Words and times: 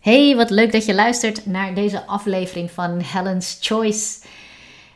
Hey, 0.00 0.36
wat 0.36 0.50
leuk 0.50 0.72
dat 0.72 0.84
je 0.84 0.94
luistert 0.94 1.46
naar 1.46 1.74
deze 1.74 2.06
aflevering 2.06 2.70
van 2.70 3.00
Helen's 3.00 3.58
Choice. 3.60 4.18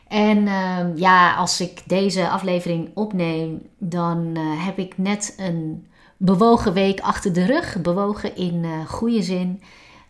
En 0.07 0.47
ehm, 0.47 0.91
ja, 0.95 1.35
als 1.35 1.61
ik 1.61 1.81
deze 1.85 2.29
aflevering 2.29 2.89
opneem, 2.93 3.61
dan 3.77 4.31
eh, 4.33 4.65
heb 4.65 4.77
ik 4.77 4.97
net 4.97 5.35
een 5.37 5.87
bewogen 6.17 6.73
week 6.73 6.99
achter 6.99 7.33
de 7.33 7.45
rug. 7.45 7.81
Bewogen 7.81 8.35
in 8.35 8.63
uh, 8.63 8.85
goede 8.85 9.21
zin. 9.21 9.61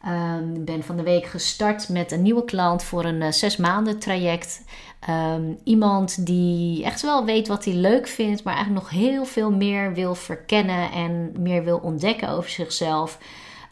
Ehm, 0.04 0.54
ik 0.54 0.66
ben 0.66 0.84
van 0.84 0.98
de 0.98 1.04
week 1.04 1.26
gestart 1.26 1.90
met 1.90 2.12
een 2.12 2.22
nieuwe 2.22 2.46
klant 2.46 2.84
voor 2.84 3.06
een 3.06 3.22
uh, 3.22 3.32
zes 3.32 3.58
maanden 3.58 4.00
traject. 4.00 4.64
Ehm, 5.00 5.44
iemand 5.64 6.26
die 6.26 6.84
echt 6.84 7.02
wel 7.02 7.26
weet 7.26 7.48
wat 7.48 7.66
hij 7.66 7.74
leuk 7.74 8.08
vindt, 8.08 8.44
maar 8.44 8.56
eigenlijk 8.56 8.84
nog 8.84 8.94
heel 9.02 9.26
veel 9.26 9.52
meer 9.52 9.94
wil 9.94 10.16
verkennen 10.16 10.92
en 10.92 11.32
meer 11.40 11.64
wil 11.64 11.78
ontdekken 11.78 12.30
over 12.30 12.50
zichzelf. 12.50 13.18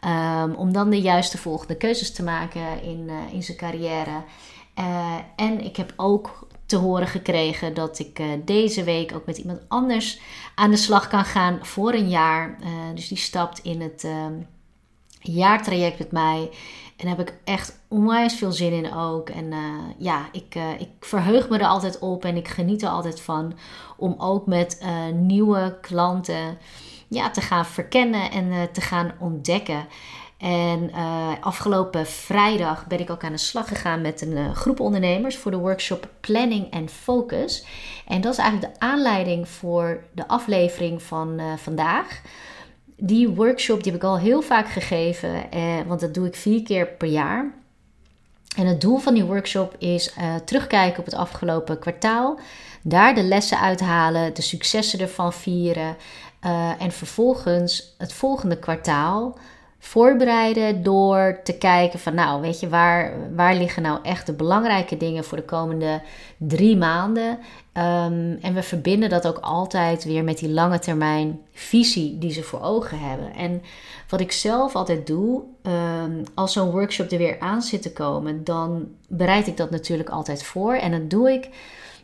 Um, 0.06 0.54
om 0.54 0.72
dan 0.72 0.90
de 0.90 1.00
juiste 1.00 1.38
volgende 1.38 1.76
keuzes 1.76 2.12
te 2.12 2.22
maken 2.22 2.82
in, 2.82 3.08
uh, 3.08 3.32
in 3.32 3.42
zijn 3.42 3.56
carrière. 3.56 4.22
Uh, 4.78 5.14
en 5.36 5.64
ik 5.64 5.76
heb 5.76 5.92
ook 5.96 6.48
te 6.66 6.76
horen 6.76 7.06
gekregen 7.06 7.74
dat 7.74 7.98
ik 7.98 8.18
uh, 8.18 8.26
deze 8.44 8.84
week 8.84 9.14
ook 9.14 9.26
met 9.26 9.38
iemand 9.38 9.60
anders 9.68 10.20
aan 10.54 10.70
de 10.70 10.76
slag 10.76 11.08
kan 11.08 11.24
gaan 11.24 11.58
voor 11.62 11.92
een 11.92 12.08
jaar. 12.08 12.58
dus 12.94 13.08
die 13.08 13.18
stapt 13.18 13.58
in 13.58 13.80
het 13.80 14.06
jaartraject 15.20 15.98
met 15.98 16.12
mij. 16.12 16.50
En 16.96 17.06
daar 17.06 17.16
heb 17.16 17.28
ik 17.28 17.34
echt 17.44 17.80
onwijs 17.88 18.34
veel 18.34 18.52
zin 18.52 18.72
in 18.72 18.94
ook. 18.94 19.28
En 19.28 19.52
ja, 19.98 20.28
ik, 20.32 20.54
ik 20.78 20.88
verheug 21.00 21.48
me 21.48 21.58
er 21.58 21.66
altijd 21.66 21.98
op 21.98 22.24
en 22.24 22.36
ik 22.36 22.48
geniet 22.48 22.82
er 22.82 22.88
altijd 22.88 23.20
van 23.20 23.52
om 23.96 24.14
ook 24.18 24.46
met 24.46 24.86
nieuwe 25.12 25.78
klanten 25.80 26.58
ja, 27.08 27.30
te 27.30 27.40
gaan 27.40 27.66
verkennen 27.66 28.30
en 28.30 28.44
uh, 28.44 28.62
te 28.62 28.80
gaan 28.80 29.12
ontdekken. 29.18 29.86
En 30.38 30.90
uh, 30.90 31.28
afgelopen 31.40 32.06
vrijdag 32.06 32.86
ben 32.86 33.00
ik 33.00 33.10
ook 33.10 33.24
aan 33.24 33.32
de 33.32 33.38
slag 33.38 33.68
gegaan 33.68 34.00
met 34.00 34.20
een 34.20 34.36
uh, 34.36 34.54
groep 34.54 34.80
ondernemers 34.80 35.36
voor 35.36 35.50
de 35.50 35.56
workshop 35.56 36.08
Planning 36.20 36.70
en 36.70 36.88
Focus. 36.88 37.64
En 38.06 38.20
dat 38.20 38.32
is 38.32 38.38
eigenlijk 38.38 38.72
de 38.72 38.80
aanleiding 38.80 39.48
voor 39.48 40.02
de 40.12 40.28
aflevering 40.28 41.02
van 41.02 41.40
vandaag. 41.56 42.20
Die 42.96 43.28
workshop 43.28 43.82
die 43.82 43.92
heb 43.92 44.00
ik 44.00 44.08
al 44.08 44.18
heel 44.18 44.42
vaak 44.42 44.68
gegeven, 44.68 45.48
want 45.86 46.00
dat 46.00 46.14
doe 46.14 46.26
ik 46.26 46.34
vier 46.34 46.62
keer 46.62 46.86
per 46.86 47.08
jaar. 47.08 47.54
En 48.56 48.66
het 48.66 48.80
doel 48.80 48.98
van 48.98 49.14
die 49.14 49.24
workshop 49.24 49.76
is 49.78 50.14
terugkijken 50.44 50.98
op 50.98 51.04
het 51.04 51.14
afgelopen 51.14 51.78
kwartaal. 51.78 52.38
Daar 52.82 53.14
de 53.14 53.22
lessen 53.22 53.60
uithalen, 53.60 54.34
de 54.34 54.42
successen 54.42 55.00
ervan 55.00 55.32
vieren. 55.32 55.96
Uh, 56.44 56.82
en 56.82 56.92
vervolgens 56.92 57.94
het 57.98 58.12
volgende 58.12 58.58
kwartaal 58.58 59.36
voorbereiden 59.84 60.82
door 60.82 61.40
te 61.42 61.58
kijken 61.58 61.98
van 61.98 62.14
nou 62.14 62.40
weet 62.40 62.60
je 62.60 62.68
waar, 62.68 63.12
waar 63.34 63.54
liggen 63.54 63.82
nou 63.82 63.98
echt 64.02 64.26
de 64.26 64.32
belangrijke 64.32 64.96
dingen 64.96 65.24
voor 65.24 65.36
de 65.36 65.44
komende 65.44 66.02
drie 66.36 66.76
maanden. 66.76 67.30
Um, 67.30 68.38
en 68.40 68.54
we 68.54 68.62
verbinden 68.62 69.08
dat 69.08 69.26
ook 69.26 69.38
altijd 69.38 70.04
weer 70.04 70.24
met 70.24 70.38
die 70.38 70.50
lange 70.50 70.78
termijn 70.78 71.40
visie 71.52 72.18
die 72.18 72.32
ze 72.32 72.42
voor 72.42 72.62
ogen 72.62 72.98
hebben. 72.98 73.34
En 73.34 73.62
wat 74.08 74.20
ik 74.20 74.32
zelf 74.32 74.74
altijd 74.74 75.06
doe, 75.06 75.42
um, 75.62 76.22
als 76.34 76.52
zo'n 76.52 76.70
workshop 76.70 77.10
er 77.10 77.18
weer 77.18 77.40
aan 77.40 77.62
zit 77.62 77.82
te 77.82 77.92
komen, 77.92 78.44
dan 78.44 78.88
bereid 79.08 79.46
ik 79.46 79.56
dat 79.56 79.70
natuurlijk 79.70 80.08
altijd 80.08 80.42
voor. 80.42 80.74
En 80.74 80.90
dat 80.90 81.10
doe 81.10 81.32
ik 81.32 81.48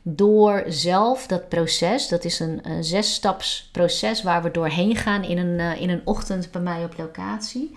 door 0.03 0.65
zelf 0.69 1.27
dat 1.27 1.49
proces, 1.49 2.09
dat 2.09 2.25
is 2.25 2.41
een, 2.41 2.61
een 2.63 2.85
zesstaps 2.85 3.69
proces 3.73 4.23
waar 4.23 4.43
we 4.43 4.51
doorheen 4.51 4.97
gaan 4.97 5.23
in 5.23 5.39
een, 5.39 5.59
uh, 5.59 5.81
in 5.81 5.91
een 5.91 6.03
ochtend 6.05 6.51
bij 6.51 6.61
mij 6.61 6.85
op 6.85 6.95
locatie. 6.97 7.77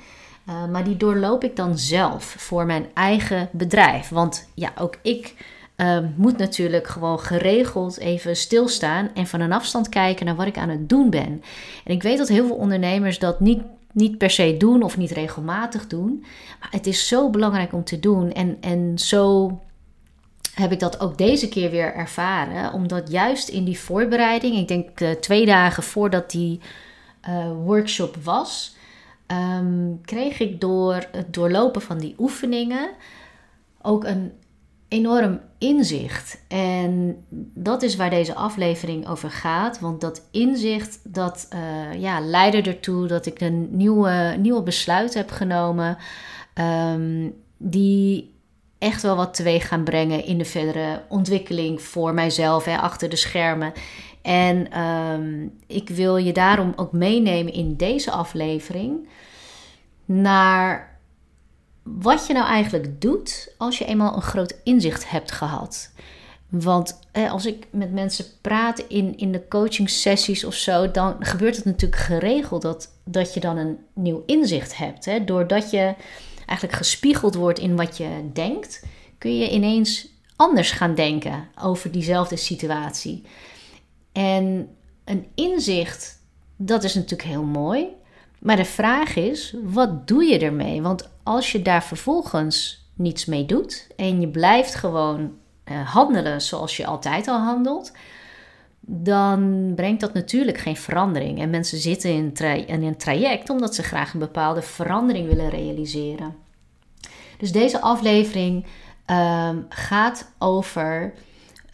Uh, 0.49 0.67
maar 0.67 0.83
die 0.83 0.97
doorloop 0.97 1.43
ik 1.43 1.55
dan 1.55 1.77
zelf 1.77 2.23
voor 2.23 2.65
mijn 2.65 2.85
eigen 2.93 3.49
bedrijf. 3.51 4.09
Want 4.09 4.47
ja, 4.53 4.73
ook 4.79 4.97
ik 5.01 5.35
uh, 5.77 5.97
moet 6.15 6.37
natuurlijk 6.37 6.87
gewoon 6.87 7.19
geregeld 7.19 7.97
even 7.97 8.35
stilstaan 8.35 9.09
en 9.13 9.27
van 9.27 9.39
een 9.39 9.53
afstand 9.53 9.89
kijken 9.89 10.25
naar 10.25 10.35
wat 10.35 10.47
ik 10.47 10.57
aan 10.57 10.69
het 10.69 10.89
doen 10.89 11.09
ben. 11.09 11.43
En 11.83 11.93
ik 11.93 12.03
weet 12.03 12.17
dat 12.17 12.27
heel 12.27 12.47
veel 12.47 12.55
ondernemers 12.55 13.19
dat 13.19 13.39
niet 13.39 13.61
niet 13.93 14.17
per 14.17 14.29
se 14.29 14.55
doen 14.57 14.83
of 14.83 14.97
niet 14.97 15.11
regelmatig 15.11 15.87
doen. 15.87 16.25
Maar 16.59 16.69
het 16.71 16.87
is 16.87 17.07
zo 17.07 17.29
belangrijk 17.29 17.73
om 17.73 17.83
te 17.83 17.99
doen 17.99 18.31
en, 18.31 18.57
en 18.61 18.99
zo 18.99 19.51
heb 20.53 20.71
ik 20.71 20.79
dat 20.79 20.99
ook 20.99 21.17
deze 21.17 21.49
keer 21.49 21.71
weer 21.71 21.93
ervaren. 21.93 22.73
Omdat 22.73 23.11
juist 23.11 23.47
in 23.49 23.63
die 23.63 23.79
voorbereiding, 23.79 24.57
ik 24.57 24.67
denk 24.67 24.99
uh, 24.99 25.11
twee 25.11 25.45
dagen 25.45 25.83
voordat 25.83 26.31
die 26.31 26.59
uh, 27.29 27.51
workshop 27.65 28.15
was, 28.23 28.75
um, 29.27 30.01
kreeg 30.01 30.39
ik 30.39 30.61
door 30.61 31.05
het 31.11 31.33
doorlopen 31.33 31.81
van 31.81 31.97
die 31.97 32.15
oefeningen 32.17 32.89
ook 33.81 34.03
een 34.03 34.31
enorm 34.87 35.39
inzicht. 35.57 36.41
En 36.47 37.23
dat 37.53 37.81
is 37.81 37.95
waar 37.95 38.09
deze 38.09 38.35
aflevering 38.35 39.07
over 39.07 39.31
gaat. 39.31 39.79
Want 39.79 40.01
dat 40.01 40.27
inzicht 40.31 40.99
dat 41.03 41.47
uh, 41.53 42.01
ja, 42.01 42.19
leidde 42.19 42.61
ertoe 42.61 43.07
dat 43.07 43.25
ik 43.25 43.41
een 43.41 43.67
nieuwe, 43.71 44.35
nieuwe 44.39 44.63
besluit 44.63 45.13
heb 45.13 45.31
genomen. 45.31 45.97
Um, 46.93 47.35
die 47.57 48.32
echt 48.83 49.01
wel 49.01 49.15
wat 49.15 49.33
teweeg 49.33 49.67
gaan 49.67 49.83
brengen 49.83 50.25
in 50.25 50.37
de 50.37 50.45
verdere 50.45 51.01
ontwikkeling 51.09 51.81
voor 51.81 52.13
mijzelf 52.13 52.65
hè, 52.65 52.77
achter 52.77 53.09
de 53.09 53.15
schermen. 53.15 53.73
En 54.21 54.79
um, 54.79 55.57
ik 55.67 55.89
wil 55.89 56.17
je 56.17 56.33
daarom 56.33 56.73
ook 56.75 56.91
meenemen 56.91 57.53
in 57.53 57.75
deze 57.75 58.11
aflevering 58.11 59.07
naar 60.05 60.97
wat 61.83 62.27
je 62.27 62.33
nou 62.33 62.45
eigenlijk 62.45 63.01
doet 63.01 63.53
als 63.57 63.77
je 63.77 63.85
eenmaal 63.85 64.15
een 64.15 64.21
groot 64.21 64.55
inzicht 64.63 65.09
hebt 65.09 65.31
gehad. 65.31 65.91
Want 66.49 66.99
als 67.29 67.45
ik 67.45 67.67
met 67.71 67.93
mensen 67.93 68.25
praat 68.41 68.79
in, 68.79 69.17
in 69.17 69.31
de 69.31 69.47
coaching 69.47 69.89
sessies 69.89 70.45
of 70.45 70.53
zo, 70.53 70.91
dan 70.91 71.15
gebeurt 71.19 71.55
het 71.55 71.65
natuurlijk 71.65 72.01
geregeld 72.01 72.61
dat, 72.61 72.89
dat 73.03 73.33
je 73.33 73.39
dan 73.39 73.57
een 73.57 73.77
nieuw 73.93 74.23
inzicht 74.25 74.77
hebt. 74.77 75.05
Hè, 75.05 75.23
doordat 75.23 75.71
je 75.71 75.93
eigenlijk 76.45 76.77
gespiegeld 76.77 77.35
wordt 77.35 77.59
in 77.59 77.75
wat 77.75 77.97
je 77.97 78.29
denkt, 78.33 78.85
kun 79.17 79.37
je 79.37 79.51
ineens 79.51 80.07
anders 80.35 80.71
gaan 80.71 80.95
denken 80.95 81.47
over 81.61 81.91
diezelfde 81.91 82.35
situatie. 82.35 83.23
En 84.11 84.69
een 85.05 85.27
inzicht, 85.35 86.19
dat 86.55 86.83
is 86.83 86.93
natuurlijk 86.93 87.29
heel 87.29 87.43
mooi. 87.43 87.87
Maar 88.39 88.55
de 88.55 88.65
vraag 88.65 89.15
is, 89.15 89.55
wat 89.63 90.07
doe 90.07 90.23
je 90.23 90.39
ermee? 90.39 90.81
Want 90.81 91.09
als 91.23 91.51
je 91.51 91.61
daar 91.61 91.83
vervolgens 91.83 92.87
niets 92.93 93.25
mee 93.25 93.45
doet 93.45 93.87
en 93.95 94.21
je 94.21 94.27
blijft 94.27 94.75
gewoon 94.75 95.31
uh, 95.71 95.89
handelen 95.93 96.41
zoals 96.41 96.77
je 96.77 96.85
altijd 96.85 97.27
al 97.27 97.39
handelt, 97.39 97.91
dan 98.85 99.71
brengt 99.75 100.01
dat 100.01 100.13
natuurlijk 100.13 100.57
geen 100.57 100.77
verandering. 100.77 101.39
En 101.39 101.49
mensen 101.49 101.77
zitten 101.77 102.33
in, 102.67 102.83
een 102.83 102.97
traject 102.97 103.49
omdat 103.49 103.75
ze 103.75 103.83
graag 103.83 104.13
een 104.13 104.19
bepaalde 104.19 104.61
verandering 104.61 105.27
willen 105.27 105.49
realiseren. 105.49 106.35
Dus 107.37 107.51
deze 107.51 107.81
aflevering 107.81 108.65
um, 109.05 109.65
gaat 109.69 110.31
over 110.39 111.13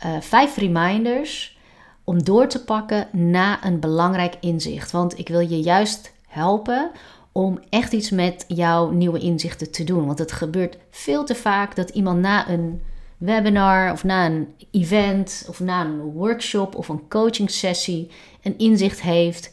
uh, 0.05 0.21
vijf 0.21 0.57
reminders 0.57 1.57
om 2.03 2.23
door 2.23 2.47
te 2.47 2.63
pakken 2.63 3.07
na 3.11 3.65
een 3.65 3.79
belangrijk 3.79 4.35
inzicht. 4.39 4.91
Want 4.91 5.19
ik 5.19 5.27
wil 5.27 5.39
je 5.39 5.59
juist 5.59 6.13
helpen 6.27 6.91
om 7.31 7.59
echt 7.69 7.93
iets 7.93 8.09
met 8.09 8.45
jouw 8.47 8.89
nieuwe 8.89 9.19
inzichten 9.19 9.71
te 9.71 9.83
doen. 9.83 10.05
Want 10.05 10.19
het 10.19 10.31
gebeurt 10.31 10.77
veel 10.89 11.25
te 11.25 11.35
vaak 11.35 11.75
dat 11.75 11.89
iemand 11.89 12.19
na 12.19 12.49
een 12.49 12.81
webinar 13.19 13.91
of 13.91 14.03
na 14.03 14.25
een 14.25 14.53
event 14.71 15.45
of 15.49 15.59
na 15.59 15.81
een 15.81 16.01
workshop 16.01 16.75
of 16.75 16.89
een 16.89 17.07
coaching 17.07 17.51
sessie 17.51 18.11
een 18.43 18.57
inzicht 18.57 19.01
heeft. 19.01 19.51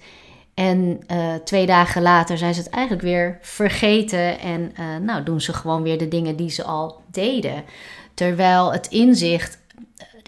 En 0.54 1.00
uh, 1.10 1.34
twee 1.34 1.66
dagen 1.66 2.02
later 2.02 2.38
zijn 2.38 2.54
ze 2.54 2.60
het 2.60 2.70
eigenlijk 2.70 3.04
weer 3.04 3.38
vergeten 3.40 4.38
en 4.38 4.72
uh, 4.80 4.96
nou 4.96 5.22
doen 5.22 5.40
ze 5.40 5.52
gewoon 5.52 5.82
weer 5.82 5.98
de 5.98 6.08
dingen 6.08 6.36
die 6.36 6.50
ze 6.50 6.64
al 6.64 7.00
deden. 7.10 7.64
Terwijl 8.14 8.72
het 8.72 8.86
inzicht 8.86 9.58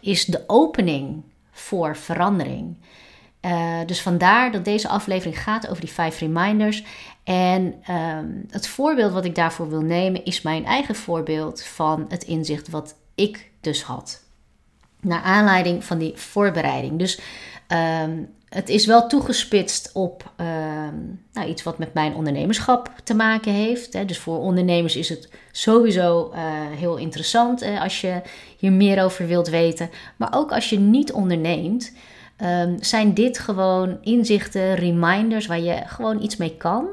is 0.00 0.24
de 0.24 0.44
opening 0.46 1.22
voor 1.50 1.96
verandering. 1.96 2.76
Uh, 3.42 3.78
dus 3.86 4.02
vandaar 4.02 4.52
dat 4.52 4.64
deze 4.64 4.88
aflevering 4.88 5.42
gaat 5.42 5.68
over 5.68 5.80
die 5.80 5.92
vijf 5.92 6.18
reminders. 6.18 6.84
En 7.24 7.74
um, 7.90 8.46
het 8.50 8.68
voorbeeld 8.68 9.12
wat 9.12 9.24
ik 9.24 9.34
daarvoor 9.34 9.68
wil 9.68 9.80
nemen 9.80 10.24
is 10.24 10.42
mijn 10.42 10.64
eigen 10.64 10.94
voorbeeld 10.94 11.62
van 11.62 12.04
het 12.08 12.22
inzicht 12.22 12.68
wat 12.68 12.94
ik 13.18 13.50
dus 13.60 13.82
had. 13.82 14.22
Naar 15.00 15.22
aanleiding 15.22 15.84
van 15.84 15.98
die 15.98 16.12
voorbereiding. 16.16 16.98
Dus 16.98 17.20
um, 18.02 18.28
het 18.48 18.68
is 18.68 18.86
wel 18.86 19.06
toegespitst 19.06 19.90
op 19.92 20.32
uh, 20.40 20.46
nou, 21.32 21.48
iets 21.48 21.62
wat 21.62 21.78
met 21.78 21.94
mijn 21.94 22.14
ondernemerschap 22.14 22.92
te 23.04 23.14
maken 23.14 23.52
heeft. 23.52 23.92
Hè. 23.92 24.04
Dus 24.04 24.18
voor 24.18 24.38
ondernemers 24.38 24.96
is 24.96 25.08
het 25.08 25.28
sowieso 25.52 26.32
uh, 26.34 26.40
heel 26.70 26.96
interessant 26.96 27.62
als 27.62 28.00
je 28.00 28.20
hier 28.58 28.72
meer 28.72 29.04
over 29.04 29.26
wilt 29.26 29.48
weten. 29.48 29.90
Maar 30.16 30.34
ook 30.34 30.52
als 30.52 30.70
je 30.70 30.78
niet 30.78 31.12
onderneemt, 31.12 31.92
um, 32.44 32.76
zijn 32.80 33.14
dit 33.14 33.38
gewoon 33.38 33.98
inzichten, 34.02 34.74
reminders 34.74 35.46
waar 35.46 35.60
je 35.60 35.82
gewoon 35.86 36.22
iets 36.22 36.36
mee 36.36 36.56
kan 36.56 36.88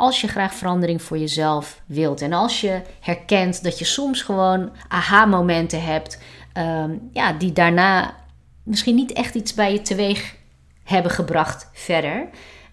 als 0.00 0.20
je 0.20 0.28
graag 0.28 0.54
verandering 0.54 1.02
voor 1.02 1.18
jezelf 1.18 1.80
wilt. 1.86 2.22
En 2.22 2.32
als 2.32 2.60
je 2.60 2.82
herkent 3.00 3.62
dat 3.62 3.78
je 3.78 3.84
soms 3.84 4.22
gewoon 4.22 4.70
aha-momenten 4.88 5.82
hebt, 5.82 6.18
ehm, 6.52 6.90
ja, 7.12 7.32
die 7.32 7.52
daarna 7.52 8.14
misschien 8.62 8.94
niet 8.94 9.12
echt 9.12 9.34
iets 9.34 9.54
bij 9.54 9.72
je 9.72 9.82
teweeg 9.82 10.36
hebben 10.84 11.10
gebracht 11.12 11.70
verder. 11.72 12.28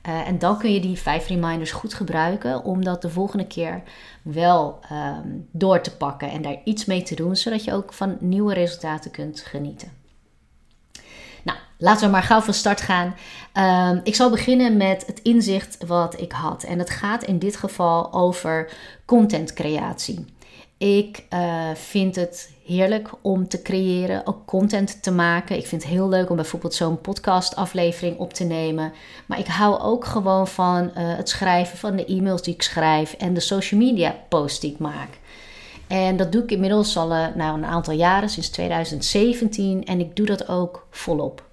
Uh, 0.08 0.28
en 0.28 0.40
dan 0.40 0.58
kun 0.58 0.74
je 0.74 0.80
die 0.80 0.98
vijf 0.98 1.28
reminders 1.28 1.72
goed 1.72 1.94
gebruiken 1.94 2.64
om 2.64 2.84
dat 2.84 3.02
de 3.02 3.10
volgende 3.10 3.48
keer 3.48 3.84
wel 4.22 4.80
ehm, 4.90 5.28
door 5.52 5.82
te 5.82 5.96
pakken 5.98 6.32
en 6.32 6.42
daar 6.42 6.58
iets 6.64 6.86
mee 6.86 7.04
te 7.04 7.16
doen, 7.16 7.36
zodat 7.36 7.64
je 7.64 7.74
ook 7.74 7.94
van 7.94 8.18
nieuwe 8.20 8.54
resultaten 8.54 9.12
kunt 9.12 9.40
genieten. 9.40 9.92
Laten 11.78 12.06
we 12.06 12.12
maar 12.12 12.24
gauw 12.24 12.42
van 12.42 12.54
start 12.54 12.82
gaan. 12.82 13.16
Ehm, 13.54 14.00
ik 14.04 14.16
zal 14.16 14.30
beginnen 14.30 14.78
met 14.78 15.04
het 15.06 15.20
inzicht 15.22 15.78
wat 15.88 16.22
ik 16.22 16.32
had. 16.32 16.64
En 16.64 16.80
het 16.80 16.90
gaat 16.90 17.24
in 17.24 17.40
dit 17.40 17.56
geval 17.56 18.14
over 18.14 18.72
contentcreatie. 19.06 20.26
Ik 20.78 21.24
uh, 21.34 21.70
vind 21.74 22.16
het 22.16 22.52
heerlijk 22.66 23.10
om 23.22 23.48
te 23.48 23.62
creëren, 23.62 24.28
ook 24.28 24.46
content 24.46 25.04
te 25.04 25.12
maken. 25.12 25.58
Ik 25.58 25.68
vind 25.68 25.84
het 25.84 25.92
heel 25.92 26.10
leuk 26.10 26.30
om 26.30 26.36
bijvoorbeeld 26.36 26.74
zo'n 26.74 27.02
podcastaflevering 27.02 28.18
op 28.18 28.34
te 28.34 28.44
nemen. 28.44 28.94
Maar 29.26 29.40
ik 29.40 29.48
hou 29.48 29.80
ook 29.80 30.06
gewoon 30.06 30.48
van 30.48 30.84
uh, 30.84 30.92
het 30.96 31.30
schrijven 31.30 31.78
van 31.78 31.96
de 31.96 32.06
e-mails 32.06 32.42
die 32.42 32.54
ik 32.54 32.62
schrijf 32.62 33.14
en 33.14 33.34
de 33.34 33.40
social 33.40 33.80
media 33.80 34.16
posts 34.30 34.60
die 34.60 34.72
ik 34.72 34.80
maak. 34.80 35.10
En 35.88 36.18
dat 36.18 36.32
doe 36.32 36.44
ik 36.44 36.52
inmiddels 36.52 36.98
al 36.98 37.12
uh, 37.12 37.26
nou, 37.36 37.58
een 37.58 37.66
aantal 37.66 37.94
jaren, 37.94 38.30
sinds 38.30 38.50
2017. 38.50 39.86
En 39.86 40.00
ik 40.00 40.16
doe 40.16 40.26
dat 40.26 40.48
ook 40.48 40.88
volop. 40.92 41.47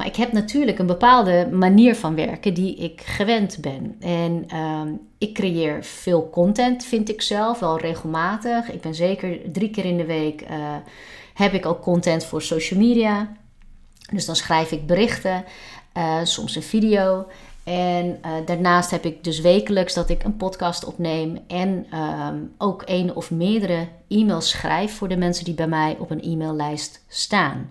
Maar 0.00 0.08
ik 0.08 0.16
heb 0.16 0.32
natuurlijk 0.32 0.78
een 0.78 0.86
bepaalde 0.86 1.48
manier 1.52 1.96
van 1.96 2.14
werken 2.14 2.54
die 2.54 2.76
ik 2.76 3.00
gewend 3.00 3.58
ben. 3.60 3.96
En 4.00 4.46
uh, 4.54 4.82
ik 5.18 5.34
creëer 5.34 5.84
veel 5.84 6.30
content, 6.30 6.84
vind 6.84 7.08
ik 7.08 7.22
zelf, 7.22 7.58
wel 7.58 7.78
regelmatig. 7.78 8.72
Ik 8.72 8.80
ben 8.80 8.94
zeker 8.94 9.38
drie 9.52 9.70
keer 9.70 9.84
in 9.84 9.96
de 9.96 10.04
week 10.04 10.42
uh, 10.42 10.48
heb 11.34 11.52
ik 11.52 11.66
ook 11.66 11.82
content 11.82 12.24
voor 12.24 12.42
social 12.42 12.80
media. 12.80 13.36
Dus 14.12 14.26
dan 14.26 14.36
schrijf 14.36 14.70
ik 14.70 14.86
berichten, 14.86 15.44
uh, 15.96 16.18
soms 16.22 16.56
een 16.56 16.62
video. 16.62 17.26
En 17.64 18.06
uh, 18.06 18.32
daarnaast 18.46 18.90
heb 18.90 19.04
ik 19.04 19.24
dus 19.24 19.40
wekelijks 19.40 19.94
dat 19.94 20.10
ik 20.10 20.24
een 20.24 20.36
podcast 20.36 20.84
opneem 20.84 21.38
en 21.46 21.86
ehm, 21.90 22.36
ook 22.58 22.82
één 22.82 23.16
of 23.16 23.30
meerdere 23.30 23.88
e-mails 24.08 24.48
schrijf 24.48 24.96
voor 24.96 25.08
de 25.08 25.16
mensen 25.16 25.44
die 25.44 25.54
bij 25.54 25.68
mij 25.68 25.96
op 25.98 26.10
een 26.10 26.22
e-maillijst 26.22 27.04
staan. 27.08 27.70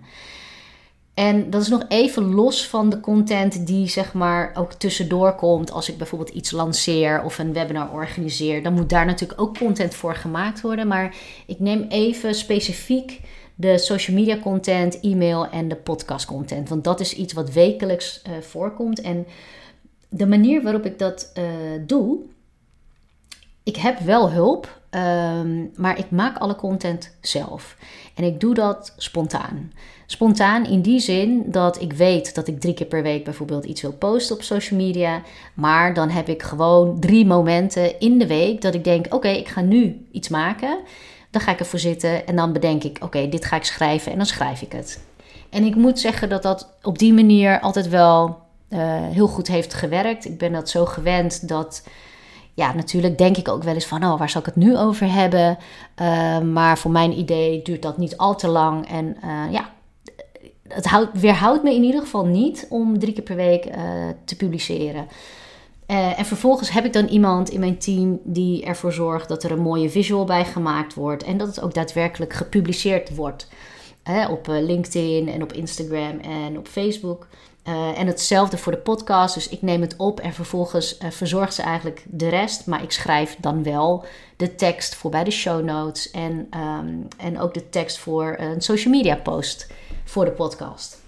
En 1.20 1.50
dat 1.50 1.62
is 1.62 1.68
nog 1.68 1.84
even 1.88 2.34
los 2.34 2.66
van 2.66 2.90
de 2.90 3.00
content 3.00 3.66
die 3.66 3.88
zeg 3.88 4.12
maar 4.12 4.50
ook 4.54 4.72
tussendoor 4.72 5.34
komt 5.34 5.70
als 5.70 5.88
ik 5.88 5.98
bijvoorbeeld 5.98 6.30
iets 6.30 6.50
lanceer 6.50 7.22
of 7.24 7.38
een 7.38 7.52
webinar 7.52 7.92
organiseer. 7.92 8.62
Dan 8.62 8.72
moet 8.72 8.88
daar 8.88 9.06
natuurlijk 9.06 9.40
ook 9.40 9.58
content 9.58 9.94
voor 9.94 10.14
gemaakt 10.14 10.60
worden. 10.60 10.86
Maar 10.86 11.14
ik 11.46 11.58
neem 11.58 11.86
even 11.88 12.34
specifiek 12.34 13.20
de 13.54 13.78
social 13.78 14.16
media 14.16 14.38
content, 14.38 15.00
e-mail 15.00 15.46
en 15.48 15.68
de 15.68 15.76
podcast 15.76 16.26
content. 16.26 16.68
Want 16.68 16.84
dat 16.84 17.00
is 17.00 17.14
iets 17.14 17.32
wat 17.32 17.52
wekelijks 17.52 18.22
uh, 18.26 18.32
voorkomt. 18.40 19.00
En 19.00 19.26
de 20.08 20.26
manier 20.26 20.62
waarop 20.62 20.84
ik 20.84 20.98
dat 20.98 21.32
uh, 21.38 21.44
doe, 21.86 22.18
ik 23.70 23.76
heb 23.76 23.98
wel 23.98 24.30
hulp, 24.30 24.80
um, 24.90 25.70
maar 25.76 25.98
ik 25.98 26.10
maak 26.10 26.38
alle 26.38 26.56
content 26.56 27.14
zelf. 27.20 27.76
En 28.14 28.24
ik 28.24 28.40
doe 28.40 28.54
dat 28.54 28.94
spontaan. 28.96 29.72
Spontaan 30.06 30.66
in 30.66 30.82
die 30.82 31.00
zin 31.00 31.44
dat 31.46 31.80
ik 31.80 31.92
weet 31.92 32.34
dat 32.34 32.48
ik 32.48 32.60
drie 32.60 32.74
keer 32.74 32.86
per 32.86 33.02
week 33.02 33.24
bijvoorbeeld 33.24 33.64
iets 33.64 33.82
wil 33.82 33.92
posten 33.92 34.36
op 34.36 34.42
social 34.42 34.80
media. 34.80 35.22
Maar 35.54 35.94
dan 35.94 36.08
heb 36.08 36.28
ik 36.28 36.42
gewoon 36.42 37.00
drie 37.00 37.26
momenten 37.26 38.00
in 38.00 38.18
de 38.18 38.26
week 38.26 38.60
dat 38.60 38.74
ik 38.74 38.84
denk: 38.84 39.14
oké, 39.14 39.28
ik 39.28 39.48
ga 39.48 39.60
nu 39.60 40.06
iets 40.12 40.28
maken. 40.28 40.78
Dan 41.30 41.40
ga 41.40 41.52
ik 41.52 41.58
ervoor 41.58 41.78
zitten 41.78 42.26
en 42.26 42.36
dan 42.36 42.52
bedenk 42.52 42.84
ik: 42.84 42.98
oké, 43.02 43.28
dit 43.28 43.44
ga 43.44 43.56
ik 43.56 43.64
schrijven 43.64 44.12
en 44.12 44.16
dan 44.16 44.26
schrijf 44.26 44.62
ik 44.62 44.72
het. 44.72 45.04
En 45.50 45.64
ik 45.64 45.74
moet 45.74 45.98
zeggen 45.98 46.28
dat 46.28 46.42
dat 46.42 46.68
op 46.82 46.98
die 46.98 47.12
manier 47.12 47.60
altijd 47.60 47.88
wel 47.88 48.38
uh, 48.70 48.78
heel 49.06 49.26
goed 49.26 49.48
heeft 49.48 49.74
gewerkt. 49.74 50.24
Ik 50.24 50.38
ben 50.38 50.52
dat 50.52 50.68
zo 50.68 50.84
gewend 50.84 51.48
dat 51.48 51.82
ja, 52.54 52.74
natuurlijk 52.74 53.18
denk 53.18 53.36
ik 53.36 53.48
ook 53.48 53.62
wel 53.62 53.74
eens 53.74 53.86
van, 53.86 54.04
oh, 54.04 54.18
waar 54.18 54.30
zal 54.30 54.40
ik 54.40 54.46
het 54.46 54.56
nu 54.56 54.76
over 54.76 55.12
hebben? 55.12 55.58
Uh, 56.00 56.40
maar 56.40 56.78
voor 56.78 56.90
mijn 56.90 57.18
idee 57.18 57.62
duurt 57.62 57.82
dat 57.82 57.98
niet 57.98 58.16
al 58.16 58.36
te 58.36 58.48
lang. 58.48 58.88
En 58.88 59.16
uh, 59.24 59.52
ja, 59.52 59.70
het 60.68 60.86
houdt, 60.86 61.20
weerhoudt 61.20 61.62
me 61.62 61.74
in 61.74 61.82
ieder 61.82 62.00
geval 62.00 62.24
niet 62.24 62.66
om 62.70 62.98
drie 62.98 63.12
keer 63.12 63.22
per 63.22 63.36
week 63.36 63.66
uh, 63.66 63.74
te 64.24 64.36
publiceren. 64.36 65.08
en 65.86 66.24
vervolgens 66.24 66.70
heb 66.70 66.84
ik 66.84 66.92
dan 66.92 67.06
iemand 67.06 67.50
in 67.50 67.60
mijn 67.60 67.78
team 67.78 68.20
die 68.24 68.64
ervoor 68.64 68.92
zorgt 68.92 69.28
dat 69.28 69.42
er 69.42 69.50
een 69.50 69.62
mooie 69.62 69.90
visual 69.90 70.24
bij 70.24 70.44
gemaakt 70.44 70.94
wordt. 70.94 71.22
En 71.22 71.36
dat 71.36 71.46
het 71.46 71.60
ook 71.60 71.74
daadwerkelijk 71.74 72.32
gepubliceerd 72.32 73.14
wordt. 73.14 73.48
op 74.30 74.46
LinkedIn 74.46 75.28
en 75.28 75.42
op 75.42 75.52
Instagram 75.52 76.18
en 76.18 76.58
op 76.58 76.68
Facebook. 76.68 77.26
Uh, 77.68 77.98
en 77.98 78.06
hetzelfde 78.06 78.58
voor 78.58 78.72
de 78.72 78.78
podcast. 78.78 79.34
Dus 79.34 79.48
ik 79.48 79.62
neem 79.62 79.80
het 79.80 79.94
op 79.96 80.20
en 80.20 80.32
vervolgens 80.32 80.98
uh, 80.98 81.10
verzorgt 81.10 81.54
ze 81.54 81.62
eigenlijk 81.62 82.04
de 82.06 82.28
rest. 82.28 82.66
Maar 82.66 82.82
ik 82.82 82.92
schrijf 82.92 83.36
dan 83.40 83.62
wel 83.62 84.04
de 84.36 84.54
tekst 84.54 84.94
voor 84.94 85.10
bij 85.10 85.24
de 85.24 85.30
show 85.30 85.64
notes. 85.64 86.10
En, 86.10 86.48
um, 86.56 87.08
en 87.16 87.40
ook 87.40 87.54
de 87.54 87.68
tekst 87.68 87.98
voor 87.98 88.36
een 88.38 88.60
social 88.60 88.94
media 88.94 89.16
post 89.16 89.66
voor 90.04 90.24
de 90.24 90.30
podcast. 90.30 90.98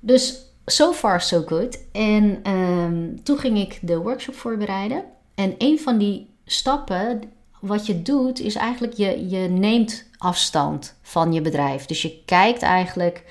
Dus 0.00 0.46
so 0.66 0.92
far 0.92 1.20
so 1.20 1.42
good. 1.46 1.78
En 1.92 2.50
um, 2.50 3.22
toen 3.22 3.38
ging 3.38 3.58
ik 3.58 3.78
de 3.82 3.96
workshop 3.98 4.34
voorbereiden. 4.34 5.04
En 5.34 5.54
een 5.58 5.78
van 5.80 5.98
die 5.98 6.30
stappen 6.44 7.22
wat 7.60 7.86
je 7.86 8.02
doet 8.02 8.40
is 8.40 8.54
eigenlijk 8.54 8.92
je, 8.92 9.28
je 9.28 9.48
neemt 9.48 10.04
afstand 10.18 10.94
van 11.02 11.32
je 11.32 11.40
bedrijf. 11.40 11.86
Dus 11.86 12.02
je 12.02 12.22
kijkt 12.24 12.62
eigenlijk 12.62 13.24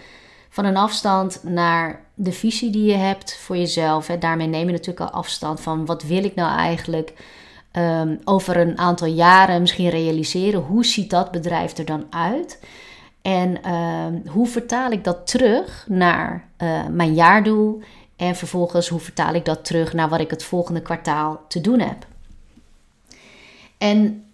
van 0.53 0.65
een 0.65 0.77
afstand 0.77 1.43
naar 1.43 2.01
de 2.13 2.31
visie 2.31 2.69
die 2.69 2.85
je 2.85 2.97
hebt 2.97 3.37
voor 3.37 3.57
jezelf. 3.57 4.07
Hè. 4.07 4.17
Daarmee 4.17 4.47
neem 4.47 4.65
je 4.65 4.71
natuurlijk 4.71 4.99
al 4.99 5.19
afstand 5.19 5.61
van 5.61 5.85
wat 5.85 6.03
wil 6.03 6.23
ik 6.23 6.35
nou 6.35 6.57
eigenlijk 6.57 7.13
um, 7.71 8.19
over 8.23 8.57
een 8.57 8.77
aantal 8.77 9.07
jaren 9.07 9.61
misschien 9.61 9.89
realiseren. 9.89 10.61
Hoe 10.61 10.85
ziet 10.85 11.09
dat 11.09 11.31
bedrijf 11.31 11.77
er 11.77 11.85
dan 11.85 12.05
uit? 12.09 12.59
En 13.21 13.73
um, 13.73 14.23
hoe 14.27 14.47
vertaal 14.47 14.91
ik 14.91 15.03
dat 15.03 15.27
terug 15.27 15.85
naar 15.87 16.47
uh, 16.57 16.87
mijn 16.87 17.13
jaardoel? 17.13 17.81
En 18.15 18.35
vervolgens 18.35 18.87
hoe 18.87 18.99
vertaal 18.99 19.33
ik 19.33 19.45
dat 19.45 19.65
terug 19.65 19.93
naar 19.93 20.09
wat 20.09 20.19
ik 20.19 20.29
het 20.29 20.43
volgende 20.43 20.81
kwartaal 20.81 21.41
te 21.47 21.61
doen 21.61 21.79
heb? 21.79 22.05
En 23.77 24.25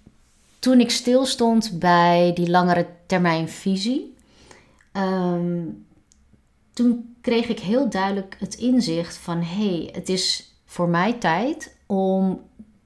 toen 0.59 0.79
ik 0.79 0.91
stilstond 0.91 1.79
bij 1.79 2.31
die 2.33 2.49
langere 2.49 2.87
termijn 3.05 3.49
visie, 3.49 4.15
um, 4.93 5.85
toen 6.77 7.15
kreeg 7.21 7.47
ik 7.47 7.59
heel 7.59 7.89
duidelijk 7.89 8.35
het 8.39 8.55
inzicht 8.55 9.17
van 9.17 9.41
hey, 9.43 9.89
het 9.91 10.09
is 10.09 10.53
voor 10.65 10.89
mij 10.89 11.13
tijd 11.13 11.75
om 11.85 12.41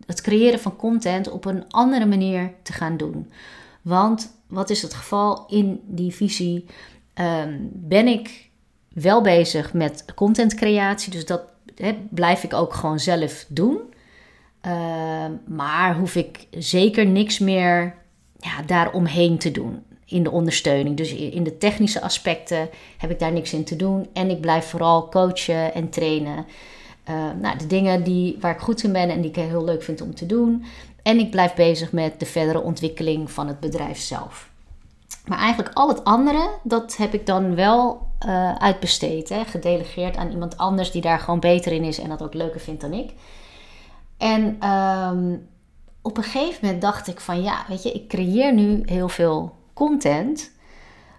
het 0.06 0.22
creëren 0.22 0.60
van 0.60 0.76
content 0.76 1.30
op 1.30 1.46
een 1.46 1.70
andere 1.70 2.06
manier 2.06 2.54
te 2.62 2.74
gaan 2.74 2.98
doen. 2.98 3.32
Want 3.82 4.36
wat 4.48 4.70
is 4.70 4.82
het 4.82 4.94
geval 4.94 5.46
in 5.48 5.80
die 5.86 6.16
visie? 6.16 6.66
Um, 7.16 7.70
ben 7.74 8.08
ik 8.08 8.50
wel 8.94 9.22
bezig 9.22 9.74
met 9.74 10.06
contentcreatie, 10.16 11.12
dus 11.12 11.26
dat 11.26 11.42
blijf 12.10 12.44
ik 12.44 12.54
ook 12.54 12.74
gewoon 12.74 13.00
zelf 13.00 13.46
doen. 13.48 13.80
Uh, 14.66 15.26
maar 15.48 15.96
hoef 15.98 16.16
ik 16.16 16.48
zeker 16.52 17.06
niks 17.06 17.40
meer 17.40 17.96
ja, 18.40 18.62
daaromheen 18.62 19.38
te 19.38 19.52
doen 19.52 19.84
in 20.12 20.24
de 20.24 20.32
ondersteuning. 20.32 20.98
Dus 20.98 21.14
in 21.14 21.44
de 21.44 21.58
technische 21.58 22.02
aspecten 22.02 22.70
heb 22.98 23.12
ik 23.12 23.20
daar 23.20 23.32
niks 23.32 23.54
in 23.54 23.64
te 23.64 23.76
doen. 23.76 24.08
En 24.14 24.30
ik 24.30 24.42
blijf 24.42 24.66
vooral 24.66 25.10
coachen 25.10 25.74
en 25.74 25.90
trainen. 25.90 26.46
Uh, 27.10 27.16
nou, 27.42 27.58
de 27.58 27.68
dingen 27.68 28.04
die, 28.04 28.38
waar 28.40 28.54
ik 28.54 28.60
goed 28.60 28.84
in 28.84 28.92
ben 28.92 29.10
en 29.10 29.22
die 29.22 29.30
ik 29.30 29.36
heel 29.36 29.64
leuk 29.64 29.84
vind 29.84 30.02
om 30.02 30.16
te 30.16 30.26
doen. 30.26 30.66
En 31.04 31.20
ik 31.20 31.32
blijf 31.32 31.54
bezig 31.54 31.92
met 31.92 32.20
de 32.20 32.26
verdere 32.26 32.62
ontwikkeling 32.62 33.32
van 33.32 33.48
het 33.48 33.60
bedrijf 33.60 34.00
zelf. 34.00 34.50
Maar 35.26 35.40
eigenlijk 35.40 35.76
al 35.76 35.88
het 35.88 36.04
andere, 36.04 36.50
dat 36.64 36.98
heb 36.98 37.14
ik 37.14 37.26
dan 37.26 37.56
wel 37.56 38.08
uh, 38.26 38.56
uitbesteed. 38.56 39.30
Hè? 39.30 39.46
Gedelegeerd 39.46 40.18
aan 40.18 40.32
iemand 40.32 40.58
anders 40.58 40.92
die 40.92 41.02
daar 41.02 41.20
gewoon 41.20 41.40
beter 41.40 41.72
in 41.72 41.84
is 41.84 42.00
en 42.00 42.10
dat 42.10 42.22
ook 42.22 42.34
leuker 42.34 42.60
vindt 42.60 42.82
dan 42.82 42.94
ik. 42.94 43.14
En 44.18 44.70
um, 44.70 45.48
op 46.02 46.18
een 46.18 46.24
gegeven 46.24 46.60
moment 46.62 46.82
dacht 46.82 47.08
ik 47.08 47.20
van 47.20 47.42
ja, 47.42 47.66
weet 47.68 47.84
je, 47.84 47.92
ik 47.92 48.08
creëer 48.08 48.54
nu 48.54 48.82
heel 48.86 49.10
veel 49.10 49.56
content. 49.74 50.52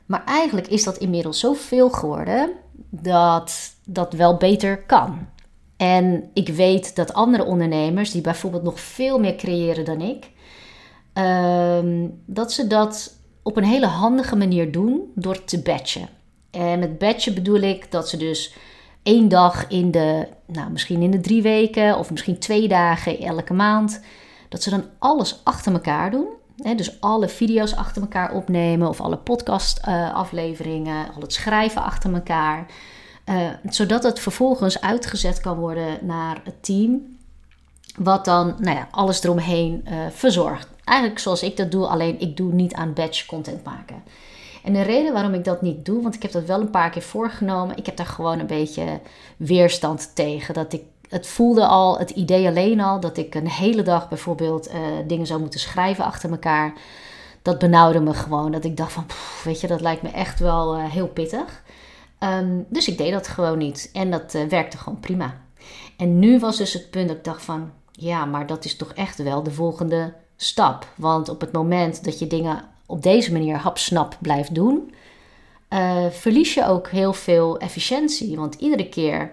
Maar 0.07 0.25
eigenlijk 0.25 0.67
is 0.67 0.85
dat 0.85 0.99
inmiddels 0.99 1.41
zoveel 1.41 1.91
geworden 1.91 2.51
dat 2.91 3.75
dat 3.85 4.13
wel 4.13 4.37
beter 4.37 4.83
kan. 4.83 5.29
En 5.77 6.31
ik 6.33 6.49
weet 6.49 6.97
dat 6.97 7.13
andere 7.13 7.45
ondernemers, 7.45 8.11
die 8.11 8.21
bijvoorbeeld 8.21 8.63
nog 8.63 8.81
veel 8.81 9.19
meer 9.19 9.37
creëren 9.37 9.85
dan 9.85 10.01
ik, 10.01 10.31
uh, 11.15 11.79
dat 12.27 12.53
ze 12.53 12.67
dat 12.67 13.17
op 13.43 13.57
een 13.57 13.65
hele 13.65 13.87
handige 13.87 14.37
manier 14.37 14.73
doen 14.73 15.13
door 15.15 15.45
te 15.45 15.63
batchen. 15.63 16.09
En 16.51 16.79
met 16.79 16.99
batchen 16.99 17.35
bedoel 17.35 17.61
ik 17.61 17.91
dat 17.91 18.09
ze 18.09 18.17
dus 18.17 18.55
één 19.03 19.29
dag 19.29 19.69
in 19.69 19.91
de, 19.91 20.29
nou 20.47 20.71
misschien 20.71 21.03
in 21.03 21.11
de 21.11 21.21
drie 21.21 21.43
weken 21.43 21.99
of 21.99 22.11
misschien 22.11 22.39
twee 22.39 22.69
dagen 22.69 23.21
elke 23.21 23.55
maand. 23.55 24.01
Dat 24.49 24.63
ze 24.63 24.71
dan 24.71 24.85
alles 24.99 25.41
achter 25.45 25.73
elkaar 25.73 26.11
doen. 26.11 26.27
Dus 26.63 27.01
alle 27.01 27.29
video's 27.29 27.75
achter 27.75 28.03
elkaar 28.03 28.33
opnemen 28.33 28.89
of 28.89 29.01
alle 29.01 29.17
podcast-afleveringen, 29.17 31.15
al 31.15 31.21
het 31.21 31.33
schrijven 31.33 31.83
achter 31.83 32.15
elkaar. 32.15 32.67
Uh, 33.27 33.49
zodat 33.71 34.03
het 34.03 34.21
vervolgens 34.21 34.81
uitgezet 34.81 35.41
kan 35.41 35.59
worden 35.59 35.99
naar 36.07 36.41
het 36.45 36.63
team, 36.63 37.17
wat 37.97 38.25
dan 38.25 38.55
nou 38.59 38.77
ja, 38.77 38.89
alles 38.91 39.23
eromheen 39.23 39.85
uh, 39.89 39.95
verzorgt. 40.11 40.69
Eigenlijk 40.85 41.19
zoals 41.19 41.43
ik 41.43 41.57
dat 41.57 41.71
doe, 41.71 41.87
alleen 41.87 42.21
ik 42.21 42.37
doe 42.37 42.53
niet 42.53 42.75
aan 42.75 42.93
batch 42.93 43.27
content 43.27 43.65
maken. 43.65 44.03
En 44.63 44.73
de 44.73 44.83
reden 44.83 45.13
waarom 45.13 45.35
ik 45.35 45.45
dat 45.45 45.63
niet 45.63 45.85
doe, 45.85 46.03
want 46.03 46.15
ik 46.15 46.23
heb 46.23 46.33
dat 46.33 46.45
wel 46.45 46.61
een 46.61 46.71
paar 46.71 46.91
keer 46.91 47.03
voorgenomen, 47.03 47.77
ik 47.77 47.87
heb 47.87 47.97
daar 47.97 48.07
gewoon 48.07 48.39
een 48.39 48.47
beetje 48.47 49.01
weerstand 49.37 50.11
tegen. 50.15 50.55
Dat 50.55 50.73
ik, 50.73 50.83
het 51.13 51.27
voelde 51.27 51.67
al, 51.67 51.99
het 51.99 52.11
idee 52.11 52.47
alleen 52.47 52.81
al, 52.81 53.01
dat 53.01 53.17
ik 53.17 53.35
een 53.35 53.49
hele 53.49 53.83
dag 53.83 54.09
bijvoorbeeld 54.09 54.69
uh, 54.69 54.75
dingen 55.07 55.27
zou 55.27 55.41
moeten 55.41 55.61
schrijven 55.61 56.05
achter 56.05 56.31
elkaar. 56.31 56.73
Dat 57.43 57.59
benauwde 57.59 58.01
me 58.01 58.15
gewoon. 58.15 58.53
Dat 58.53 58.65
ik 58.65 58.77
dacht 58.77 58.93
van, 58.93 59.07
weet 59.45 59.61
je, 59.61 59.67
dat 59.67 59.81
lijkt 59.81 60.03
me 60.03 60.09
echt 60.09 60.41
wel 60.41 60.79
uh, 60.79 60.85
heel 60.85 61.09
pittig. 61.09 61.63
Um, 62.21 62.67
dus 62.69 62.89
ik 62.89 62.99
deed 62.99 63.13
dat 63.13 63.29
gewoon 63.29 63.59
niet. 63.59 63.91
En 63.93 64.11
dat 64.11 64.35
uh, 64.35 64.45
werkte 64.45 64.79
gewoon 64.79 65.01
prima. 65.01 65.41
En 65.97 66.19
nu 66.19 66.39
was 66.39 66.57
dus 66.57 66.73
het 66.73 66.91
punt 66.91 67.09
dat 67.09 67.17
ik 67.17 67.25
dacht 67.25 67.43
van, 67.43 67.71
ja, 67.93 68.25
maar 68.25 68.47
dat 68.47 68.65
is 68.65 68.77
toch 68.77 68.93
echt 68.93 69.23
wel 69.23 69.43
de 69.43 69.51
volgende 69.51 70.13
stap. 70.37 70.87
Want 70.95 71.29
op 71.29 71.41
het 71.41 71.53
moment 71.53 72.05
dat 72.05 72.19
je 72.19 72.27
dingen 72.27 72.65
op 72.87 73.03
deze 73.03 73.33
manier 73.33 73.57
hapsnap 73.57 74.17
blijft 74.21 74.55
doen, 74.55 74.95
verlies 76.11 76.55
je 76.55 76.67
ook 76.67 76.89
heel 76.89 77.13
veel 77.13 77.59
efficiëntie. 77.59 78.37
Want 78.37 78.55
iedere 78.55 78.89
keer 78.89 79.31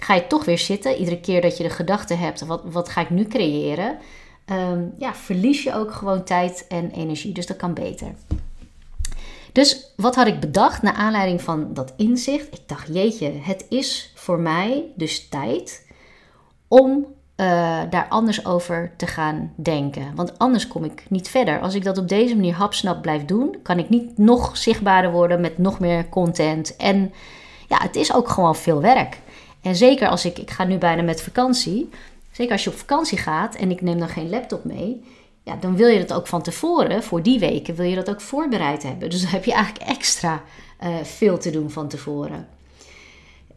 ga 0.00 0.14
je 0.14 0.26
toch 0.26 0.44
weer 0.44 0.58
zitten. 0.58 0.96
Iedere 0.96 1.20
keer 1.20 1.40
dat 1.40 1.56
je 1.56 1.62
de 1.62 1.70
gedachte 1.70 2.14
hebt, 2.14 2.46
wat, 2.46 2.62
wat 2.64 2.88
ga 2.88 3.00
ik 3.00 3.10
nu 3.10 3.24
creëren? 3.24 3.98
Um, 4.46 4.92
ja, 4.98 5.14
verlies 5.14 5.62
je 5.62 5.74
ook 5.74 5.92
gewoon 5.92 6.24
tijd 6.24 6.64
en 6.68 6.90
energie. 6.90 7.32
Dus 7.32 7.46
dat 7.46 7.56
kan 7.56 7.74
beter. 7.74 8.14
Dus 9.52 9.92
wat 9.96 10.14
had 10.14 10.26
ik 10.26 10.40
bedacht 10.40 10.82
naar 10.82 10.92
aanleiding 10.92 11.42
van 11.42 11.74
dat 11.74 11.92
inzicht? 11.96 12.46
Ik 12.46 12.60
dacht, 12.66 12.88
jeetje, 12.92 13.32
het 13.40 13.66
is 13.68 14.12
voor 14.14 14.38
mij 14.38 14.84
dus 14.94 15.28
tijd 15.28 15.86
om 16.68 17.06
uh, 17.36 17.80
daar 17.90 18.06
anders 18.08 18.46
over 18.46 18.92
te 18.96 19.06
gaan 19.06 19.52
denken. 19.56 20.14
Want 20.14 20.38
anders 20.38 20.68
kom 20.68 20.84
ik 20.84 21.04
niet 21.08 21.28
verder. 21.28 21.60
Als 21.60 21.74
ik 21.74 21.84
dat 21.84 21.98
op 21.98 22.08
deze 22.08 22.34
manier 22.34 22.54
hapsnap 22.54 23.02
blijf 23.02 23.24
doen, 23.24 23.56
kan 23.62 23.78
ik 23.78 23.88
niet 23.88 24.18
nog 24.18 24.56
zichtbaarder 24.56 25.10
worden 25.10 25.40
met 25.40 25.58
nog 25.58 25.80
meer 25.80 26.08
content. 26.08 26.76
En 26.76 27.12
ja, 27.68 27.78
het 27.82 27.96
is 27.96 28.14
ook 28.14 28.28
gewoon 28.28 28.56
veel 28.56 28.80
werk. 28.80 29.18
En 29.62 29.76
zeker 29.76 30.08
als 30.08 30.24
ik, 30.24 30.38
ik 30.38 30.50
ga 30.50 30.64
nu 30.64 30.78
bijna 30.78 31.02
met 31.02 31.22
vakantie. 31.22 31.88
Zeker 32.30 32.52
als 32.52 32.64
je 32.64 32.70
op 32.70 32.76
vakantie 32.76 33.18
gaat 33.18 33.54
en 33.54 33.70
ik 33.70 33.80
neem 33.80 33.98
dan 33.98 34.08
geen 34.08 34.30
laptop 34.30 34.64
mee. 34.64 35.04
Ja, 35.42 35.56
dan 35.56 35.76
wil 35.76 35.88
je 35.88 35.98
dat 35.98 36.12
ook 36.12 36.26
van 36.26 36.42
tevoren, 36.42 37.02
voor 37.02 37.22
die 37.22 37.38
weken, 37.38 37.74
wil 37.74 37.86
je 37.86 37.94
dat 37.94 38.10
ook 38.10 38.20
voorbereid 38.20 38.82
hebben. 38.82 39.10
Dus 39.10 39.22
dan 39.22 39.30
heb 39.30 39.44
je 39.44 39.52
eigenlijk 39.52 39.90
extra 39.90 40.42
uh, 40.82 40.96
veel 41.02 41.38
te 41.38 41.50
doen 41.50 41.70
van 41.70 41.88
tevoren. 41.88 42.48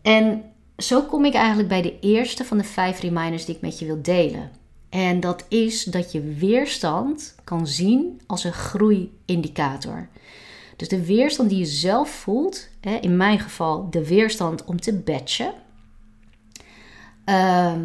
En 0.01 0.43
zo 0.77 1.01
kom 1.01 1.25
ik 1.25 1.33
eigenlijk 1.33 1.69
bij 1.69 1.81
de 1.81 1.99
eerste 1.99 2.45
van 2.45 2.57
de 2.57 2.63
vijf 2.63 2.99
reminders 2.99 3.45
die 3.45 3.55
ik 3.55 3.61
met 3.61 3.79
je 3.79 3.85
wil 3.85 4.01
delen. 4.01 4.51
En 4.89 5.19
dat 5.19 5.45
is 5.47 5.83
dat 5.83 6.11
je 6.11 6.21
weerstand 6.21 7.35
kan 7.43 7.67
zien 7.67 8.21
als 8.27 8.43
een 8.43 8.53
groeiindicator. 8.53 10.07
Dus 10.75 10.87
de 10.87 11.05
weerstand 11.05 11.49
die 11.49 11.59
je 11.59 11.65
zelf 11.65 12.09
voelt, 12.09 12.69
in 13.01 13.17
mijn 13.17 13.39
geval 13.39 13.89
de 13.89 14.07
weerstand 14.07 14.63
om 14.63 14.79
te 14.79 14.93
batchen, 14.93 15.53
ehm, 17.25 17.81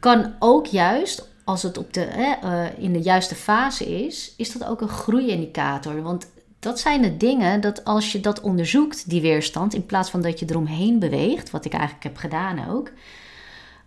kan 0.00 0.34
ook 0.38 0.66
juist 0.66 1.32
als 1.44 1.62
het 1.62 1.78
op 1.78 1.92
de, 1.92 2.04
eh, 2.04 2.78
in 2.78 2.92
de 2.92 3.00
juiste 3.00 3.34
fase 3.34 4.04
is, 4.04 4.34
is 4.36 4.52
dat 4.52 4.68
ook 4.68 4.80
een 4.80 4.88
groeiindicator. 4.88 6.02
Want 6.02 6.26
dat 6.58 6.80
zijn 6.80 7.02
de 7.02 7.16
dingen 7.16 7.60
dat 7.60 7.84
als 7.84 8.12
je 8.12 8.20
dat 8.20 8.40
onderzoekt, 8.40 9.10
die 9.10 9.20
weerstand, 9.20 9.74
in 9.74 9.86
plaats 9.86 10.10
van 10.10 10.22
dat 10.22 10.38
je 10.38 10.46
eromheen 10.48 10.98
beweegt, 10.98 11.50
wat 11.50 11.64
ik 11.64 11.72
eigenlijk 11.72 12.04
heb 12.04 12.16
gedaan 12.16 12.70
ook. 12.70 12.90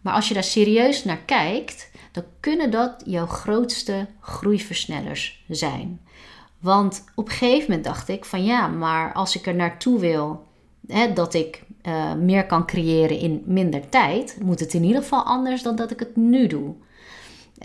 Maar 0.02 0.14
als 0.14 0.28
je 0.28 0.34
daar 0.34 0.44
serieus 0.44 1.04
naar 1.04 1.22
kijkt, 1.26 1.90
dan 2.12 2.24
kunnen 2.40 2.72
dat 2.72 3.04
jouw 3.06 3.26
grootste 3.26 4.08
groeiversnellers 4.20 5.44
zijn. 5.48 6.02
Want 6.60 7.04
op 7.16 7.26
een 7.26 7.36
gegeven 7.36 7.66
moment 7.68 7.84
dacht 7.84 8.08
ik 8.10 8.26
van 8.26 8.44
ja, 8.44 8.68
maar 8.68 9.14
als 9.14 9.36
ik 9.36 9.46
er 9.46 9.56
naartoe 9.56 10.00
wil 10.00 10.46
hè, 10.88 11.14
dat 11.14 11.34
ik 11.34 11.64
uh, 11.88 12.14
meer 12.14 12.46
kan 12.46 12.66
creëren 12.66 13.20
in 13.20 13.44
minder 13.46 13.90
tijd, 13.90 14.38
moet 14.42 14.60
het 14.60 14.74
in 14.74 14.84
ieder 14.84 15.02
geval 15.02 15.24
anders 15.24 15.64
dan 15.64 15.76
dat 15.76 15.92
ik 15.92 16.00
het 16.00 16.16
nu 16.16 16.48
doe. 16.48 16.74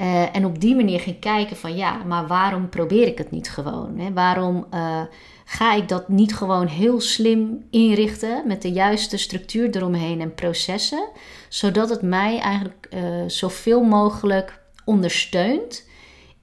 Uh, 0.01 0.37
en 0.37 0.45
op 0.45 0.61
die 0.61 0.77
manier 0.77 1.01
ging 1.01 1.19
kijken 1.19 1.57
van 1.57 1.77
ja, 1.77 2.03
maar 2.05 2.27
waarom 2.27 2.69
probeer 2.69 3.07
ik 3.07 3.19
het 3.19 3.31
niet 3.31 3.51
gewoon? 3.51 3.99
Hè? 3.99 4.13
Waarom 4.13 4.67
uh, 4.75 5.01
ga 5.45 5.75
ik 5.75 5.89
dat 5.89 6.09
niet 6.09 6.35
gewoon 6.35 6.67
heel 6.67 7.01
slim 7.01 7.67
inrichten 7.71 8.43
met 8.47 8.63
de 8.63 8.73
juiste 8.73 9.17
structuur 9.17 9.77
eromheen 9.77 10.21
en 10.21 10.35
processen, 10.35 11.09
zodat 11.49 11.89
het 11.89 12.03
mij 12.03 12.39
eigenlijk 12.39 12.89
zoveel 13.27 13.83
mogelijk 13.83 14.61
ondersteunt 14.85 15.89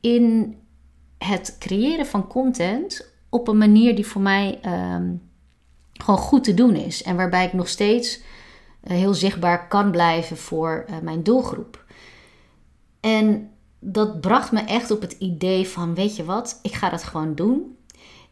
in 0.02 0.56
het 1.18 1.56
creëren 1.60 2.06
van 2.06 2.28
content 2.28 3.12
op 3.30 3.48
een 3.48 3.58
manier 3.58 3.96
die 3.96 4.06
voor 4.06 4.22
mij 4.22 4.60
um, 4.96 5.29
gewoon 6.02 6.20
goed 6.20 6.44
te 6.44 6.54
doen 6.54 6.76
is 6.76 7.04
en 7.04 7.16
waarbij 7.16 7.46
ik 7.46 7.54
nog 7.54 7.68
steeds 7.68 8.20
heel 8.84 9.14
zichtbaar 9.14 9.68
kan 9.68 9.92
blijven 9.92 10.38
voor 10.38 10.86
mijn 11.02 11.24
doelgroep. 11.24 11.86
En 13.00 13.50
dat 13.80 14.22
bracht 14.22 14.52
me 14.52 14.60
echt 14.60 14.92
op 14.92 15.02
het 15.02 15.12
idee 15.12 15.68
van, 15.68 15.96
weet 15.96 16.16
je 16.16 16.26
wat, 16.26 16.60
ik 16.62 16.74
ga 16.74 16.90
dat 16.90 17.04
gewoon 17.04 17.36
doen. 17.36 17.78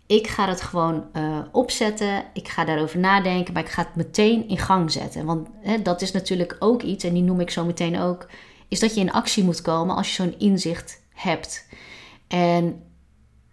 Ik 0.06 0.28
ga 0.28 0.48
het 0.48 0.62
gewoon 0.62 1.06
uh, 1.14 1.40
opzetten. 1.52 2.24
Ik 2.34 2.48
ga 2.48 2.66
daarover 2.66 3.00
nadenken, 3.00 3.54
maar 3.54 3.64
ik 3.64 3.70
ga 3.70 3.84
het 3.84 3.96
meteen 3.96 4.48
in 4.48 4.58
gang 4.58 4.92
zetten. 4.92 5.26
Want 5.26 5.48
hè, 5.62 5.82
dat 5.82 6.02
is 6.02 6.12
natuurlijk 6.12 6.56
ook 6.60 6.82
iets, 6.82 7.04
en 7.04 7.14
die 7.14 7.24
noem 7.24 7.40
ik 7.40 7.50
zo 7.50 7.66
meteen 7.66 8.00
ook, 8.00 8.28
is 8.68 8.80
dat 8.80 8.94
je 8.96 9.00
in 9.00 9.12
actie 9.12 9.44
moet 9.44 9.62
komen 9.62 9.96
als 9.96 10.08
je 10.08 10.24
zo'n 10.24 10.40
inzicht 10.40 11.02
hebt. 11.14 11.68
En, 12.28 12.82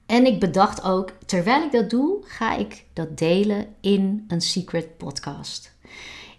en 0.07 0.27
ik 0.27 0.41
bedacht 0.41 0.83
ook, 0.83 1.13
terwijl 1.27 1.63
ik 1.63 1.73
dat 1.73 1.91
doe, 1.91 2.19
ga 2.23 2.57
ik 2.57 2.85
dat 2.93 3.19
delen 3.19 3.67
in 3.81 4.25
een 4.29 4.41
secret 4.41 4.97
podcast. 4.97 5.77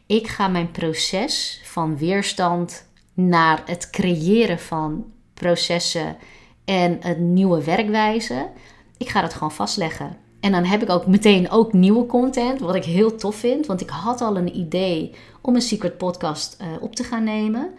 Ik 0.06 0.28
ga 0.28 0.48
mijn 0.48 0.72
proces 0.72 1.62
van 1.64 1.98
weerstand 1.98 2.88
naar 3.14 3.62
het 3.66 3.90
creëren 3.90 4.60
van 4.60 5.06
processen 5.34 6.18
en 6.66 7.08
een 7.08 7.34
nieuwe 7.34 7.64
werkwijze. 7.64 8.50
Ik 8.98 9.10
ga 9.10 9.22
dat 9.22 9.34
gewoon 9.34 9.52
vastleggen. 9.52 10.18
En 10.40 10.52
dan 10.52 10.64
heb 10.64 10.82
ik 10.82 10.90
ook 10.90 11.08
meteen 11.08 11.50
ook 11.50 11.74
nieuwe 11.74 12.06
content, 12.06 12.60
wat 12.60 12.76
ik 12.76 12.84
heel 12.84 13.16
tof 13.16 13.36
vind. 13.36 13.66
Want 13.66 13.82
ik 13.82 13.90
had 13.90 14.22
al 14.22 14.38
een 14.38 14.58
idee 14.58 15.16
om 15.42 15.56
een 15.56 15.62
secret 15.62 15.98
podcast 15.98 16.58
uh, 16.62 16.68
op 16.82 16.96
te 16.96 17.04
gaan 17.04 17.24
nemen. 17.24 17.74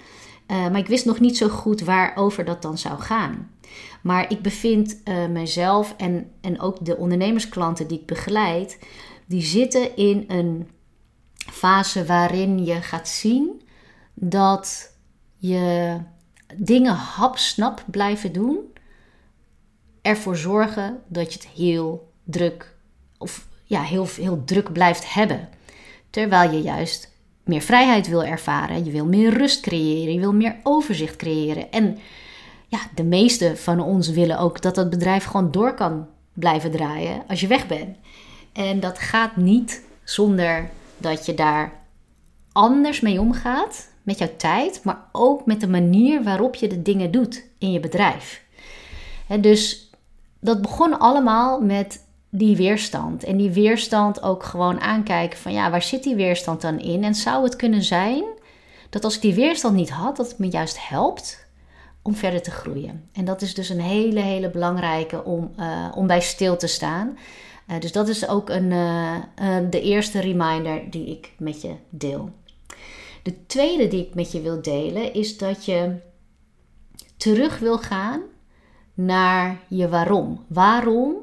Uh, 0.51 0.57
maar 0.57 0.79
ik 0.79 0.87
wist 0.87 1.05
nog 1.05 1.21
niet 1.21 1.37
zo 1.37 1.49
goed 1.49 1.81
waarover 1.81 2.45
dat 2.45 2.63
dan 2.63 2.79
zou 2.79 2.99
gaan. 2.99 3.51
Maar 4.03 4.31
ik 4.31 4.43
bevind 4.43 5.01
uh, 5.05 5.27
mezelf 5.27 5.95
en, 5.97 6.31
en 6.41 6.61
ook 6.61 6.85
de 6.85 6.97
ondernemersklanten 6.97 7.87
die 7.87 8.01
ik 8.01 8.07
begeleid, 8.07 8.79
die 9.27 9.43
zitten 9.43 9.97
in 9.97 10.25
een 10.29 10.69
fase 11.37 12.05
waarin 12.05 12.65
je 12.65 12.83
gaat 12.83 13.09
zien 13.09 13.63
dat 14.15 14.93
je 15.37 15.97
dingen 16.55 16.95
hapsnap 16.95 17.85
blijven 17.91 18.33
doen, 18.33 18.59
ervoor 20.03 20.37
zorgen 20.37 21.03
dat 21.09 21.33
je 21.33 21.39
het 21.39 21.49
heel 21.49 22.13
druk 22.25 22.77
of 23.19 23.47
ja, 23.65 23.83
heel, 23.83 24.07
heel 24.17 24.45
druk 24.45 24.73
blijft 24.73 25.15
hebben. 25.15 25.49
Terwijl 26.11 26.51
je 26.53 26.63
juist 26.63 27.13
meer 27.45 27.61
vrijheid 27.61 28.09
wil 28.09 28.25
ervaren, 28.25 28.85
je 28.85 28.91
wil 28.91 29.07
meer 29.07 29.39
rust 29.39 29.61
creëren, 29.61 30.15
je 30.15 30.21
wil 30.21 30.33
meer 30.33 30.57
overzicht 30.63 31.17
creëren. 31.17 31.71
En 31.71 31.99
ja, 32.67 32.79
de 32.95 33.05
meeste 33.05 33.57
van 33.57 33.81
ons 33.81 34.09
willen 34.09 34.39
ook 34.39 34.63
dat 34.63 34.77
het 34.77 34.91
bedrijf 34.91 35.25
gewoon 35.25 35.51
door 35.51 35.75
kan 35.75 36.07
blijven 36.33 36.71
draaien 36.71 37.23
als 37.29 37.41
je 37.41 37.47
weg 37.47 37.67
bent. 37.67 37.97
En 38.53 38.81
dat 38.81 38.99
gaat 38.99 39.37
niet 39.37 39.83
zonder 40.05 40.71
dat 40.97 41.27
je 41.27 41.35
daar 41.35 41.73
anders 42.53 43.01
mee 43.01 43.21
omgaat 43.21 43.89
met 44.03 44.19
jouw 44.19 44.37
tijd, 44.37 44.81
maar 44.85 44.99
ook 45.13 45.47
met 45.47 45.61
de 45.61 45.69
manier 45.69 46.23
waarop 46.23 46.55
je 46.55 46.69
de 46.69 46.83
dingen 46.83 47.11
doet 47.11 47.45
in 47.59 47.73
je 47.73 47.81
bedrijf. 47.81 48.45
dus 49.41 49.91
dat 50.41 50.63
begon 50.63 50.99
allemaal 50.99 51.61
met 51.61 52.05
die 52.31 52.57
weerstand. 52.57 53.25
En 53.25 53.37
die 53.37 53.51
weerstand 53.51 54.23
ook 54.23 54.43
gewoon 54.43 54.81
aankijken 54.81 55.39
van 55.39 55.53
ja, 55.53 55.71
waar 55.71 55.83
zit 55.83 56.03
die 56.03 56.15
weerstand 56.15 56.61
dan 56.61 56.79
in? 56.79 57.05
En 57.05 57.15
zou 57.15 57.45
het 57.45 57.57
kunnen 57.57 57.83
zijn 57.83 58.25
dat 58.91 59.05
als 59.05 59.15
ik 59.15 59.21
die 59.21 59.35
weerstand 59.35 59.75
niet 59.75 59.91
had, 59.91 60.17
dat 60.17 60.29
het 60.29 60.39
me 60.39 60.49
juist 60.49 60.89
helpt 60.89 61.46
om 62.07 62.15
verder 62.15 62.43
te 62.43 62.51
groeien. 62.51 63.09
En 63.13 63.25
dat 63.25 63.43
is 63.43 63.55
dus 63.55 63.69
een 63.69 63.81
hele, 63.81 64.21
hele 64.21 64.51
belangrijke 64.51 65.25
om, 65.25 65.53
uh, 65.59 65.93
om 65.95 66.07
bij 66.07 66.21
stil 66.21 66.57
te 66.57 66.67
staan. 66.67 67.19
Uh, 67.69 67.81
dus 67.81 67.93
dat 67.93 68.09
is 68.09 68.29
ook 68.29 68.51
een, 68.51 68.71
uh, 68.71 69.15
de 69.71 69.81
eerste 69.81 70.21
reminder 70.21 70.91
die 70.91 71.07
ik 71.07 71.33
met 71.39 71.63
je 71.63 71.75
deel. 71.91 72.31
De 73.23 73.47
tweede 73.47 73.89
die 73.89 74.07
ik 74.07 74.15
met 74.15 74.33
je 74.33 74.41
wil 74.41 74.63
delen 74.63 75.15
is 75.15 75.39
dat 75.39 75.65
je 75.65 75.95
terug 77.17 77.59
wil 77.59 77.79
gaan 77.79 78.21
naar 78.95 79.61
je 79.69 79.89
waarom. 79.89 80.45
Waarom 80.49 81.15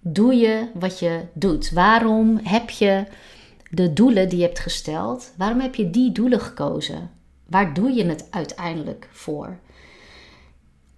doe 0.00 0.34
je 0.34 0.68
wat 0.74 0.98
je 0.98 1.20
doet? 1.32 1.70
Waarom 1.70 2.40
heb 2.42 2.70
je 2.70 3.04
de 3.70 3.92
doelen 3.92 4.28
die 4.28 4.38
je 4.38 4.44
hebt 4.44 4.58
gesteld, 4.58 5.32
waarom 5.36 5.60
heb 5.60 5.74
je 5.74 5.90
die 5.90 6.12
doelen 6.12 6.40
gekozen? 6.40 7.10
Waar 7.46 7.74
doe 7.74 7.90
je 7.90 8.04
het 8.04 8.26
uiteindelijk 8.30 9.08
voor? 9.12 9.58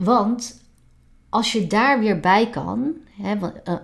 Want 0.04 0.60
als 1.28 1.52
je 1.52 1.66
daar 1.66 2.00
weer 2.00 2.20
bij 2.20 2.50
kan, 2.50 2.94
hè, 3.22 3.34
uh, 3.34 3.74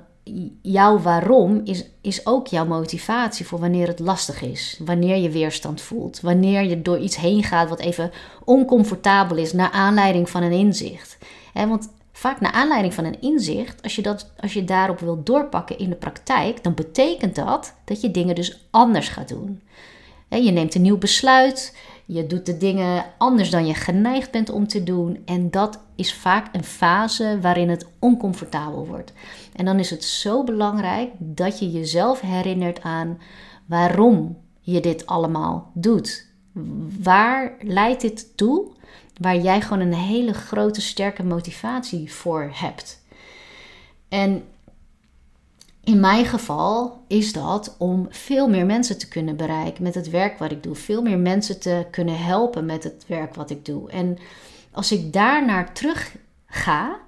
jouw 0.62 0.98
waarom 0.98 1.60
is, 1.64 1.84
is 2.00 2.26
ook 2.26 2.46
jouw 2.46 2.66
motivatie 2.66 3.46
voor 3.46 3.58
wanneer 3.58 3.86
het 3.86 3.98
lastig 3.98 4.42
is, 4.42 4.80
wanneer 4.84 5.16
je 5.16 5.30
weerstand 5.30 5.80
voelt, 5.80 6.20
wanneer 6.20 6.62
je 6.62 6.82
door 6.82 6.98
iets 6.98 7.16
heen 7.16 7.42
gaat 7.42 7.68
wat 7.68 7.78
even 7.78 8.10
oncomfortabel 8.44 9.36
is, 9.36 9.52
naar 9.52 9.70
aanleiding 9.70 10.30
van 10.30 10.42
een 10.42 10.52
inzicht. 10.52 11.18
Hè, 11.52 11.66
want 11.66 11.92
vaak 12.12 12.40
naar 12.40 12.52
aanleiding 12.52 12.94
van 12.94 13.04
een 13.04 13.20
inzicht, 13.20 13.82
als 13.82 13.96
je, 13.96 14.02
dat, 14.02 14.32
als 14.40 14.52
je 14.52 14.64
daarop 14.64 15.00
wilt 15.00 15.26
doorpakken 15.26 15.78
in 15.78 15.88
de 15.88 15.96
praktijk, 15.96 16.62
dan 16.62 16.74
betekent 16.74 17.34
dat 17.34 17.74
dat 17.84 18.00
je 18.00 18.10
dingen 18.10 18.34
dus 18.34 18.68
anders 18.70 19.08
gaat 19.08 19.28
doen. 19.28 19.62
Je 20.28 20.50
neemt 20.50 20.74
een 20.74 20.82
nieuw 20.82 20.98
besluit, 20.98 21.76
je 22.10 22.26
doet 22.26 22.46
de 22.46 22.56
dingen 22.56 23.04
anders 23.18 23.50
dan 23.50 23.66
je 23.66 23.74
geneigd 23.74 24.30
bent 24.30 24.50
om 24.50 24.66
te 24.66 24.82
doen. 24.82 25.22
En 25.24 25.50
dat 25.50 25.80
is 25.94 26.14
vaak 26.14 26.54
een 26.54 26.64
fase 26.64 27.38
waarin 27.40 27.68
het 27.68 27.86
oncomfortabel 27.98 28.86
wordt. 28.86 29.12
En 29.54 29.64
dan 29.64 29.78
is 29.78 29.90
het 29.90 30.04
zo 30.04 30.44
belangrijk 30.44 31.10
dat 31.18 31.58
je 31.58 31.70
jezelf 31.70 32.20
herinnert 32.20 32.82
aan 32.82 33.18
waarom 33.66 34.38
je 34.60 34.80
dit 34.80 35.06
allemaal 35.06 35.70
doet. 35.74 36.26
Waar 37.02 37.56
leidt 37.60 38.00
dit 38.00 38.36
toe? 38.36 38.70
Waar 39.20 39.38
jij 39.38 39.60
gewoon 39.60 39.80
een 39.80 39.94
hele 39.94 40.34
grote, 40.34 40.80
sterke 40.80 41.24
motivatie 41.24 42.12
voor 42.12 42.50
hebt. 42.52 43.02
En 44.08 44.44
in 45.88 46.00
mijn 46.00 46.26
geval 46.26 47.04
is 47.06 47.32
dat 47.32 47.74
om 47.78 48.06
veel 48.10 48.48
meer 48.48 48.66
mensen 48.66 48.98
te 48.98 49.08
kunnen 49.08 49.36
bereiken 49.36 49.82
met 49.82 49.94
het 49.94 50.10
werk 50.10 50.38
wat 50.38 50.50
ik 50.50 50.62
doe. 50.62 50.74
Veel 50.74 51.02
meer 51.02 51.18
mensen 51.18 51.60
te 51.60 51.86
kunnen 51.90 52.18
helpen 52.18 52.66
met 52.66 52.84
het 52.84 53.04
werk 53.06 53.34
wat 53.34 53.50
ik 53.50 53.64
doe. 53.64 53.90
En 53.90 54.18
als 54.72 54.92
ik 54.92 55.12
daar 55.12 55.44
naar 55.44 55.72
terug 55.72 56.16
ga, 56.46 56.98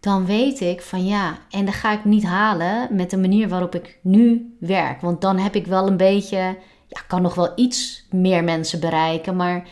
dan 0.00 0.26
weet 0.26 0.60
ik 0.60 0.82
van 0.82 1.06
ja, 1.06 1.38
en 1.50 1.64
dat 1.64 1.74
ga 1.74 1.92
ik 1.92 2.04
niet 2.04 2.24
halen 2.24 2.96
met 2.96 3.10
de 3.10 3.16
manier 3.16 3.48
waarop 3.48 3.74
ik 3.74 3.98
nu 4.02 4.56
werk. 4.60 5.00
Want 5.00 5.20
dan 5.20 5.38
heb 5.38 5.54
ik 5.54 5.66
wel 5.66 5.86
een 5.86 5.96
beetje, 5.96 6.56
ja, 6.86 7.00
kan 7.08 7.22
nog 7.22 7.34
wel 7.34 7.52
iets 7.54 8.06
meer 8.10 8.44
mensen 8.44 8.80
bereiken, 8.80 9.36
maar 9.36 9.68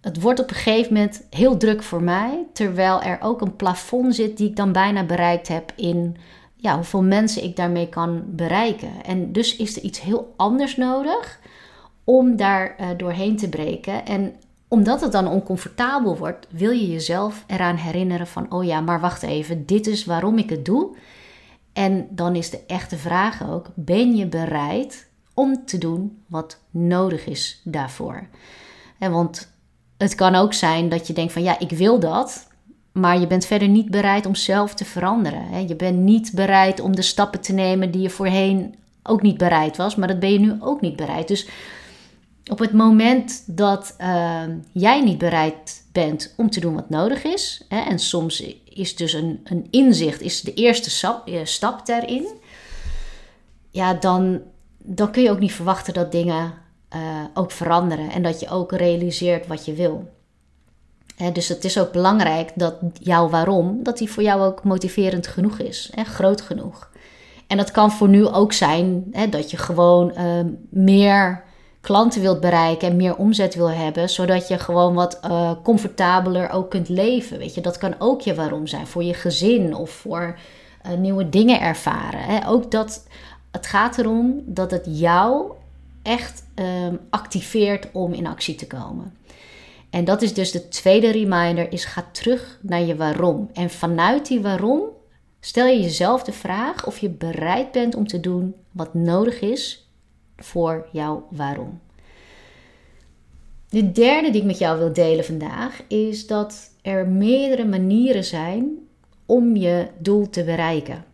het 0.00 0.20
wordt 0.20 0.40
op 0.40 0.48
een 0.48 0.56
gegeven 0.56 0.92
moment 0.92 1.26
heel 1.30 1.56
druk 1.56 1.82
voor 1.82 2.02
mij, 2.02 2.46
terwijl 2.52 3.02
er 3.02 3.18
ook 3.20 3.40
een 3.40 3.56
plafond 3.56 4.14
zit 4.14 4.36
die 4.36 4.48
ik 4.48 4.56
dan 4.56 4.72
bijna 4.72 5.04
bereikt 5.04 5.48
heb 5.48 5.72
in 5.76 6.16
ja, 6.60 6.74
hoeveel 6.74 7.02
mensen 7.02 7.44
ik 7.44 7.56
daarmee 7.56 7.88
kan 7.88 8.22
bereiken. 8.26 9.04
En 9.04 9.32
dus 9.32 9.56
is 9.56 9.76
er 9.76 9.82
iets 9.82 10.00
heel 10.00 10.34
anders 10.36 10.76
nodig 10.76 11.40
om 12.04 12.36
daar 12.36 12.76
uh, 12.80 12.88
doorheen 12.96 13.36
te 13.36 13.48
breken. 13.48 14.06
En 14.06 14.34
omdat 14.68 15.00
het 15.00 15.12
dan 15.12 15.28
oncomfortabel 15.28 16.16
wordt, 16.16 16.46
wil 16.50 16.70
je 16.70 16.90
jezelf 16.90 17.44
eraan 17.46 17.76
herinneren 17.76 18.26
van, 18.26 18.52
oh 18.52 18.64
ja, 18.64 18.80
maar 18.80 19.00
wacht 19.00 19.22
even, 19.22 19.66
dit 19.66 19.86
is 19.86 20.04
waarom 20.04 20.38
ik 20.38 20.50
het 20.50 20.64
doe. 20.64 20.96
En 21.72 22.08
dan 22.10 22.36
is 22.36 22.50
de 22.50 22.60
echte 22.66 22.96
vraag 22.96 23.50
ook, 23.50 23.66
ben 23.74 24.16
je 24.16 24.26
bereid 24.26 25.08
om 25.34 25.66
te 25.66 25.78
doen 25.78 26.22
wat 26.26 26.60
nodig 26.70 27.26
is 27.26 27.60
daarvoor? 27.64 28.26
En 28.98 29.12
want 29.12 29.52
het 29.96 30.14
kan 30.14 30.34
ook 30.34 30.52
zijn 30.52 30.88
dat 30.88 31.06
je 31.06 31.12
denkt 31.12 31.32
van, 31.32 31.42
ja, 31.42 31.58
ik 31.58 31.70
wil 31.70 32.00
dat, 32.00 32.47
maar 32.92 33.20
je 33.20 33.26
bent 33.26 33.46
verder 33.46 33.68
niet 33.68 33.90
bereid 33.90 34.26
om 34.26 34.34
zelf 34.34 34.74
te 34.74 34.84
veranderen. 34.84 35.68
Je 35.68 35.76
bent 35.76 35.98
niet 35.98 36.32
bereid 36.34 36.80
om 36.80 36.96
de 36.96 37.02
stappen 37.02 37.40
te 37.40 37.52
nemen 37.52 37.90
die 37.90 38.02
je 38.02 38.10
voorheen 38.10 38.74
ook 39.02 39.22
niet 39.22 39.38
bereid 39.38 39.76
was, 39.76 39.96
maar 39.96 40.08
dat 40.08 40.18
ben 40.18 40.32
je 40.32 40.38
nu 40.38 40.54
ook 40.60 40.80
niet 40.80 40.96
bereid. 40.96 41.28
Dus 41.28 41.48
op 42.50 42.58
het 42.58 42.72
moment 42.72 43.42
dat 43.46 43.94
ehm, 43.98 44.56
jij 44.72 45.02
niet 45.02 45.18
bereid 45.18 45.84
bent 45.92 46.34
om 46.36 46.50
te 46.50 46.60
doen 46.60 46.74
wat 46.74 46.90
nodig 46.90 47.24
is, 47.24 47.64
hè, 47.68 47.80
en 47.80 47.98
soms 47.98 48.42
is 48.64 48.96
dus 48.96 49.12
een, 49.12 49.40
een 49.44 49.66
inzicht 49.70 50.20
is 50.20 50.40
de 50.40 50.54
eerste 50.54 50.90
stap, 50.90 51.28
eh, 51.28 51.40
stap 51.44 51.86
daarin, 51.86 52.26
ja, 53.70 53.94
dan, 53.94 54.40
dan 54.78 55.10
kun 55.10 55.22
je 55.22 55.30
ook 55.30 55.38
niet 55.38 55.52
verwachten 55.52 55.94
dat 55.94 56.12
dingen 56.12 56.54
uh, 56.96 57.24
ook 57.34 57.50
veranderen 57.50 58.10
en 58.10 58.22
dat 58.22 58.40
je 58.40 58.48
ook 58.48 58.72
realiseert 58.72 59.46
wat 59.46 59.64
je 59.64 59.72
wil 59.72 60.08
dus 61.32 61.48
het 61.48 61.64
is 61.64 61.78
ook 61.78 61.92
belangrijk 61.92 62.50
dat 62.54 62.74
jouw 62.92 63.28
waarom, 63.28 63.82
dat 63.82 63.98
die 63.98 64.10
voor 64.10 64.22
jou 64.22 64.42
ook 64.42 64.64
motiverend 64.64 65.26
genoeg 65.26 65.58
is, 65.58 65.90
hè, 65.94 66.04
groot 66.04 66.40
genoeg. 66.40 66.90
En 67.46 67.56
dat 67.56 67.70
kan 67.70 67.92
voor 67.92 68.08
nu 68.08 68.26
ook 68.26 68.52
zijn 68.52 69.14
dat 69.30 69.50
je 69.50 69.56
gewoon 69.56 70.12
uh, 70.16 70.24
meer 70.68 71.42
klanten 71.80 72.20
wilt 72.20 72.40
bereiken 72.40 72.88
en 72.88 72.96
meer 72.96 73.16
omzet 73.16 73.54
wil 73.54 73.70
hebben, 73.70 74.08
zodat 74.08 74.48
je 74.48 74.58
gewoon 74.58 74.94
wat 74.94 75.20
uh, 75.24 75.50
comfortabeler 75.62 76.50
ook 76.50 76.70
kunt 76.70 76.88
leven. 76.88 77.38
Weet 77.38 77.54
je, 77.54 77.60
dat 77.60 77.78
kan 77.78 77.94
ook 77.98 78.20
je 78.20 78.34
waarom 78.34 78.66
zijn 78.66 78.86
voor 78.86 79.04
je 79.04 79.14
gezin 79.14 79.74
of 79.74 79.90
voor 79.90 80.38
uh, 80.86 80.98
nieuwe 80.98 81.28
dingen 81.28 81.60
ervaren. 81.60 82.46
Ook 82.46 82.70
dat 82.70 83.06
het 83.50 83.66
gaat 83.66 83.98
erom 83.98 84.42
dat 84.46 84.70
het 84.70 84.84
jou 84.88 85.52
echt 86.02 86.44
ehm, 86.54 86.94
activeert 87.10 87.88
om 87.92 88.12
in 88.12 88.26
actie 88.26 88.54
te 88.54 88.66
komen. 88.66 89.12
En 89.90 90.04
dat 90.04 90.22
is 90.22 90.34
dus 90.34 90.50
de 90.50 90.68
tweede 90.68 91.10
reminder, 91.10 91.72
is 91.72 91.84
ga 91.84 92.08
terug 92.12 92.58
naar 92.62 92.82
je 92.82 92.96
waarom. 92.96 93.50
En 93.52 93.70
vanuit 93.70 94.26
die 94.26 94.40
waarom 94.40 94.82
stel 95.40 95.66
je 95.66 95.80
jezelf 95.80 96.22
de 96.22 96.32
vraag 96.32 96.86
of 96.86 96.98
je 96.98 97.08
bereid 97.08 97.72
bent 97.72 97.94
om 97.94 98.06
te 98.06 98.20
doen 98.20 98.54
wat 98.72 98.94
nodig 98.94 99.40
is 99.40 99.90
voor 100.36 100.88
jouw 100.92 101.26
waarom. 101.30 101.80
De 103.68 103.92
derde 103.92 104.30
die 104.30 104.40
ik 104.40 104.46
met 104.46 104.58
jou 104.58 104.78
wil 104.78 104.92
delen 104.92 105.24
vandaag 105.24 105.82
is 105.88 106.26
dat 106.26 106.70
er 106.82 107.08
meerdere 107.08 107.64
manieren 107.64 108.24
zijn 108.24 108.78
om 109.26 109.56
je 109.56 109.88
doel 109.98 110.30
te 110.30 110.44
bereiken. 110.44 111.04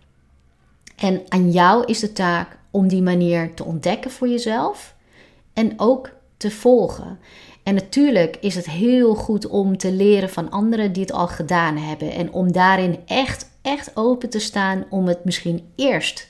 En 0.97 1.23
aan 1.29 1.51
jou 1.51 1.85
is 1.85 2.01
de 2.01 2.13
taak 2.13 2.59
om 2.71 2.89
die 2.89 3.03
manier 3.03 3.55
te 3.55 3.65
ontdekken 3.65 4.11
voor 4.11 4.29
jezelf 4.29 4.95
en 5.53 5.73
ook 5.77 6.11
te 6.37 6.51
volgen. 6.51 7.19
En 7.65 7.75
natuurlijk 7.75 8.37
is 8.41 8.55
het 8.55 8.67
heel 8.67 9.15
goed 9.15 9.47
om 9.47 9.77
te 9.77 9.93
leren 9.93 10.31
van 10.31 10.51
anderen 10.51 10.93
die 10.93 11.03
het 11.03 11.13
al 11.13 11.29
gedaan 11.29 11.77
hebben. 11.77 12.13
En 12.13 12.33
om 12.33 12.53
daarin 12.53 12.99
echt, 13.07 13.51
echt 13.63 13.97
open 13.97 14.31
te 14.31 14.39
staan 14.39 14.85
om 14.91 15.07
het 15.07 15.25
misschien 15.25 15.73
eerst 15.77 16.29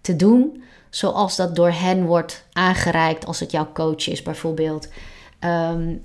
te 0.00 0.16
doen. 0.16 0.62
Zoals 0.90 1.36
dat 1.36 1.56
door 1.56 1.70
hen 1.70 2.04
wordt 2.04 2.46
aangereikt 2.52 3.26
als 3.26 3.40
het 3.40 3.50
jouw 3.50 3.72
coach 3.72 4.08
is 4.08 4.22
bijvoorbeeld. 4.22 4.88
Um, 5.40 6.00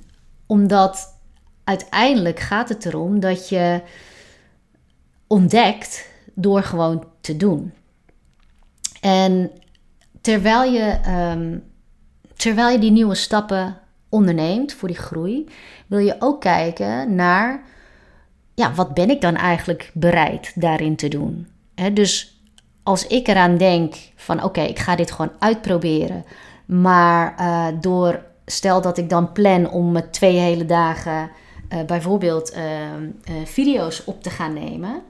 omdat 0.45 1.15
uiteindelijk 1.63 2.39
gaat 2.39 2.69
het 2.69 2.85
erom 2.85 3.19
dat 3.19 3.49
je 3.49 3.81
ontdekt 5.27 6.09
door 6.33 6.63
gewoon 6.63 7.05
te 7.21 7.37
doen. 7.37 7.73
En 9.01 9.51
terwijl 10.21 10.71
je, 10.71 10.99
um, 11.07 11.63
terwijl 12.35 12.69
je 12.69 12.79
die 12.79 12.91
nieuwe 12.91 13.15
stappen 13.15 13.77
onderneemt 14.09 14.73
voor 14.73 14.87
die 14.87 14.97
groei, 14.97 15.45
wil 15.87 15.99
je 15.99 16.15
ook 16.19 16.41
kijken 16.41 17.15
naar, 17.15 17.63
ja, 18.53 18.73
wat 18.73 18.93
ben 18.93 19.09
ik 19.09 19.21
dan 19.21 19.35
eigenlijk 19.35 19.91
bereid 19.93 20.51
daarin 20.55 20.95
te 20.95 21.07
doen? 21.07 21.47
dus 21.93 22.41
als 22.83 23.07
ik 23.07 23.27
eraan 23.27 23.57
denk 23.57 23.95
van, 24.15 24.43
oké, 24.43 24.61
ik 24.61 24.79
ga 24.79 24.95
dit 24.95 25.11
gewoon 25.11 25.31
uitproberen, 25.39 26.25
maar 26.65 27.35
uh, 27.39 27.67
door, 27.81 28.23
stel 28.45 28.81
dat 28.81 28.97
ik 28.97 29.09
dan 29.09 29.31
plan 29.31 29.69
om 29.69 29.91
met 29.91 30.13
twee 30.13 30.37
hele 30.37 30.65
dagen 30.65 31.29
uh, 31.73 31.83
bijvoorbeeld 31.83 32.55
uh, 32.57 32.63
video's 33.45 34.01
op 34.05 34.23
te 34.23 34.29
gaan 34.29 34.53
nemen, 34.53 35.01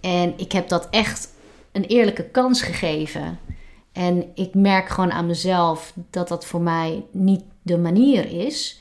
en 0.00 0.34
ik 0.36 0.52
heb 0.52 0.68
dat 0.68 0.88
echt 0.90 1.28
een 1.72 1.84
eerlijke 1.84 2.24
kans 2.24 2.62
gegeven. 2.62 3.38
En 3.92 4.24
ik 4.34 4.54
merk 4.54 4.88
gewoon 4.88 5.12
aan 5.12 5.26
mezelf 5.26 5.92
dat 6.10 6.28
dat 6.28 6.46
voor 6.46 6.60
mij 6.60 7.04
niet 7.10 7.42
de 7.68 7.78
manier 7.78 8.32
is, 8.46 8.80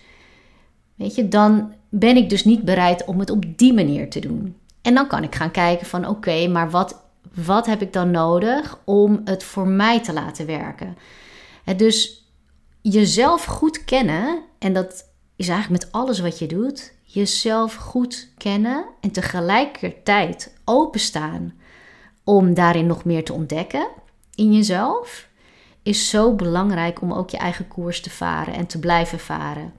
weet 0.95 1.15
je, 1.15 1.27
dan 1.27 1.73
ben 1.89 2.17
ik 2.17 2.29
dus 2.29 2.45
niet 2.45 2.63
bereid 2.63 3.05
om 3.05 3.19
het 3.19 3.29
op 3.29 3.43
die 3.57 3.73
manier 3.73 4.09
te 4.09 4.19
doen. 4.19 4.55
En 4.81 4.93
dan 4.93 5.07
kan 5.07 5.23
ik 5.23 5.35
gaan 5.35 5.51
kijken 5.51 5.87
van 5.87 6.07
oké, 6.07 6.47
maar 6.47 6.69
wat, 6.69 7.01
wat 7.33 7.65
heb 7.65 7.81
ik 7.81 7.93
dan 7.93 8.11
nodig 8.11 8.79
om 8.83 9.21
het 9.23 9.43
voor 9.43 9.67
mij 9.67 10.01
te 10.01 10.13
laten 10.13 10.45
werken? 10.45 10.97
dus 11.77 12.25
jezelf 12.81 13.43
goed 13.45 13.85
kennen, 13.85 14.41
en 14.59 14.73
dat 14.73 15.05
is 15.35 15.47
eigenlijk 15.47 15.83
met 15.83 15.91
alles 15.91 16.19
wat 16.19 16.39
je 16.39 16.47
doet, 16.47 16.93
jezelf 17.03 17.75
goed 17.75 18.29
kennen 18.37 18.85
en 19.01 19.11
tegelijkertijd 19.11 20.53
openstaan 20.65 21.53
om 22.23 22.53
daarin 22.53 22.85
nog 22.85 23.05
meer 23.05 23.23
te 23.23 23.33
ontdekken 23.33 23.87
in 24.35 24.53
jezelf 24.53 25.27
is 25.87 26.09
zo 26.09 26.33
belangrijk 26.33 27.01
om 27.01 27.13
ook 27.13 27.29
je 27.29 27.37
eigen 27.37 27.67
koers 27.67 28.01
te 28.01 28.09
varen 28.09 28.53
en 28.53 28.67
te 28.67 28.79
blijven 28.79 29.19
varen. 29.19 29.73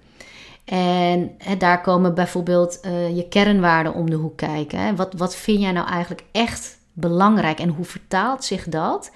En 0.65 1.37
daar 1.59 1.81
komen 1.81 2.15
bijvoorbeeld 2.15 2.81
uh, 2.85 3.17
je 3.17 3.29
kernwaarden 3.29 3.95
om 3.95 4.11
de 4.11 4.17
hoek 4.17 4.37
kijken. 4.37 4.79
Hè. 4.79 4.97
Wat, 4.97 5.15
wat 5.17 5.37
vind 5.37 5.61
jij 5.61 5.73
nou 5.73 5.89
eigenlijk 5.89 6.25
echt 6.33 6.79
belangrijk 6.93 7.59
en 7.59 7.69
hoe 7.69 7.85
vertaalt 7.85 8.45
zich 8.45 8.65
dat 8.65 9.11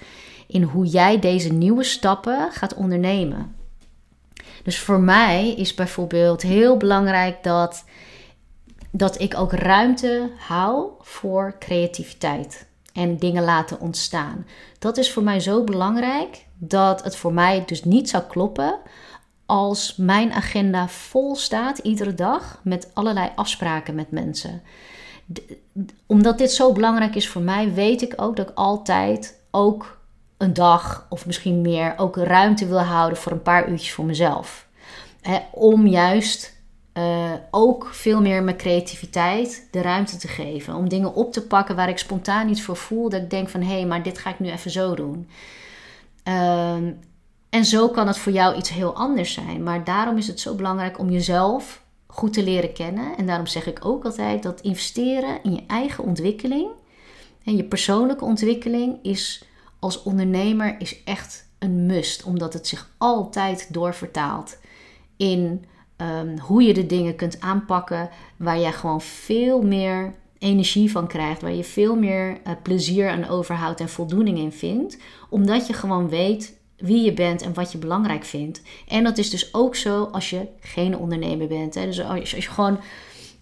in 0.47 0.63
hoe 0.63 0.85
jij 0.85 1.19
deze 1.19 1.53
nieuwe 1.53 1.83
stappen 1.83 2.51
gaat 2.51 2.73
ondernemen? 2.73 3.55
Dus 4.63 4.79
voor 4.79 4.99
mij 4.99 5.53
is 5.53 5.73
bijvoorbeeld 5.73 6.41
heel 6.41 6.77
belangrijk 6.77 7.43
dat, 7.43 7.83
dat 8.91 9.19
ik 9.19 9.37
ook 9.37 9.51
ruimte 9.51 10.29
hou 10.37 10.89
voor 10.99 11.55
creativiteit 11.59 12.67
en 12.93 13.17
dingen 13.17 13.43
laten 13.43 13.79
ontstaan. 13.79 14.45
Dat 14.79 14.97
is 14.97 15.11
voor 15.11 15.23
mij 15.23 15.39
zo 15.39 15.63
belangrijk 15.63 16.45
dat 16.67 17.03
het 17.03 17.15
voor 17.15 17.33
mij 17.33 17.63
dus 17.65 17.83
niet 17.83 18.09
zou 18.09 18.23
kloppen 18.23 18.79
als 19.45 19.95
mijn 19.95 20.31
agenda 20.31 20.87
vol 20.87 21.35
staat 21.35 21.77
iedere 21.77 22.13
dag 22.13 22.59
met 22.63 22.91
allerlei 22.93 23.29
afspraken 23.35 23.95
met 23.95 24.11
mensen. 24.11 24.61
omdat 26.05 26.37
dit 26.37 26.51
zo 26.51 26.73
belangrijk 26.73 27.15
is 27.15 27.29
voor 27.29 27.41
mij, 27.41 27.73
weet 27.73 28.01
ik 28.01 28.13
ook 28.15 28.35
dat 28.35 28.49
ik 28.49 28.55
altijd 28.55 29.39
ook 29.51 30.01
een 30.37 30.53
dag 30.53 31.05
of 31.09 31.25
misschien 31.25 31.61
meer 31.61 31.93
ook 31.97 32.15
ruimte 32.15 32.67
wil 32.67 32.79
houden 32.79 33.17
voor 33.17 33.31
een 33.31 33.41
paar 33.41 33.69
uurtjes 33.69 33.93
voor 33.93 34.05
mezelf. 34.05 34.67
om 35.51 35.87
juist 35.87 36.53
uh, 36.93 37.31
ook 37.51 37.89
veel 37.91 38.21
meer 38.21 38.43
mijn 38.43 38.57
creativiteit 38.57 39.67
de 39.71 39.81
ruimte 39.81 40.17
te 40.17 40.27
geven. 40.27 40.75
Om 40.75 40.89
dingen 40.89 41.13
op 41.13 41.33
te 41.33 41.47
pakken 41.47 41.75
waar 41.75 41.89
ik 41.89 41.97
spontaan 41.97 42.49
iets 42.49 42.61
voor 42.61 42.75
voel. 42.75 43.09
Dat 43.09 43.21
ik 43.21 43.29
denk 43.29 43.49
van 43.49 43.61
hé, 43.61 43.73
hey, 43.73 43.85
maar 43.85 44.03
dit 44.03 44.17
ga 44.17 44.29
ik 44.29 44.39
nu 44.39 44.49
even 44.49 44.71
zo 44.71 44.95
doen. 44.95 45.29
Uh, 46.27 46.75
en 47.49 47.65
zo 47.65 47.89
kan 47.89 48.07
het 48.07 48.17
voor 48.17 48.31
jou 48.31 48.55
iets 48.55 48.69
heel 48.69 48.95
anders 48.95 49.33
zijn. 49.33 49.63
Maar 49.63 49.83
daarom 49.83 50.17
is 50.17 50.27
het 50.27 50.39
zo 50.39 50.55
belangrijk 50.55 50.99
om 50.99 51.09
jezelf 51.09 51.83
goed 52.07 52.33
te 52.33 52.43
leren 52.43 52.73
kennen. 52.73 53.17
En 53.17 53.25
daarom 53.25 53.47
zeg 53.47 53.65
ik 53.67 53.85
ook 53.85 54.05
altijd 54.05 54.43
dat 54.43 54.61
investeren 54.61 55.43
in 55.43 55.53
je 55.53 55.63
eigen 55.67 56.03
ontwikkeling 56.03 56.67
en 57.43 57.55
je 57.55 57.63
persoonlijke 57.63 58.25
ontwikkeling 58.25 58.99
is 59.01 59.45
als 59.79 60.03
ondernemer 60.03 60.75
is 60.79 61.03
echt 61.03 61.47
een 61.59 61.85
must, 61.85 62.23
omdat 62.23 62.53
het 62.53 62.67
zich 62.67 62.89
altijd 62.97 63.73
doorvertaalt 63.73 64.57
in 65.17 65.65
um, 65.97 66.39
hoe 66.39 66.63
je 66.63 66.73
de 66.73 66.85
dingen 66.85 67.15
kunt 67.15 67.41
aanpakken 67.41 68.09
waar 68.37 68.57
je 68.57 68.71
gewoon 68.71 69.01
veel 69.01 69.61
meer 69.61 70.13
energie 70.43 70.91
van 70.91 71.07
krijgt, 71.07 71.41
waar 71.41 71.53
je 71.53 71.63
veel 71.63 71.95
meer 71.95 72.29
uh, 72.29 72.53
plezier 72.63 73.09
aan 73.09 73.27
overhoudt 73.27 73.79
en 73.79 73.89
voldoening 73.89 74.37
in 74.37 74.51
vindt, 74.51 74.97
omdat 75.29 75.67
je 75.67 75.73
gewoon 75.73 76.09
weet 76.09 76.61
wie 76.77 77.03
je 77.03 77.13
bent 77.13 77.41
en 77.41 77.53
wat 77.53 77.71
je 77.71 77.77
belangrijk 77.77 78.23
vindt. 78.23 78.61
En 78.87 79.03
dat 79.03 79.17
is 79.17 79.29
dus 79.29 79.53
ook 79.53 79.75
zo 79.75 80.03
als 80.11 80.29
je 80.29 80.47
geen 80.59 80.97
ondernemer 80.97 81.47
bent. 81.47 81.75
Hè? 81.75 81.85
Dus 81.85 82.03
als 82.03 82.31
je, 82.31 82.41
gewoon 82.41 82.79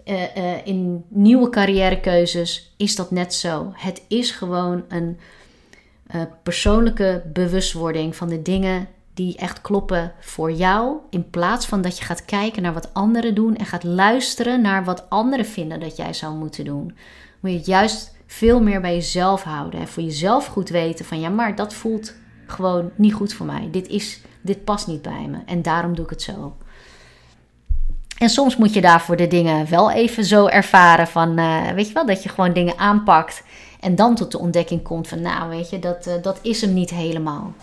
uh, 0.06 0.22
uh, 0.38 0.66
in 0.68 1.04
nieuwe 1.08 1.50
carrièrekeuzes 1.50 2.74
is 2.78 2.96
dat 2.96 3.12
net 3.12 3.34
zo. 3.34 3.72
Het 3.74 4.02
is 4.08 4.32
gewoon 4.32 4.84
een 4.88 5.18
persoonlijke 6.44 7.24
bewustwording 7.34 8.16
van 8.16 8.30
de 8.30 8.42
dingen 8.42 8.88
die 9.14 9.38
echt 9.38 9.62
kloppen 9.62 10.14
voor 10.20 10.52
jou. 10.52 10.98
In 11.10 11.30
plaats 11.30 11.66
van 11.66 11.82
dat 11.82 11.98
je 11.98 12.04
gaat 12.04 12.26
kijken 12.26 12.62
naar 12.62 12.74
wat 12.74 12.94
anderen 12.94 13.36
doen 13.36 13.56
en 13.56 13.66
gaat 13.66 13.84
luisteren 13.84 14.62
naar 14.62 14.84
wat 14.84 15.10
anderen 15.10 15.46
vinden 15.46 15.80
dat 15.80 15.98
jij 15.98 16.14
zou 16.14 16.36
moeten 16.36 16.66
doen. 16.66 16.96
Moet 17.40 17.52
je 17.52 17.58
het 17.58 17.66
juist 17.66 18.16
veel 18.26 18.62
meer 18.62 18.82
bij 18.82 18.94
jezelf 18.94 19.44
houden. 19.44 19.80
En 19.80 19.88
voor 19.88 20.04
jezelf 20.04 20.46
goed 20.46 20.70
weten 20.70 21.06
van 21.06 21.20
ja, 21.20 21.30
maar 21.30 21.56
dat 21.56 21.74
voelt 21.74 22.14
gewoon 22.46 22.92
niet 22.96 23.14
goed 23.14 23.34
voor 23.34 23.46
mij. 23.46 23.68
Dit, 23.72 23.88
is, 23.88 24.22
dit 24.42 24.64
past 24.64 24.88
niet 24.88 25.02
bij 25.02 25.28
me 25.30 25.38
en 25.46 25.62
daarom 25.62 25.96
doe 25.96 26.04
ik 26.04 26.10
het 26.10 26.22
zo. 26.22 26.56
En 28.18 28.30
soms 28.30 28.58
moet 28.58 28.74
je 28.74 28.82
daarvoor 28.82 29.16
de 29.16 29.28
dingen 29.28 29.70
wel 29.70 29.92
even 29.92 30.26
zo 30.26 30.48
ervaren 30.48 31.08
van, 31.08 31.40
uh, 31.40 31.72
weet 31.72 31.88
je 31.88 31.94
wel, 31.94 32.06
dat 32.06 32.24
je 32.24 32.30
gewoon 32.30 32.54
dingen 32.54 32.78
aanpakt 32.78 33.44
en 33.80 33.96
dan 33.96 34.16
tot 34.16 34.32
de 34.32 34.40
ontdekking 34.40 34.84
komt 34.84 35.08
van, 35.08 35.22
nou 35.22 35.50
weet 35.50 35.70
je, 35.70 35.80
dat, 35.80 36.08
uh, 36.08 36.14
dat 36.22 36.40
is 36.42 36.62
hem 36.62 36.74
niet 36.74 36.90
helemaal. 36.90 37.54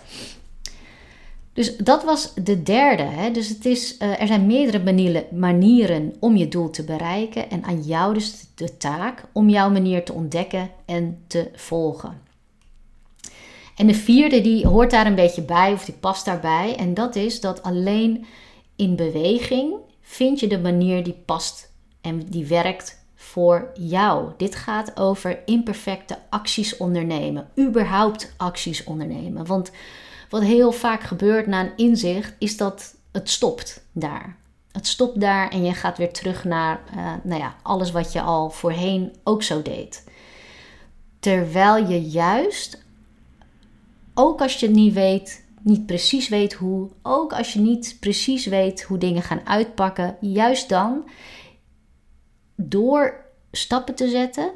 Dus 1.59 1.77
dat 1.77 2.03
was 2.03 2.33
de 2.33 2.63
derde. 2.63 3.03
Hè? 3.03 3.31
Dus 3.31 3.49
het 3.49 3.65
is, 3.65 3.97
uh, 3.97 4.21
er 4.21 4.27
zijn 4.27 4.45
meerdere 4.45 5.25
manieren 5.31 6.15
om 6.19 6.35
je 6.35 6.47
doel 6.47 6.69
te 6.69 6.83
bereiken 6.83 7.49
en 7.49 7.63
aan 7.63 7.81
jou 7.81 8.13
dus 8.13 8.45
de 8.55 8.77
taak 8.77 9.23
om 9.31 9.49
jouw 9.49 9.69
manier 9.69 10.05
te 10.05 10.13
ontdekken 10.13 10.69
en 10.85 11.23
te 11.27 11.49
volgen. 11.55 12.21
En 13.75 13.87
de 13.87 13.93
vierde 13.93 14.41
die 14.41 14.67
hoort 14.67 14.91
daar 14.91 15.05
een 15.05 15.15
beetje 15.15 15.41
bij 15.41 15.73
of 15.73 15.85
die 15.85 15.95
past 15.95 16.25
daarbij. 16.25 16.75
En 16.75 16.93
dat 16.93 17.15
is 17.15 17.41
dat 17.41 17.63
alleen 17.63 18.25
in 18.75 18.95
beweging 18.95 19.73
vind 20.01 20.39
je 20.39 20.47
de 20.47 20.59
manier 20.59 21.03
die 21.03 21.21
past 21.25 21.71
en 22.01 22.25
die 22.29 22.45
werkt 22.45 23.05
voor 23.15 23.71
jou. 23.73 24.31
Dit 24.37 24.55
gaat 24.55 24.99
over 24.99 25.39
imperfecte 25.45 26.17
acties 26.29 26.77
ondernemen. 26.77 27.49
Überhaupt 27.57 28.33
acties 28.37 28.83
ondernemen. 28.83 29.45
Want 29.45 29.71
wat 30.29 30.41
heel 30.41 30.71
vaak 30.71 31.03
gebeurt 31.03 31.47
na 31.47 31.61
een 31.61 31.77
inzicht 31.77 32.35
is 32.39 32.57
dat 32.57 32.95
het 33.11 33.29
stopt 33.29 33.83
daar. 33.91 34.37
Het 34.71 34.87
stopt 34.87 35.19
daar 35.19 35.49
en 35.49 35.63
je 35.63 35.73
gaat 35.73 35.97
weer 35.97 36.13
terug 36.13 36.43
naar 36.43 36.79
uh, 36.95 37.13
nou 37.23 37.41
ja, 37.41 37.55
alles 37.61 37.91
wat 37.91 38.13
je 38.13 38.21
al 38.21 38.49
voorheen 38.49 39.15
ook 39.23 39.43
zo 39.43 39.61
deed. 39.61 40.03
Terwijl 41.19 41.87
je 41.87 42.01
juist 42.01 42.83
ook 44.13 44.41
als 44.41 44.59
je 44.59 44.69
niet 44.69 44.93
weet, 44.93 45.45
niet 45.61 45.85
precies 45.85 46.29
weet 46.29 46.53
hoe, 46.53 46.89
ook 47.01 47.33
als 47.33 47.53
je 47.53 47.59
niet 47.59 47.97
precies 47.99 48.45
weet 48.45 48.83
hoe 48.83 48.97
dingen 48.97 49.21
gaan 49.21 49.47
uitpakken, 49.47 50.17
juist 50.21 50.69
dan, 50.69 51.09
door 52.55 53.25
stappen 53.51 53.95
te 53.95 54.09
zetten, 54.09 54.51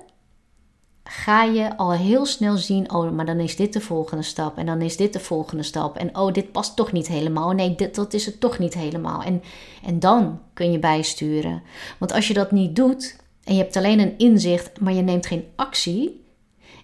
ga 1.04 1.44
je 1.44 1.78
al 1.78 1.92
heel 1.92 2.26
snel 2.26 2.58
zien: 2.58 2.94
oh, 2.94 3.12
maar 3.12 3.26
dan 3.26 3.40
is 3.40 3.56
dit 3.56 3.74
de 3.74 3.82
volgende 3.82 4.24
stap. 4.24 4.58
En 4.58 4.66
dan 4.66 4.82
is 4.82 4.98
dit 4.98 5.14
de 5.14 5.20
volgende 5.20 5.64
stap. 5.64 5.98
En 5.98 6.18
oh, 6.18 6.34
dit 6.34 6.52
past 6.52 6.76
toch 6.76 6.92
niet 6.92 7.08
helemaal. 7.08 7.52
Nee, 7.52 7.76
dat 7.92 8.14
is 8.14 8.26
het 8.26 8.40
toch 8.40 8.60
niet 8.60 8.74
helemaal. 8.74 9.22
En, 9.22 9.44
en 9.84 10.00
dan 10.00 10.40
kun 10.54 10.72
je 10.72 10.80
bijsturen. 10.80 11.64
Want 11.98 12.14
als 12.14 12.28
je 12.28 12.34
dat 12.34 12.52
niet 12.52 12.76
doet 12.76 13.16
en 13.44 13.56
je 13.56 13.62
hebt 13.62 13.76
alleen 13.76 14.00
een 14.00 14.18
inzicht, 14.18 14.80
maar 14.80 14.94
je 14.94 15.02
neemt 15.02 15.26
geen 15.26 15.46
actie. 15.56 16.26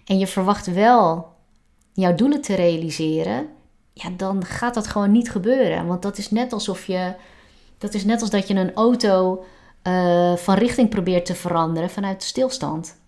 En 0.04 0.18
je 0.18 0.26
verwacht 0.26 0.72
wel 0.72 1.28
jouw 1.92 2.14
doelen 2.14 2.40
te 2.40 2.54
realiseren, 2.54 3.48
ja, 3.92 4.10
dan 4.16 4.44
gaat 4.44 4.74
dat 4.74 4.86
gewoon 4.86 5.12
niet 5.12 5.30
gebeuren. 5.30 5.86
Want 5.86 6.02
dat 6.02 6.18
is 6.18 6.30
net 6.30 6.52
alsof 6.52 6.86
je. 6.86 7.14
Dat 7.78 7.94
is 7.94 8.04
net 8.04 8.20
als 8.20 8.30
dat 8.30 8.48
je 8.48 8.54
een 8.54 8.74
auto 8.74 9.44
uh, 9.82 10.36
van 10.36 10.54
richting 10.54 10.88
probeert 10.88 11.26
te 11.26 11.34
veranderen 11.34 11.90
vanuit 11.90 12.22
stilstand. 12.22 12.99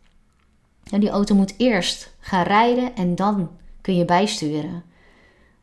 En 0.90 1.00
die 1.00 1.10
auto 1.10 1.34
moet 1.34 1.54
eerst 1.56 2.14
gaan 2.20 2.44
rijden 2.44 2.96
en 2.96 3.14
dan 3.14 3.50
kun 3.80 3.96
je 3.96 4.04
bijsturen. 4.04 4.82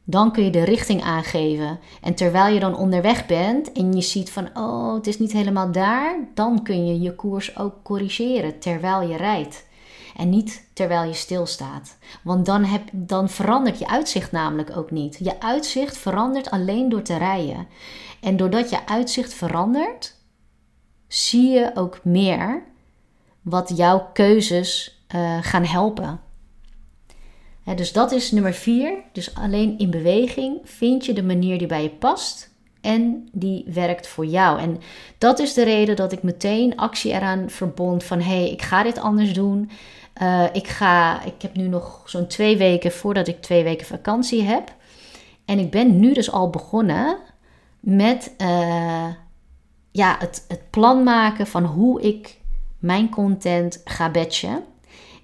Dan 0.03 0.32
kun 0.32 0.43
je 0.43 0.49
de 0.49 0.63
richting 0.63 1.03
aangeven. 1.03 1.79
En 2.01 2.13
terwijl 2.15 2.53
je 2.53 2.60
dan 2.60 2.77
onderweg 2.77 3.25
bent 3.25 3.71
en 3.71 3.93
je 3.93 4.01
ziet 4.01 4.32
van, 4.32 4.49
oh, 4.53 4.93
het 4.93 5.08
is 5.08 5.19
niet 5.19 5.32
helemaal 5.32 5.71
daar, 5.71 6.19
dan 6.34 6.63
kun 6.63 6.88
je 6.88 6.99
je 6.99 7.15
koers 7.15 7.58
ook 7.58 7.84
corrigeren 7.84 8.60
terwijl 8.60 9.01
je 9.01 9.17
rijdt. 9.17 9.67
En 10.15 10.29
niet 10.29 10.69
terwijl 10.73 11.03
je 11.03 11.13
stilstaat. 11.13 11.97
Want 12.23 12.45
dan, 12.45 12.63
heb, 12.63 12.89
dan 12.91 13.29
verandert 13.29 13.79
je 13.79 13.88
uitzicht 13.88 14.32
namelijk 14.32 14.77
ook 14.77 14.91
niet. 14.91 15.17
Je 15.23 15.41
uitzicht 15.41 15.97
verandert 15.97 16.49
alleen 16.49 16.89
door 16.89 17.01
te 17.01 17.17
rijden. 17.17 17.67
En 18.21 18.38
doordat 18.38 18.69
je 18.69 18.88
uitzicht 18.88 19.34
verandert, 19.34 20.15
zie 21.08 21.49
je 21.49 21.71
ook 21.75 21.99
meer 22.03 22.63
wat 23.41 23.71
jouw 23.75 24.10
keuzes 24.13 24.98
uh, 25.15 25.38
gaan 25.41 25.65
helpen. 25.65 26.19
dus 27.76 27.91
dat 27.91 28.12
is 28.12 28.32
nummer 28.32 28.54
vier. 28.54 28.93
Dus 29.12 29.36
alleen 29.36 29.78
in 29.78 29.89
beweging 29.89 30.60
vind 30.63 31.06
je 31.06 31.13
de 31.13 31.24
manier 31.24 31.58
die 31.58 31.67
bij 31.67 31.84
je 31.84 31.89
past 31.89 32.50
en 32.82 33.30
die 33.32 33.65
werkt 33.74 34.08
voor 34.08 34.26
jou. 34.26 34.60
En 34.60 34.82
dat 35.17 35.39
is 35.39 35.54
de 35.54 35.63
reden 35.63 35.95
dat 35.95 36.12
ik 36.12 36.24
meteen 36.24 36.78
actie 36.78 37.12
eraan 37.12 37.50
verbond 37.50 38.04
van 38.04 38.19
hé, 38.22 38.38
hey, 38.38 38.50
ik 38.50 38.62
ga 38.62 38.84
dit 38.84 39.00
anders 39.00 39.34
doen. 39.34 39.69
Uh, 40.22 40.43
ik, 40.54 40.67
ga, 40.67 41.24
ik 41.24 41.41
heb 41.41 41.56
nu 41.56 41.67
nog 41.67 42.02
zo'n 42.06 42.28
twee 42.28 42.58
weken 42.58 42.91
voordat 42.91 43.28
ik 43.28 43.41
twee 43.41 43.63
weken 43.63 43.88
vakantie 43.88 44.43
heb. 44.43 44.74
En 45.45 45.60
ik 45.60 45.72
ben 45.72 46.00
nu 46.00 46.13
dus 46.13 46.32
al 46.32 46.50
begonnen 46.50 47.17
met 47.80 48.34
uh, 48.38 49.08
ja, 49.91 50.15
het, 50.19 50.45
het 50.48 50.69
plan 50.69 51.04
maken 51.04 51.48
van 51.48 51.65
hoe 51.65 52.02
ik 52.02 52.38
mijn 52.80 53.10
content 53.10 53.82
ga 53.86 54.12
batchen. 54.12 54.63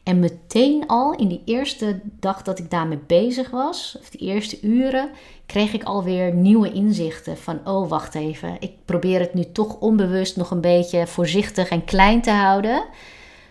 En 0.05 0.19
meteen 0.19 0.87
al 0.87 1.15
in 1.15 1.27
die 1.27 1.41
eerste 1.45 1.99
dag 2.19 2.41
dat 2.41 2.59
ik 2.59 2.71
daarmee 2.71 2.99
bezig 3.07 3.49
was, 3.49 3.97
of 3.99 4.09
die 4.09 4.19
eerste 4.19 4.61
uren, 4.61 5.09
kreeg 5.45 5.73
ik 5.73 5.83
alweer 5.83 6.33
nieuwe 6.33 6.71
inzichten. 6.71 7.37
Van 7.37 7.59
oh, 7.63 7.89
wacht 7.89 8.15
even, 8.15 8.57
ik 8.59 8.71
probeer 8.85 9.19
het 9.19 9.33
nu 9.33 9.51
toch 9.51 9.79
onbewust 9.79 10.37
nog 10.37 10.51
een 10.51 10.61
beetje 10.61 11.07
voorzichtig 11.07 11.69
en 11.69 11.85
klein 11.85 12.21
te 12.21 12.31
houden. 12.31 12.83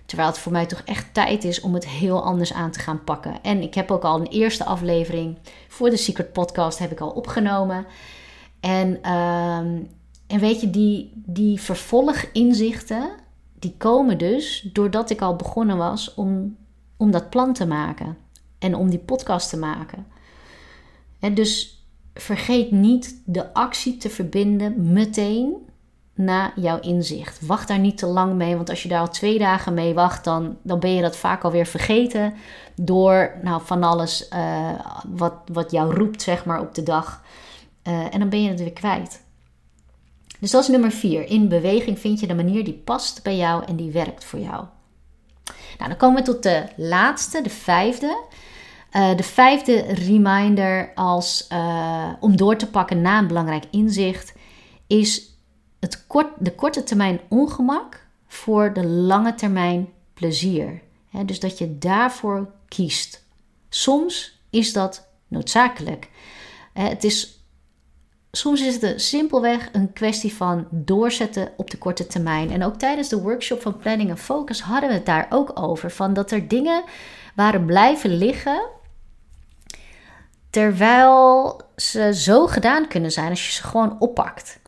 Terwijl 0.07 0.29
het 0.29 0.39
voor 0.39 0.53
mij 0.53 0.67
toch 0.67 0.83
echt 0.85 1.15
tijd 1.15 1.45
is 1.45 1.61
om 1.61 1.75
het 1.75 1.89
heel 1.89 2.23
anders 2.23 2.53
aan 2.53 2.71
te 2.71 2.79
gaan 2.79 3.05
pakken. 3.05 3.43
En 3.43 3.63
ik 3.63 3.75
heb 3.75 3.91
ook 3.91 4.05
al 4.05 4.21
een 4.21 4.27
eerste 4.27 4.65
aflevering 4.65 5.39
voor 5.69 5.91
de 5.91 5.97
Secret 5.97 6.33
Podcast 6.33 6.79
heb 6.79 6.91
ik 6.91 7.01
al 7.01 7.11
opgenomen. 7.11 7.87
En 8.61 9.03
ehm, 9.03 9.77
en 10.27 10.41
weet 10.41 10.61
je, 10.61 10.71
die, 10.71 11.13
die 11.15 11.61
vervolginzichten, 11.61 13.11
die 13.65 13.75
komen 13.79 14.19
dus 14.19 14.69
doordat 14.73 15.11
ik 15.11 15.21
al 15.21 15.37
begonnen 15.37 15.77
was 15.77 16.15
om, 16.15 16.57
om 16.97 17.11
dat 17.11 17.31
plan 17.31 17.53
te 17.53 17.67
maken. 17.67 18.17
En 18.59 18.75
om 18.75 18.91
die 18.91 18.99
podcast 18.99 19.51
te 19.51 19.57
maken. 19.57 20.07
En 21.21 21.35
dus 21.35 21.85
vergeet 22.15 22.71
niet 22.71 23.23
de 23.27 23.55
actie 23.55 23.97
te 23.97 24.11
verbinden 24.11 24.93
meteen 24.93 25.57
na 26.15 26.53
jouw 26.57 26.81
inzicht. 26.81 27.47
Wacht 27.47 27.69
daar 27.69 27.79
niet 27.79 27.99
te 27.99 28.07
lang 28.07 28.35
mee, 28.35 28.57
want 28.57 28.71
als 28.71 28.83
je 28.83 28.89
daar 28.89 29.01
al 29.01 29.11
twee 29.11 29.39
dagen 29.39 29.75
mee 29.75 29.95
wacht, 29.95 30.25
dan, 30.25 30.57
dan 30.63 30.81
ben 30.81 30.91
je 30.91 31.03
dat 31.03 31.17
vaak 31.17 31.43
alweer 31.43 31.67
vergeten 31.67 32.35
door 32.75 33.35
nou, 33.43 33.63
van 33.65 33.83
alles 33.83 34.29
uh, 34.33 34.71
wat, 35.09 35.35
wat 35.53 35.71
jou 35.71 35.95
roept, 35.95 36.23
zeg 36.23 36.45
maar, 36.45 36.61
op 36.61 36.75
de 36.75 36.83
dag. 36.83 37.23
Uh, 37.89 38.15
en 38.15 38.19
dan 38.19 38.29
ben 38.29 38.43
je 38.43 38.49
het 38.49 38.61
weer 38.61 38.73
kwijt. 38.73 39.24
Dus 40.39 40.51
dat 40.51 40.63
is 40.63 40.69
nummer 40.69 40.91
vier. 40.91 41.29
In 41.29 41.49
beweging 41.49 41.99
vind 41.99 42.21
je 42.21 42.27
de 42.27 42.35
manier 42.35 42.65
die 42.65 42.83
past 42.85 43.23
bij 43.23 43.37
jou 43.37 43.65
en 43.65 43.77
die 43.77 43.91
werkt 43.91 44.25
voor 44.25 44.39
jou. 44.39 44.65
Nou, 45.79 45.89
dan 45.89 45.97
komen 45.97 46.17
we 46.17 46.31
tot 46.31 46.43
de 46.43 46.65
laatste, 46.77 47.43
de 47.43 47.51
vijfde. 47.51 48.23
Uh, 48.93 49.17
de 49.17 49.23
vijfde 49.23 49.81
reminder 49.81 50.93
als, 50.95 51.49
om 52.21 52.37
door 52.37 52.57
te 52.57 52.71
pakken 52.71 53.01
na 53.01 53.19
een 53.19 53.27
belangrijk 53.27 53.65
inzicht 53.71 54.35
is 54.87 55.39
het 55.81 56.07
kort, 56.07 56.29
de 56.39 56.55
korte 56.55 56.83
termijn 56.83 57.21
ongemak 57.29 58.07
voor 58.27 58.73
de 58.73 58.87
lange 58.87 59.35
termijn 59.35 59.89
plezier. 60.15 60.83
dus 61.25 61.41
dat 61.41 61.59
je 61.59 61.79
daarvoor 61.79 62.51
kiest. 62.69 63.25
Soms 63.69 64.41
is 64.51 64.73
dat 64.73 65.09
noodzakelijk. 65.29 66.11
het 66.73 67.05
is, 67.05 67.44
soms 68.37 68.61
is 68.61 68.81
het 68.81 69.03
simpelweg 69.03 69.69
een 69.73 69.93
kwestie 69.93 70.35
van 70.35 70.67
doorzetten 70.71 71.49
op 71.57 71.71
de 71.71 71.79
korte 71.79 72.07
termijn. 72.07 72.51
En 72.51 72.65
ook 72.65 72.75
tijdens 72.75 73.09
de 73.09 73.21
workshop 73.21 73.63
van 73.63 73.77
Planning 73.77 74.11
en 74.11 74.19
Focus 74.19 74.61
hadden 74.61 74.89
we 74.89 74.95
het 74.95 75.07
daar 75.07 75.27
ook 75.31 75.61
over. 75.61 75.91
Van 75.91 76.15
dat 76.15 76.31
er 76.31 76.49
dingen 76.49 76.85
waren 77.35 77.65
blijven 77.65 78.17
liggen. 78.17 78.69
Terwijl 80.51 81.61
ze 81.77 82.15
zo 82.15 82.47
gedaan 82.47 82.89
kunnen 82.89 83.13
zijn 83.13 83.31
als 83.31 83.47
je 83.47 83.53
ze 83.53 83.63
gewoon 83.63 83.97
oppakt. 83.99 84.59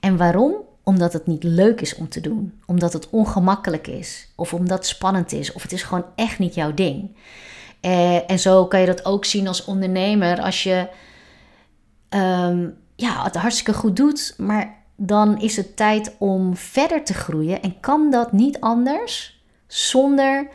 En 0.00 0.16
waarom? 0.16 0.54
Omdat 0.82 1.12
het 1.12 1.26
niet 1.26 1.42
leuk 1.42 1.80
is 1.80 1.94
om 1.94 2.08
te 2.08 2.20
doen, 2.20 2.60
omdat 2.66 2.92
het 2.92 3.10
ongemakkelijk 3.10 3.86
is, 3.86 4.28
of 4.36 4.54
omdat 4.54 4.78
het 4.78 4.86
spannend 4.86 5.32
is, 5.32 5.52
of 5.52 5.62
het 5.62 5.72
is 5.72 5.82
gewoon 5.82 6.04
echt 6.14 6.38
niet 6.38 6.54
jouw 6.54 6.74
ding. 6.74 7.16
Eh, 7.80 8.30
en 8.30 8.38
zo 8.38 8.66
kan 8.66 8.80
je 8.80 8.86
dat 8.86 9.04
ook 9.04 9.24
zien 9.24 9.48
als 9.48 9.64
ondernemer 9.64 10.42
als 10.42 10.62
je 10.62 10.88
um, 12.10 12.76
ja, 12.94 13.22
het 13.24 13.36
hartstikke 13.36 13.74
goed 13.74 13.96
doet, 13.96 14.34
maar 14.38 14.82
dan 14.96 15.40
is 15.40 15.56
het 15.56 15.76
tijd 15.76 16.14
om 16.18 16.56
verder 16.56 17.04
te 17.04 17.14
groeien 17.14 17.62
en 17.62 17.80
kan 17.80 18.10
dat 18.10 18.32
niet 18.32 18.60
anders 18.60 19.42
zonder 19.66 20.48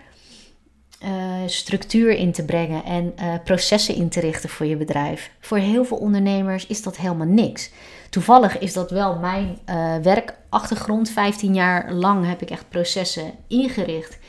uh, 1.04 1.10
structuur 1.46 2.12
in 2.12 2.32
te 2.32 2.46
brengen 2.46 2.84
en 2.84 3.14
uh, 3.20 3.34
processen 3.44 3.96
in 3.96 4.10
te 4.10 4.20
richten 4.20 4.50
voor 4.50 4.66
je 4.66 4.78
bedrijf. 4.78 5.32
Voor 5.40 5.58
heel 5.58 5.86
veel 5.86 5.98
ondernemers 5.98 6.68
is 6.68 6.84
dat 6.84 6.98
helemaal 6.98 7.28
niks. 7.28 7.72
Toevallig 8.10 8.60
is 8.60 8.74
dat 8.74 8.92
wel 8.92 9.20
mijn 9.20 9.58
uh, 9.70 9.96
werkachtergrond. 9.98 11.10
15 11.10 11.54
jaar 11.54 11.94
lang 11.94 12.26
heb 12.26 12.42
ik 12.42 12.50
echt 12.50 12.70
processen 12.70 13.32
ingericht. 13.48 14.20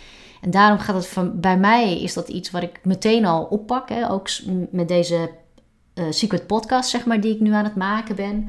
En 0.40 0.50
daarom 0.50 0.78
gaat 0.78 0.94
het 0.94 1.06
van, 1.06 1.40
bij 1.40 1.58
mij 1.58 2.00
is 2.00 2.14
dat 2.14 2.28
iets 2.28 2.50
wat 2.50 2.62
ik 2.62 2.80
meteen 2.82 3.24
al 3.24 3.44
oppak. 3.44 3.88
Hè? 3.88 4.10
Ook 4.10 4.28
met 4.70 4.88
deze 4.88 5.30
uh, 5.94 6.04
Secret 6.10 6.46
Podcast, 6.46 6.90
zeg 6.90 7.06
maar, 7.06 7.20
die 7.20 7.34
ik 7.34 7.40
nu 7.40 7.52
aan 7.52 7.64
het 7.64 7.76
maken 7.76 8.16
ben. 8.16 8.48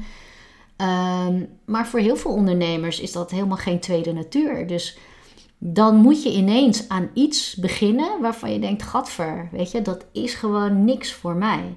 Um, 0.76 1.48
maar 1.64 1.86
voor 1.86 2.00
heel 2.00 2.16
veel 2.16 2.30
ondernemers 2.30 3.00
is 3.00 3.12
dat 3.12 3.30
helemaal 3.30 3.56
geen 3.56 3.80
tweede 3.80 4.12
natuur. 4.12 4.66
Dus 4.66 4.98
dan 5.58 5.96
moet 5.96 6.22
je 6.22 6.32
ineens 6.32 6.88
aan 6.88 7.10
iets 7.14 7.54
beginnen 7.54 8.20
waarvan 8.20 8.52
je 8.52 8.58
denkt: 8.58 8.82
Gadver, 8.82 9.48
weet 9.52 9.70
je, 9.70 9.82
dat 9.82 10.04
is 10.12 10.34
gewoon 10.34 10.84
niks 10.84 11.12
voor 11.12 11.34
mij. 11.34 11.76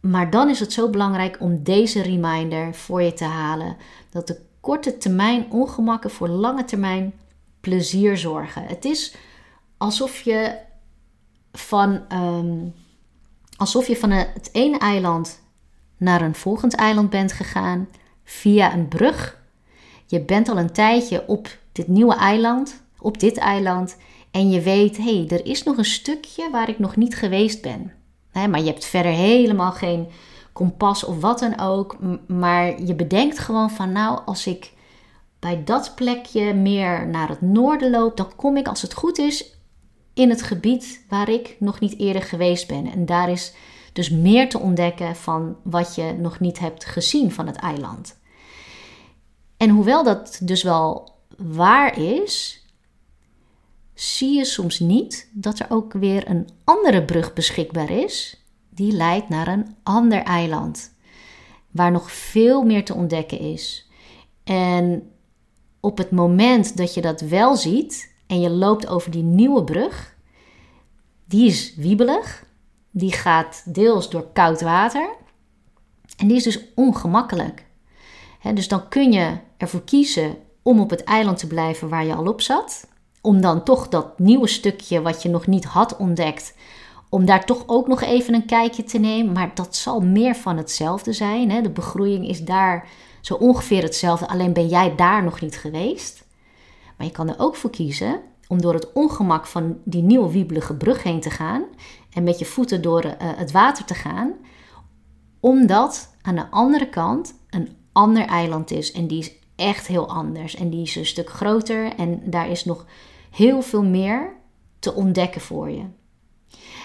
Maar 0.00 0.30
dan 0.30 0.48
is 0.48 0.60
het 0.60 0.72
zo 0.72 0.90
belangrijk 0.90 1.36
om 1.40 1.62
deze 1.62 2.02
reminder 2.02 2.74
voor 2.74 3.02
je 3.02 3.12
te 3.12 3.24
halen. 3.24 3.76
Dat 4.10 4.26
de 4.26 4.40
korte 4.60 4.96
termijn 4.96 5.46
ongemakken 5.50 6.10
voor 6.10 6.28
lange 6.28 6.64
termijn 6.64 7.14
plezier 7.60 8.16
zorgen. 8.16 8.62
Het 8.62 8.84
is 8.84 9.14
alsof 9.76 10.20
je 10.20 10.58
van, 11.52 12.00
um, 12.12 12.74
alsof 13.56 13.86
je 13.86 13.96
van 13.96 14.10
het 14.10 14.48
ene 14.52 14.78
eiland 14.78 15.40
naar 15.96 16.22
een 16.22 16.34
volgend 16.34 16.74
eiland 16.74 17.10
bent 17.10 17.32
gegaan 17.32 17.88
via 18.24 18.74
een 18.74 18.88
brug. 18.88 19.40
Je 20.06 20.20
bent 20.20 20.48
al 20.48 20.58
een 20.58 20.72
tijdje 20.72 21.24
op 21.26 21.58
dit 21.72 21.88
nieuwe 21.88 22.14
eiland, 22.14 22.82
op 22.98 23.20
dit 23.20 23.36
eiland. 23.36 23.96
En 24.30 24.50
je 24.50 24.60
weet, 24.60 24.96
hé, 24.96 25.02
hey, 25.02 25.38
er 25.38 25.46
is 25.46 25.62
nog 25.62 25.76
een 25.76 25.84
stukje 25.84 26.50
waar 26.50 26.68
ik 26.68 26.78
nog 26.78 26.96
niet 26.96 27.16
geweest 27.16 27.62
ben 27.62 27.92
maar 28.32 28.60
je 28.60 28.66
hebt 28.66 28.84
verder 28.84 29.12
helemaal 29.12 29.72
geen 29.72 30.08
kompas 30.52 31.04
of 31.04 31.20
wat 31.20 31.38
dan 31.38 31.60
ook. 31.60 31.96
Maar 32.26 32.82
je 32.82 32.94
bedenkt 32.94 33.38
gewoon 33.38 33.70
van 33.70 33.92
nou, 33.92 34.20
als 34.24 34.46
ik 34.46 34.72
bij 35.38 35.64
dat 35.64 35.92
plekje 35.94 36.54
meer 36.54 37.06
naar 37.06 37.28
het 37.28 37.40
noorden 37.40 37.90
loop, 37.90 38.16
dan 38.16 38.36
kom 38.36 38.56
ik 38.56 38.68
als 38.68 38.82
het 38.82 38.94
goed 38.94 39.18
is 39.18 39.56
in 40.14 40.30
het 40.30 40.42
gebied 40.42 41.04
waar 41.08 41.28
ik 41.28 41.56
nog 41.58 41.80
niet 41.80 41.98
eerder 41.98 42.22
geweest 42.22 42.66
ben. 42.68 42.92
En 42.92 43.06
daar 43.06 43.30
is 43.30 43.54
dus 43.92 44.10
meer 44.10 44.48
te 44.48 44.58
ontdekken 44.58 45.16
van 45.16 45.56
wat 45.62 45.94
je 45.94 46.12
nog 46.18 46.40
niet 46.40 46.58
hebt 46.58 46.84
gezien 46.84 47.32
van 47.32 47.46
het 47.46 47.56
eiland. 47.56 48.20
En 49.56 49.70
hoewel 49.70 50.04
dat 50.04 50.40
dus 50.42 50.62
wel 50.62 51.10
waar 51.36 51.98
is, 51.98 52.66
zie 53.94 54.36
je 54.36 54.44
soms 54.44 54.78
niet 54.78 55.28
dat 55.32 55.58
er 55.58 55.66
ook 55.68 55.92
weer 55.92 56.30
een 56.30 56.48
andere 56.64 57.04
brug 57.04 57.32
beschikbaar 57.32 57.90
is, 57.90 58.44
die 58.68 58.92
leidt 58.92 59.28
naar 59.28 59.48
een 59.48 59.76
ander 59.82 60.22
eiland, 60.22 60.94
waar 61.70 61.90
nog 61.90 62.12
veel 62.12 62.62
meer 62.62 62.84
te 62.84 62.94
ontdekken 62.94 63.38
is. 63.38 63.90
En 64.44 65.10
op 65.80 65.98
het 65.98 66.10
moment 66.10 66.76
dat 66.76 66.94
je 66.94 67.00
dat 67.00 67.20
wel 67.20 67.56
ziet 67.56 68.11
en 68.32 68.40
je 68.40 68.50
loopt 68.50 68.86
over 68.86 69.10
die 69.10 69.22
nieuwe 69.22 69.64
brug, 69.64 70.14
die 71.24 71.46
is 71.46 71.74
wiebelig, 71.76 72.44
die 72.90 73.12
gaat 73.12 73.62
deels 73.74 74.10
door 74.10 74.26
koud 74.32 74.60
water 74.60 75.08
en 76.16 76.26
die 76.26 76.36
is 76.36 76.42
dus 76.42 76.60
ongemakkelijk. 76.74 77.66
dus 78.54 78.68
dan 78.68 78.88
kun 78.88 79.12
je 79.12 79.36
ervoor 79.56 79.82
kiezen 79.84 80.36
om 80.62 80.80
op 80.80 80.90
het 80.90 81.04
eiland 81.04 81.38
te 81.38 81.46
blijven 81.46 81.88
waar 81.88 82.04
je 82.04 82.14
al 82.14 82.26
op 82.26 82.40
zat 82.40 82.86
om 83.20 83.40
dan 83.40 83.64
toch 83.64 83.88
dat 83.88 84.18
nieuwe 84.18 84.48
stukje 84.48 85.02
wat 85.02 85.22
je 85.22 85.28
nog 85.28 85.46
niet 85.46 85.64
had 85.64 85.96
ontdekt, 85.96 86.54
om 87.08 87.24
daar 87.24 87.44
toch 87.44 87.62
ook 87.66 87.86
nog 87.86 88.02
even 88.02 88.34
een 88.34 88.46
kijkje 88.46 88.84
te 88.84 88.98
nemen. 88.98 89.32
Maar 89.32 89.50
dat 89.54 89.76
zal 89.76 90.00
meer 90.00 90.34
van 90.34 90.56
hetzelfde 90.56 91.12
zijn. 91.12 91.62
De 91.62 91.70
begroeiing 91.70 92.28
is 92.28 92.44
daar 92.44 92.88
zo 93.20 93.34
ongeveer 93.34 93.82
hetzelfde, 93.82 94.28
alleen 94.28 94.52
ben 94.52 94.68
jij 94.68 94.94
daar 94.96 95.22
nog 95.22 95.40
niet 95.40 95.56
geweest. 95.56 96.21
Maar 97.02 97.10
je 97.10 97.16
kan 97.16 97.28
er 97.28 97.38
ook 97.38 97.56
voor 97.56 97.70
kiezen 97.70 98.20
om 98.48 98.60
door 98.60 98.74
het 98.74 98.92
ongemak 98.92 99.46
van 99.46 99.78
die 99.84 100.02
nieuwe 100.02 100.30
wiebelige 100.30 100.74
brug 100.74 101.02
heen 101.02 101.20
te 101.20 101.30
gaan 101.30 101.64
en 102.10 102.22
met 102.22 102.38
je 102.38 102.44
voeten 102.44 102.82
door 102.82 103.04
uh, 103.04 103.12
het 103.18 103.52
water 103.52 103.84
te 103.84 103.94
gaan, 103.94 104.32
omdat 105.40 106.16
aan 106.20 106.34
de 106.34 106.50
andere 106.50 106.88
kant 106.88 107.34
een 107.50 107.76
ander 107.92 108.26
eiland 108.26 108.70
is 108.70 108.92
en 108.92 109.06
die 109.06 109.18
is 109.18 109.32
echt 109.56 109.86
heel 109.86 110.08
anders 110.08 110.54
en 110.54 110.70
die 110.70 110.82
is 110.82 110.96
een 110.96 111.06
stuk 111.06 111.30
groter 111.30 111.94
en 111.96 112.30
daar 112.30 112.50
is 112.50 112.64
nog 112.64 112.86
heel 113.30 113.62
veel 113.62 113.84
meer 113.84 114.32
te 114.78 114.94
ontdekken 114.94 115.40
voor 115.40 115.70
je. 115.70 115.84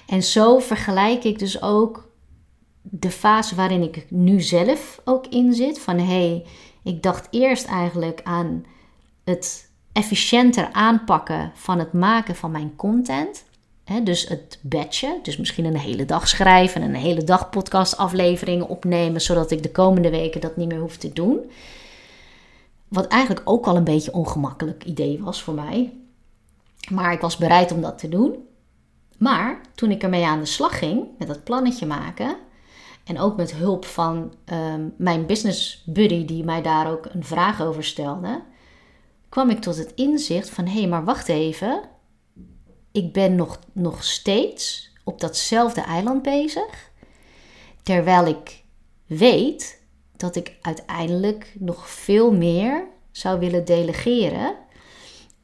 En 0.07 0.23
zo 0.23 0.59
vergelijk 0.59 1.23
ik 1.23 1.39
dus 1.39 1.61
ook 1.61 2.11
de 2.81 3.11
fase 3.11 3.55
waarin 3.55 3.81
ik 3.81 4.05
nu 4.09 4.41
zelf 4.41 5.01
ook 5.05 5.27
in 5.27 5.53
zit. 5.53 5.79
Van 5.79 5.97
hé, 5.97 6.03
hey, 6.03 6.45
ik 6.83 7.03
dacht 7.03 7.27
eerst 7.31 7.65
eigenlijk 7.65 8.21
aan 8.23 8.65
het 9.23 9.66
efficiënter 9.97 10.69
aanpakken 10.71 11.51
van 11.53 11.79
het 11.79 11.93
maken 11.93 12.35
van 12.35 12.51
mijn 12.51 12.75
content. 12.75 13.45
dus 14.03 14.27
het 14.27 14.59
batchen, 14.61 15.19
dus 15.23 15.37
misschien 15.37 15.65
een 15.65 15.77
hele 15.77 16.05
dag 16.05 16.27
schrijven 16.27 16.81
en 16.81 16.87
een 16.89 17.01
hele 17.01 17.23
dag 17.23 17.49
podcastafleveringen 17.49 18.67
opnemen, 18.67 19.21
zodat 19.21 19.51
ik 19.51 19.63
de 19.63 19.71
komende 19.71 20.09
weken 20.09 20.41
dat 20.41 20.57
niet 20.57 20.67
meer 20.67 20.79
hoef 20.79 20.97
te 20.97 21.13
doen. 21.13 21.51
Wat 22.87 23.07
eigenlijk 23.07 23.49
ook 23.49 23.65
al 23.65 23.75
een 23.75 23.83
beetje 23.83 24.11
een 24.11 24.17
ongemakkelijk 24.17 24.83
idee 24.83 25.23
was 25.23 25.43
voor 25.43 25.53
mij. 25.53 25.93
Maar 26.89 27.13
ik 27.13 27.21
was 27.21 27.37
bereid 27.37 27.71
om 27.71 27.81
dat 27.81 27.97
te 27.97 28.09
doen. 28.09 28.35
Maar 29.17 29.61
toen 29.75 29.91
ik 29.91 30.03
ermee 30.03 30.25
aan 30.25 30.39
de 30.39 30.45
slag 30.45 30.77
ging 30.77 31.03
met 31.17 31.27
dat 31.27 31.43
plannetje 31.43 31.85
maken. 31.85 32.35
En 33.03 33.19
ook 33.19 33.35
met 33.35 33.53
hulp 33.53 33.85
van 33.85 34.33
um, 34.53 34.93
mijn 34.97 35.25
business 35.25 35.83
buddy, 35.85 36.25
die 36.25 36.43
mij 36.43 36.61
daar 36.61 36.91
ook 36.91 37.05
een 37.05 37.23
vraag 37.23 37.61
over 37.61 37.83
stelde. 37.83 38.41
Kwam 39.29 39.49
ik 39.49 39.59
tot 39.59 39.77
het 39.77 39.93
inzicht 39.95 40.49
van: 40.49 40.65
hé, 40.65 40.79
hey, 40.79 40.87
maar 40.87 41.03
wacht 41.05 41.27
even. 41.27 41.81
Ik 42.91 43.13
ben 43.13 43.35
nog, 43.35 43.59
nog 43.71 44.03
steeds 44.03 44.91
op 45.03 45.19
datzelfde 45.19 45.81
eiland 45.81 46.21
bezig. 46.21 46.91
Terwijl 47.83 48.25
ik 48.25 48.63
weet 49.05 49.83
dat 50.17 50.35
ik 50.35 50.57
uiteindelijk 50.61 51.55
nog 51.59 51.89
veel 51.89 52.33
meer 52.33 52.87
zou 53.11 53.39
willen 53.39 53.65
delegeren. 53.65 54.55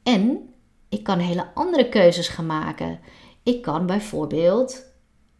En 0.02 0.54
ik 0.88 1.02
kan 1.02 1.18
hele 1.18 1.54
andere 1.54 1.88
keuzes 1.88 2.28
gaan 2.28 2.46
maken. 2.46 3.00
Ik 3.42 3.62
kan 3.62 3.86
bijvoorbeeld 3.86 4.84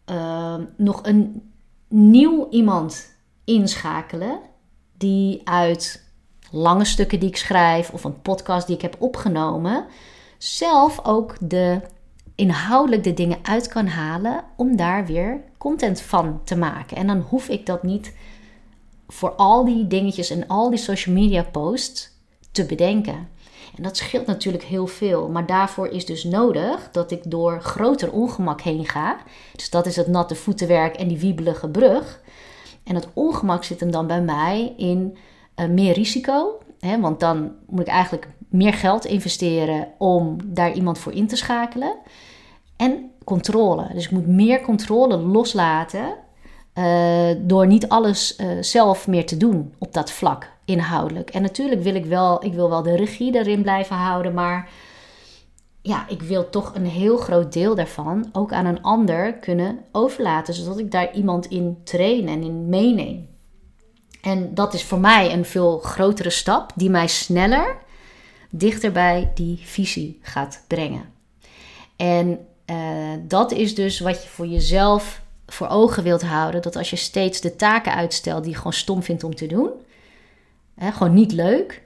ehm, 0.05 0.65
nog 0.77 1.01
een 1.03 1.53
nieuw 1.89 2.49
iemand 2.51 3.17
inschakelen 3.45 4.41
die 4.97 5.41
uit 5.45 6.04
lange 6.55 6.85
stukken 6.85 7.21
die 7.21 7.29
ik 7.29 7.37
schrijf 7.37 7.91
of 7.91 8.05
een 8.05 8.23
podcast 8.23 8.67
die 8.67 8.77
ik 8.77 8.83
heb 8.83 8.97
opgenomen, 8.99 9.87
zelf 10.39 11.01
ook 11.05 11.37
de 11.41 11.81
inhoudelijk 12.35 13.05
de 13.05 13.15
dingen 13.15 13.39
uit 13.43 13.69
kan 13.69 13.87
halen 13.87 14.45
om 14.57 14.77
daar 14.77 15.07
weer 15.07 15.41
content 15.59 16.01
van 16.01 16.41
te 16.45 16.57
maken. 16.57 16.97
En 16.97 17.07
dan 17.07 17.21
hoef 17.29 17.49
ik 17.49 17.67
dat 17.67 17.83
niet 17.83 18.15
voor 19.09 19.31
al 19.31 19.65
die 19.65 19.87
dingetjes 19.87 20.31
en 20.31 20.47
al 20.47 20.71
die 20.71 20.79
social 20.79 21.15
media 21.15 21.43
posts 21.43 22.11
te 22.53 22.65
bedenken. 22.65 23.29
En 23.77 23.83
dat 23.83 23.97
scheelt 23.97 24.27
natuurlijk 24.27 24.65
heel 24.65 24.87
veel. 24.87 25.29
Maar 25.29 25.47
daarvoor 25.47 25.89
is 25.89 26.07
dus 26.07 26.25
nodig 26.25 26.89
dat 26.93 27.11
ik 27.11 27.31
door 27.31 27.61
groter 27.61 28.13
ongemak 28.13 28.61
heen 28.61 28.87
ga. 28.87 29.17
Dus 29.57 29.71
dat 29.71 29.87
is 29.87 29.97
het 29.97 30.07
natte 30.07 30.35
voetenwerk 30.35 30.97
en 30.97 31.09
die 31.09 31.19
wiebelige 31.19 31.69
brug. 31.69 32.21
En 32.85 32.95
het 32.95 33.09
ongemak 33.13 33.65
zit 33.65 33.81
hem 33.81 33.91
dan 33.91 34.07
bij 34.07 34.23
mij 34.23 34.75
in 34.77 35.17
uh, 35.57 35.67
meer 35.67 35.93
risico. 35.93 36.59
Hè, 36.81 37.01
want 37.01 37.21
dan 37.21 37.53
moet 37.67 37.81
ik 37.81 37.87
eigenlijk 37.87 38.29
meer 38.49 38.73
geld 38.73 39.05
investeren 39.05 39.89
om 39.99 40.39
daar 40.45 40.73
iemand 40.73 40.99
voor 40.99 41.13
in 41.13 41.27
te 41.27 41.37
schakelen. 41.37 41.97
En 42.77 43.11
controle. 43.25 43.91
Dus 43.93 44.05
ik 44.05 44.11
moet 44.11 44.27
meer 44.27 44.61
controle 44.61 45.17
loslaten 45.17 46.15
uh, 46.75 47.31
door 47.39 47.67
niet 47.67 47.89
alles 47.89 48.39
uh, 48.39 48.47
zelf 48.61 49.07
meer 49.07 49.27
te 49.27 49.37
doen 49.37 49.75
op 49.79 49.93
dat 49.93 50.11
vlak 50.11 50.53
inhoudelijk. 50.65 51.31
En 51.31 51.43
natuurlijk 51.43 51.83
wil 51.83 51.95
ik 51.95 52.05
wel, 52.05 52.45
ik 52.45 52.53
wil 52.53 52.69
wel 52.69 52.83
de 52.83 52.97
regie 52.97 53.35
erin 53.35 53.63
blijven 53.63 53.97
houden, 53.97 54.35
maar 54.35 54.71
ja, 55.83 56.09
ik 56.09 56.23
wil 56.23 56.51
toch 56.51 56.75
een 56.75 56.87
heel 56.87 57.17
groot 57.17 57.53
deel 57.53 57.75
daarvan 57.75 58.29
ook 58.33 58.53
aan 58.53 58.67
een 58.67 58.83
ander 58.83 59.35
kunnen 59.35 59.79
overlaten, 59.93 60.55
zodat 60.55 60.79
ik 60.79 60.91
daar 60.91 61.15
iemand 61.15 61.47
in 61.47 61.77
train 61.85 62.29
en 62.29 62.43
in 62.43 62.69
meeneem. 62.69 63.29
En 64.25 64.55
dat 64.55 64.75
is 64.75 64.85
voor 64.85 64.99
mij 64.99 65.33
een 65.33 65.45
veel 65.45 65.79
grotere 65.79 66.31
stap 66.31 66.73
die 66.75 66.91
mij 66.91 67.07
sneller 67.07 67.77
dichter 68.51 68.93
bij 68.93 69.31
die 69.35 69.61
visie 69.63 70.19
gaat 70.23 70.65
brengen. 70.67 71.13
En 71.97 72.47
uh, 72.67 72.77
dat 73.23 73.53
is 73.53 73.75
dus 73.75 74.01
wat 74.01 74.23
je 74.23 74.29
voor 74.29 74.47
jezelf 74.47 75.23
voor 75.47 75.69
ogen 75.69 76.03
wilt 76.03 76.23
houden. 76.23 76.63
Dat 76.63 76.77
als 76.77 76.91
je 76.91 76.97
steeds 76.97 77.41
de 77.41 77.57
taken 77.57 77.95
uitstelt 77.95 78.43
die 78.43 78.51
je 78.53 78.57
gewoon 78.57 78.73
stom 78.73 79.03
vindt 79.03 79.25
om 79.25 79.35
te 79.35 79.47
doen, 79.47 79.71
hè, 80.75 80.93
gewoon 80.93 81.15
niet 81.15 81.33
leuk, 81.33 81.83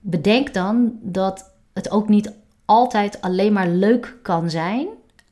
bedenk 0.00 0.54
dan 0.54 0.98
dat 1.02 1.50
het 1.72 1.90
ook 1.90 2.08
niet 2.08 2.32
altijd 2.64 3.20
alleen 3.20 3.52
maar 3.52 3.68
leuk 3.68 4.16
kan 4.22 4.50
zijn 4.50 4.86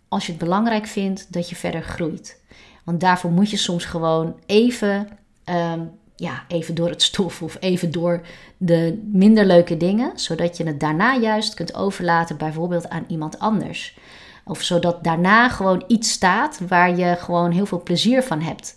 als 0.09 0.27
je 0.27 0.33
het 0.33 0.41
belangrijk 0.41 0.87
vindt 0.87 1.33
dat 1.33 1.49
je 1.49 1.57
verder 1.57 1.83
groeit. 1.83 2.41
Want 2.85 3.01
daarvoor 3.01 3.31
moet 3.31 3.51
je 3.51 3.57
soms 3.57 3.85
gewoon 3.85 4.41
even, 4.47 5.09
um, 5.45 5.91
ja, 6.16 6.44
even 6.48 6.74
door 6.74 6.88
het 6.88 7.02
stof 7.02 7.42
of 7.42 7.57
even 7.61 7.90
door 7.90 8.20
de 8.57 9.09
minder 9.12 9.44
leuke 9.44 9.76
dingen, 9.76 10.12
zodat 10.14 10.57
je 10.57 10.66
het 10.66 10.81
daarna 10.81 11.16
juist 11.16 11.55
kunt 11.55 11.74
overlaten, 11.74 12.37
bijvoorbeeld 12.37 12.88
aan 12.88 13.05
iemand 13.09 13.38
anders. 13.38 13.98
Of 14.44 14.62
zodat 14.62 15.05
daarna 15.05 15.48
gewoon 15.48 15.85
iets 15.87 16.11
staat 16.11 16.61
waar 16.68 16.96
je 16.96 17.16
gewoon 17.16 17.50
heel 17.50 17.66
veel 17.66 17.83
plezier 17.83 18.22
van 18.22 18.40
hebt. 18.40 18.76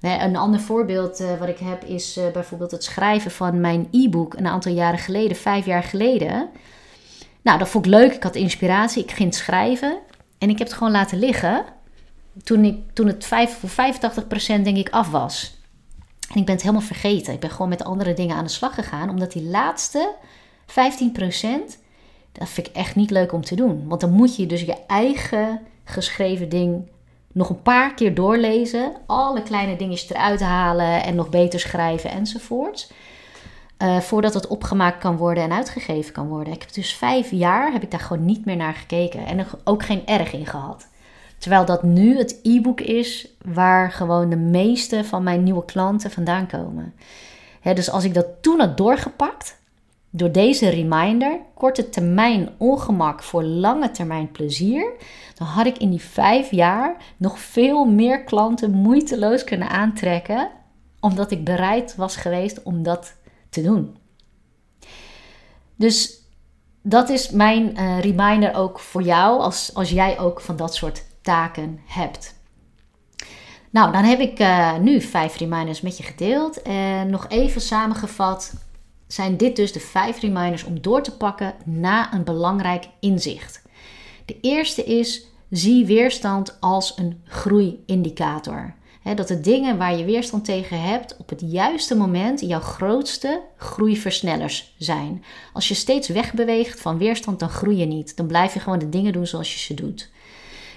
Een 0.00 0.36
ander 0.36 0.60
voorbeeld 0.60 1.20
uh, 1.20 1.38
wat 1.38 1.48
ik 1.48 1.58
heb 1.58 1.84
is 1.84 2.16
uh, 2.18 2.30
bijvoorbeeld 2.32 2.70
het 2.70 2.84
schrijven 2.84 3.30
van 3.30 3.60
mijn 3.60 3.88
e-book 3.90 4.34
een 4.34 4.46
aantal 4.46 4.72
jaren 4.72 4.98
geleden, 4.98 5.36
vijf 5.36 5.66
jaar 5.66 5.82
geleden. 5.82 6.48
Nou, 7.42 7.58
dat 7.58 7.68
vond 7.68 7.86
ik 7.86 7.90
leuk. 7.90 8.14
Ik 8.14 8.22
had 8.22 8.34
inspiratie. 8.34 9.02
Ik 9.02 9.10
ging 9.10 9.28
het 9.28 9.38
schrijven 9.38 9.98
en 10.38 10.50
ik 10.50 10.58
heb 10.58 10.66
het 10.66 10.76
gewoon 10.76 10.92
laten 10.92 11.18
liggen 11.18 11.64
toen, 12.42 12.64
ik, 12.64 12.76
toen 12.92 13.06
het 13.06 13.24
5, 13.24 13.58
voor 13.58 13.70
85% 13.70 14.62
denk 14.62 14.76
ik 14.76 14.90
af 14.90 15.10
was. 15.10 15.59
En 16.30 16.36
ik 16.36 16.44
ben 16.44 16.54
het 16.54 16.62
helemaal 16.62 16.86
vergeten. 16.86 17.32
Ik 17.32 17.40
ben 17.40 17.50
gewoon 17.50 17.68
met 17.68 17.84
andere 17.84 18.14
dingen 18.14 18.36
aan 18.36 18.44
de 18.44 18.50
slag 18.50 18.74
gegaan, 18.74 19.10
omdat 19.10 19.32
die 19.32 19.42
laatste 19.44 20.14
15% 20.66 20.74
dat 22.32 22.48
vind 22.48 22.66
ik 22.66 22.74
echt 22.74 22.94
niet 22.94 23.10
leuk 23.10 23.32
om 23.32 23.44
te 23.44 23.54
doen. 23.54 23.88
Want 23.88 24.00
dan 24.00 24.10
moet 24.10 24.36
je 24.36 24.46
dus 24.46 24.60
je 24.60 24.76
eigen 24.86 25.60
geschreven 25.84 26.48
ding 26.48 26.88
nog 27.32 27.48
een 27.48 27.62
paar 27.62 27.94
keer 27.94 28.14
doorlezen. 28.14 28.92
Alle 29.06 29.42
kleine 29.42 29.76
dingetjes 29.76 30.10
eruit 30.10 30.40
halen 30.40 31.02
en 31.02 31.14
nog 31.14 31.28
beter 31.28 31.60
schrijven 31.60 32.10
enzovoort. 32.10 32.92
Uh, 33.78 33.98
voordat 34.00 34.34
het 34.34 34.46
opgemaakt 34.46 34.98
kan 34.98 35.16
worden 35.16 35.42
en 35.42 35.52
uitgegeven 35.52 36.12
kan 36.12 36.28
worden. 36.28 36.52
Ik 36.52 36.60
heb 36.60 36.72
dus 36.72 36.94
vijf 36.94 37.30
jaar 37.30 37.72
heb 37.72 37.82
ik 37.82 37.90
daar 37.90 38.00
gewoon 38.00 38.24
niet 38.24 38.44
meer 38.44 38.56
naar 38.56 38.74
gekeken. 38.74 39.26
En 39.26 39.38
er 39.38 39.46
ook 39.64 39.84
geen 39.84 40.06
erg 40.06 40.32
in 40.32 40.46
gehad. 40.46 40.88
Terwijl 41.40 41.64
dat 41.64 41.82
nu 41.82 42.18
het 42.18 42.38
e-book 42.42 42.80
is 42.80 43.28
waar 43.44 43.92
gewoon 43.92 44.30
de 44.30 44.36
meeste 44.36 45.04
van 45.04 45.22
mijn 45.22 45.42
nieuwe 45.42 45.64
klanten 45.64 46.10
vandaan 46.10 46.46
komen. 46.46 46.94
dus 47.62 47.90
als 47.90 48.04
ik 48.04 48.14
dat 48.14 48.26
toen 48.40 48.60
had 48.60 48.76
doorgepakt, 48.76 49.58
door 50.10 50.32
deze 50.32 50.68
reminder, 50.68 51.38
korte 51.54 51.88
termijn 51.88 52.48
ongemak 52.56 53.22
voor 53.22 53.42
lange 53.42 53.90
termijn 53.90 54.30
plezier, 54.30 54.92
dan 55.34 55.46
had 55.46 55.66
ik 55.66 55.78
in 55.78 55.90
die 55.90 56.02
vijf 56.02 56.50
jaar 56.50 56.96
nog 57.16 57.38
veel 57.38 57.84
meer 57.84 58.24
klanten 58.24 58.70
moeiteloos 58.70 59.44
kunnen 59.44 59.68
aantrekken, 59.68 60.50
omdat 61.00 61.30
ik 61.30 61.44
bereid 61.44 61.96
was 61.96 62.16
geweest 62.16 62.62
om 62.62 62.82
dat 62.82 63.14
te 63.50 63.62
doen. 63.62 63.96
Dus 65.76 66.20
dat 66.82 67.08
is 67.08 67.30
mijn 67.30 67.80
uh, 67.80 68.00
reminder 68.00 68.54
ook 68.54 68.78
voor 68.78 69.02
jou, 69.02 69.40
als, 69.40 69.74
als 69.74 69.90
jij 69.90 70.18
ook 70.18 70.40
van 70.40 70.56
dat 70.56 70.74
soort 70.74 71.08
taken 71.22 71.80
hebt. 71.86 72.38
Nou, 73.70 73.92
dan 73.92 74.04
heb 74.04 74.20
ik 74.20 74.40
uh, 74.40 74.78
nu 74.78 75.00
vijf 75.00 75.36
reminders 75.36 75.80
met 75.80 75.96
je 75.96 76.02
gedeeld. 76.02 76.62
En 76.62 77.10
nog 77.10 77.28
even 77.28 77.60
samengevat 77.60 78.54
zijn 79.06 79.36
dit 79.36 79.56
dus 79.56 79.72
de 79.72 79.80
vijf 79.80 80.20
reminders 80.20 80.64
om 80.64 80.80
door 80.80 81.02
te 81.02 81.16
pakken 81.16 81.54
na 81.64 82.14
een 82.14 82.24
belangrijk 82.24 82.88
inzicht. 83.00 83.62
De 84.24 84.36
eerste 84.40 84.84
is: 84.84 85.26
zie 85.50 85.86
weerstand 85.86 86.56
als 86.60 86.92
een 86.96 87.22
groeiindicator. 87.24 88.74
dat 89.14 89.28
de 89.28 89.40
dingen 89.40 89.78
waar 89.78 89.96
je 89.96 90.04
weerstand 90.04 90.44
tegen 90.44 90.82
hebt 90.82 91.16
op 91.16 91.28
het 91.28 91.40
juiste 91.46 91.96
moment 91.96 92.40
jouw 92.40 92.60
grootste 92.60 93.42
groeiversnellers 93.56 94.74
zijn. 94.78 95.24
Als 95.52 95.68
je 95.68 95.74
steeds 95.74 96.08
wegbeweegt 96.08 96.80
van 96.80 96.98
weerstand, 96.98 97.38
dan 97.38 97.48
groei 97.48 97.76
je 97.76 97.86
niet. 97.86 98.16
Dan 98.16 98.26
blijf 98.26 98.54
je 98.54 98.60
gewoon 98.60 98.78
de 98.78 98.88
dingen 98.88 99.12
doen 99.12 99.26
zoals 99.26 99.52
je 99.52 99.58
ze 99.58 99.74
doet. 99.74 100.10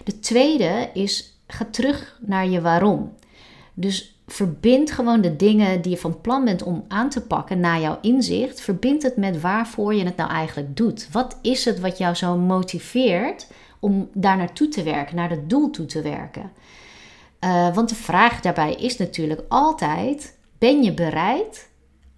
De 0.04 0.20
tweede 0.20 0.90
is: 0.94 1.38
ga 1.48 1.66
terug 1.72 2.20
naar 2.22 2.48
je 2.48 2.62
waarom. 2.62 3.14
Dus 3.74 4.18
verbind 4.28 4.92
gewoon 4.92 5.22
de 5.22 5.36
dingen 5.36 5.82
die 5.82 5.92
je 5.92 5.98
van 5.98 6.22
plan 6.22 6.46
bent 6.46 6.64
om 6.64 6.86
aan 6.88 7.10
te 7.10 7.22
pakken 7.22 7.60
na 7.60 7.80
jouw 7.80 7.98
inzicht. 8.02 8.62
Verbind 8.62 9.04
het 9.04 9.18
met 9.18 9.42
waarvoor 9.42 9.94
je 9.94 10.06
het 10.06 10.16
nou 10.16 10.30
eigenlijk 10.30 10.78
doet. 10.78 11.08
Wat 11.12 11.40
is 11.42 11.66
het 11.66 11.80
wat 11.80 11.98
jou 11.98 12.16
zo 12.16 12.38
motiveert 12.38 13.48
om 13.80 14.10
daar 14.14 14.38
naartoe 14.38 14.68
te 14.68 14.84
werken, 14.84 15.16
naar 15.16 15.30
het 15.30 15.50
doel 15.50 15.70
toe 15.70 15.86
te 15.86 16.02
werken? 16.02 16.52
Uh, 17.44 17.76
want 17.76 17.90
de 17.90 17.96
vraag 17.96 18.42
daarbij 18.42 18.74
is 18.74 18.98
natuurlijk 18.98 19.42
altijd: 19.48 20.38
ben 20.58 20.84
je 20.84 20.94
bereid 20.94 21.70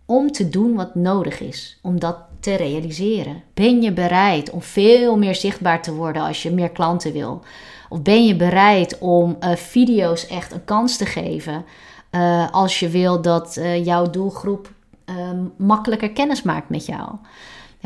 om 0.05 0.31
te 0.31 0.49
doen 0.49 0.75
wat 0.75 0.95
nodig 0.95 1.39
is 1.39 1.79
om 1.81 1.99
dat 1.99 2.17
te 2.39 2.55
realiseren? 2.55 3.43
Ben 3.53 3.81
je 3.81 3.91
bereid 3.91 4.49
om 4.49 4.61
veel 4.61 5.17
meer 5.17 5.35
zichtbaar 5.35 5.81
te 5.81 5.93
worden 5.93 6.21
als 6.21 6.43
je 6.43 6.51
meer 6.51 6.69
klanten 6.69 7.13
wil? 7.13 7.43
Of 7.89 8.01
ben 8.01 8.25
je 8.25 8.35
bereid 8.35 8.97
om 8.97 9.37
uh, 9.39 9.55
video's 9.55 10.27
echt 10.27 10.51
een 10.51 10.65
kans 10.65 10.97
te 10.97 11.05
geven 11.05 11.65
uh, 12.11 12.51
als 12.51 12.79
je 12.79 12.89
wil 12.89 13.21
dat 13.21 13.57
uh, 13.57 13.85
jouw 13.85 14.09
doelgroep 14.09 14.71
uh, 15.05 15.15
makkelijker 15.57 16.11
kennis 16.11 16.41
maakt 16.41 16.69
met 16.69 16.85
jou. 16.85 17.09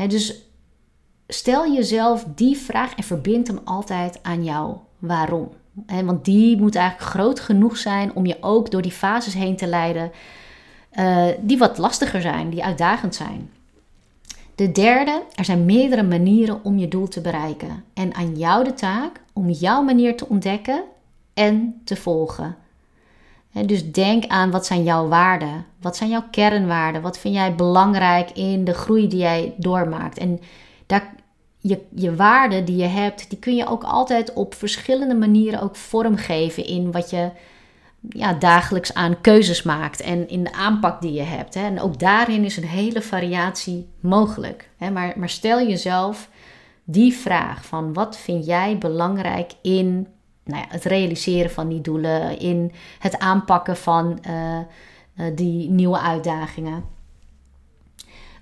dus 0.08 0.34
stel 1.28 1.72
jezelf 1.72 2.24
die 2.34 2.56
vraag 2.56 2.94
en 2.94 3.02
verbind 3.02 3.46
hem 3.46 3.60
altijd 3.64 4.18
aan 4.22 4.44
jouw 4.44 4.84
waarom. 4.98 5.48
want 6.04 6.24
die 6.24 6.56
moet 6.60 6.74
eigenlijk 6.74 7.10
groot 7.10 7.40
genoeg 7.40 7.76
zijn 7.76 8.14
om 8.14 8.26
je 8.26 8.36
ook 8.40 8.70
door 8.70 8.82
die 8.82 8.92
fases 8.92 9.34
heen 9.34 9.56
te 9.56 9.66
leiden 9.66 10.12
eh, 10.90 11.26
die 11.40 11.58
wat 11.58 11.78
lastiger 11.78 12.20
zijn, 12.20 12.50
die 12.50 12.64
uitdagend 12.64 13.14
zijn. 13.14 13.50
De 14.54 14.72
derde, 14.72 15.22
er 15.34 15.44
zijn 15.44 15.64
meerdere 15.64 16.02
manieren 16.02 16.64
om 16.64 16.78
je 16.78 16.88
doel 16.88 17.08
te 17.08 17.20
bereiken. 17.20 17.84
En 17.94 18.14
aan 18.14 18.36
jou 18.36 18.64
de 18.64 18.74
taak 18.74 19.20
om 19.40 19.50
jouw 19.50 19.82
manier 19.82 20.16
te 20.16 20.28
ontdekken 20.28 20.82
en 21.34 21.80
te 21.84 21.96
volgen. 21.96 22.56
Dus 23.66 23.92
denk 23.92 24.26
aan 24.26 24.50
wat 24.50 24.66
zijn 24.66 24.82
jouw 24.82 25.08
waarden? 25.08 25.66
Wat 25.80 25.96
zijn 25.96 26.10
jouw 26.10 26.24
kernwaarden? 26.30 27.02
Wat 27.02 27.18
vind 27.18 27.34
jij 27.34 27.54
belangrijk 27.54 28.30
in 28.30 28.64
de 28.64 28.74
groei 28.74 29.08
die 29.08 29.18
jij 29.18 29.54
doormaakt? 29.56 30.18
En 30.18 30.40
daar, 30.86 31.14
je, 31.58 31.80
je 31.94 32.14
waarden 32.14 32.64
die 32.64 32.76
je 32.76 32.86
hebt, 32.86 33.30
die 33.30 33.38
kun 33.38 33.56
je 33.56 33.66
ook 33.66 33.82
altijd 33.82 34.32
op 34.32 34.54
verschillende 34.54 35.14
manieren 35.14 35.62
ook 35.62 35.76
vormgeven 35.76 36.66
in 36.66 36.92
wat 36.92 37.10
je, 37.10 37.30
ja, 38.08 38.32
dagelijks 38.32 38.94
aan 38.94 39.20
keuzes 39.20 39.62
maakt 39.62 40.00
en 40.00 40.28
in 40.28 40.44
de 40.44 40.52
aanpak 40.52 41.00
die 41.00 41.12
je 41.12 41.22
hebt. 41.22 41.56
En 41.56 41.80
ook 41.80 41.98
daarin 41.98 42.44
is 42.44 42.56
een 42.56 42.64
hele 42.64 43.02
variatie 43.02 43.88
mogelijk. 44.00 44.68
Maar, 44.92 45.12
maar 45.16 45.28
stel 45.28 45.66
jezelf 45.66 46.28
die 46.90 47.12
vraag 47.12 47.64
van 47.64 47.92
wat 47.92 48.16
vind 48.16 48.46
jij 48.46 48.78
belangrijk 48.78 49.52
in 49.62 50.06
nou 50.44 50.62
ja, 50.62 50.66
het 50.68 50.84
realiseren 50.84 51.50
van 51.50 51.68
die 51.68 51.80
doelen, 51.80 52.38
in 52.38 52.72
het 52.98 53.18
aanpakken 53.18 53.76
van 53.76 54.18
uh, 54.28 54.58
die 55.34 55.70
nieuwe 55.70 56.00
uitdagingen. 56.00 56.84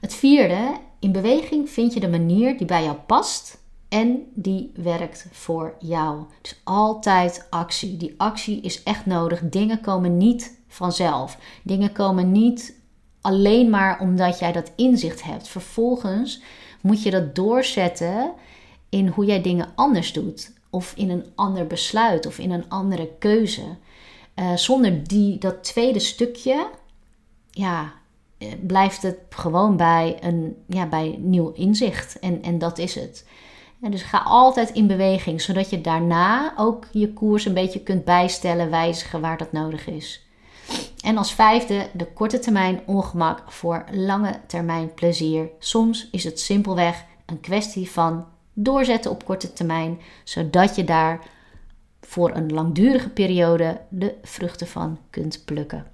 Het 0.00 0.14
vierde, 0.14 0.76
in 0.98 1.12
beweging 1.12 1.70
vind 1.70 1.94
je 1.94 2.00
de 2.00 2.08
manier 2.08 2.58
die 2.58 2.66
bij 2.66 2.84
jou 2.84 2.96
past 2.96 3.58
en 3.88 4.22
die 4.34 4.72
werkt 4.74 5.26
voor 5.32 5.74
jou. 5.78 6.24
Dus 6.42 6.60
altijd 6.64 7.46
actie. 7.50 7.96
Die 7.96 8.14
actie 8.16 8.60
is 8.60 8.82
echt 8.82 9.06
nodig. 9.06 9.40
Dingen 9.48 9.80
komen 9.80 10.16
niet 10.16 10.60
vanzelf. 10.68 11.38
Dingen 11.62 11.92
komen 11.92 12.32
niet 12.32 12.76
alleen 13.20 13.70
maar 13.70 14.00
omdat 14.00 14.38
jij 14.38 14.52
dat 14.52 14.72
inzicht 14.76 15.22
hebt. 15.22 15.48
Vervolgens 15.48 16.42
moet 16.80 17.02
je 17.02 17.10
dat 17.10 17.34
doorzetten 17.34 18.32
in 18.88 19.06
hoe 19.06 19.24
jij 19.24 19.42
dingen 19.42 19.72
anders 19.74 20.12
doet. 20.12 20.52
Of 20.70 20.92
in 20.96 21.10
een 21.10 21.24
ander 21.34 21.66
besluit 21.66 22.26
of 22.26 22.38
in 22.38 22.50
een 22.50 22.68
andere 22.68 23.08
keuze. 23.18 23.76
Uh, 24.34 24.56
zonder 24.56 25.04
die, 25.08 25.38
dat 25.38 25.64
tweede 25.64 25.98
stukje, 25.98 26.70
ja, 27.50 27.92
eh, 28.38 28.48
blijft 28.66 29.02
het 29.02 29.18
gewoon 29.30 29.76
bij 29.76 30.16
een 30.20 30.56
ja, 30.66 30.86
bij 30.86 31.18
nieuw 31.20 31.52
inzicht. 31.52 32.18
En, 32.18 32.42
en 32.42 32.58
dat 32.58 32.78
is 32.78 32.94
het. 32.94 33.26
En 33.80 33.90
dus 33.90 34.02
ga 34.02 34.18
altijd 34.18 34.70
in 34.70 34.86
beweging, 34.86 35.40
zodat 35.40 35.70
je 35.70 35.80
daarna 35.80 36.52
ook 36.56 36.86
je 36.92 37.12
koers 37.12 37.44
een 37.44 37.54
beetje 37.54 37.80
kunt 37.80 38.04
bijstellen, 38.04 38.70
wijzigen 38.70 39.20
waar 39.20 39.38
dat 39.38 39.52
nodig 39.52 39.86
is. 39.86 40.27
En 41.00 41.16
als 41.16 41.32
vijfde, 41.32 41.88
de 41.92 42.06
korte 42.06 42.38
termijn 42.38 42.80
ongemak 42.86 43.52
voor 43.52 43.84
lange 43.90 44.40
termijn 44.46 44.94
plezier. 44.94 45.50
Soms 45.58 46.08
is 46.10 46.24
het 46.24 46.40
simpelweg 46.40 47.04
een 47.26 47.40
kwestie 47.40 47.90
van 47.90 48.26
doorzetten 48.52 49.10
op 49.10 49.24
korte 49.24 49.52
termijn, 49.52 50.00
zodat 50.24 50.76
je 50.76 50.84
daar 50.84 51.20
voor 52.00 52.34
een 52.34 52.52
langdurige 52.52 53.08
periode 53.08 53.80
de 53.88 54.14
vruchten 54.22 54.66
van 54.66 54.98
kunt 55.10 55.42
plukken. 55.44 55.86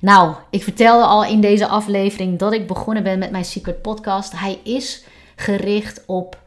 Nou, 0.00 0.34
ik 0.50 0.62
vertelde 0.62 1.04
al 1.04 1.24
in 1.24 1.40
deze 1.40 1.66
aflevering 1.66 2.38
dat 2.38 2.52
ik 2.52 2.66
begonnen 2.66 3.02
ben 3.02 3.18
met 3.18 3.30
mijn 3.30 3.44
Secret 3.44 3.82
Podcast. 3.82 4.38
Hij 4.38 4.60
is 4.64 5.04
gericht 5.36 6.02
op 6.06 6.42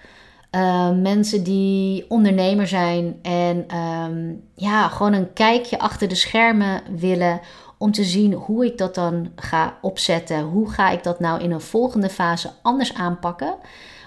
uh, 0.58 0.90
mensen 0.92 1.44
die 1.44 2.06
ondernemer 2.10 2.68
zijn 2.68 3.20
en 3.22 3.64
ehm, 3.68 4.34
ja, 4.56 4.88
gewoon 4.88 5.14
een 5.14 5.34
kijkje 5.34 5.80
achter 5.80 6.08
de 6.08 6.16
schermen 6.16 6.82
willen 6.96 7.40
om 7.78 7.92
te 7.92 8.04
zien 8.04 8.34
hoe 8.34 8.66
ik 8.66 8.78
dat 8.78 8.96
dan 8.96 9.32
ga 9.36 9.78
opzetten. 9.82 10.42
Hoe 10.42 10.70
ga 10.70 10.90
ik 10.90 11.04
dat 11.04 11.20
nou 11.20 11.42
in 11.42 11.52
een 11.52 11.62
volgende 11.62 12.10
fase 12.10 12.50
anders 12.62 12.94
aanpakken? 12.94 13.56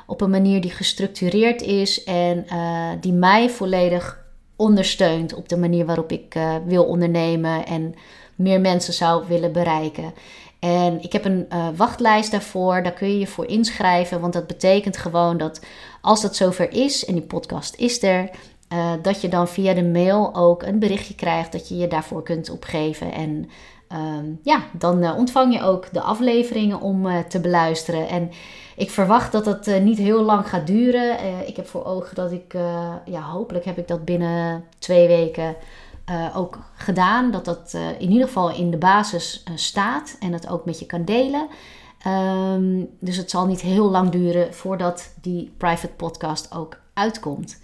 Op 0.07 0.21
een 0.21 0.31
manier 0.31 0.61
die 0.61 0.71
gestructureerd 0.71 1.63
is 1.63 2.05
en 2.05 2.47
uh, 2.53 2.89
die 3.01 3.13
mij 3.13 3.51
volledig 3.51 4.25
ondersteunt 4.57 5.35
op 5.35 5.49
de 5.49 5.57
manier 5.57 5.87
waarop 5.87 6.13
ik 6.13 6.35
uh, 6.35 6.55
wil 6.67 6.85
ondernemen 6.85 7.67
en 7.67 7.95
meer 8.35 8.61
mensen 8.61 8.93
zou 8.93 9.25
willen 9.29 9.53
bereiken. 9.53 10.13
En 10.61 11.03
ik 11.03 11.13
heb 11.13 11.25
een 11.25 11.47
uh, 11.53 11.69
wachtlijst 11.77 12.31
daarvoor. 12.31 12.83
Daar 12.83 12.93
kun 12.93 13.09
je 13.09 13.19
je 13.19 13.27
voor 13.27 13.47
inschrijven. 13.47 14.21
Want 14.21 14.33
dat 14.33 14.47
betekent 14.47 14.97
gewoon 14.97 15.37
dat 15.37 15.61
als 16.01 16.23
dat 16.23 16.37
zover 16.37 16.73
is 16.73 17.05
en 17.05 17.15
die 17.15 17.23
podcast 17.23 17.75
is 17.75 18.03
er, 18.03 18.31
uh, 18.73 18.93
dat 19.03 19.21
je 19.21 19.29
dan 19.29 19.49
via 19.49 19.75
de 19.75 19.85
mail 19.85 20.35
ook 20.35 20.63
een 20.63 20.79
berichtje 20.79 21.15
krijgt 21.15 21.53
dat 21.53 21.69
je 21.69 21.77
je 21.77 21.89
daarvoor 21.89 22.23
kunt 22.23 22.51
opgeven. 22.51 23.13
En 23.13 23.51
um, 23.93 24.41
ja, 24.43 24.63
dan 24.73 25.03
uh, 25.03 25.17
ontvang 25.17 25.55
je 25.55 25.63
ook 25.63 25.93
de 25.93 26.01
afleveringen 26.01 26.81
om 26.81 27.09
te 27.29 27.41
beluisteren. 27.41 28.09
En 28.09 28.31
ik 28.77 28.91
verwacht 28.91 29.33
dat 29.33 29.47
het 29.47 29.83
niet 29.83 29.99
heel 29.99 30.23
lang 30.23 30.49
gaat 30.49 30.67
duren. 30.67 31.17
ik 31.47 31.57
heb 31.57 31.67
voor 31.67 31.85
ogen 31.85 32.15
dat 32.15 32.33
ik, 32.33 32.53
ja, 33.05 33.21
hopelijk 33.21 33.65
heb 33.65 33.79
ik 33.79 33.89
dat 33.89 34.05
binnen 34.05 34.65
twee 34.79 35.07
weken 35.07 35.57
uh, 36.11 36.37
ook 36.37 36.59
gedaan. 36.75 37.31
Dat 37.31 37.45
dat 37.45 37.73
uh, 37.77 38.01
in 38.01 38.11
ieder 38.11 38.27
geval 38.27 38.55
in 38.55 38.71
de 38.71 38.77
basis 38.77 39.45
uh, 39.49 39.57
staat 39.57 40.17
en 40.21 40.33
het 40.33 40.49
ook 40.49 40.65
met 40.65 40.79
je 40.79 40.87
kan 40.87 41.05
delen. 41.05 41.49
Um, 42.07 42.89
dus 43.01 43.17
het 43.17 43.31
zal 43.31 43.47
niet 43.47 43.61
heel 43.61 43.91
lang 43.91 44.11
duren 44.11 44.55
voordat 44.55 45.15
die 45.21 45.55
private 45.57 45.93
podcast 45.93 46.55
ook 46.55 46.81
uitkomt. 46.95 47.61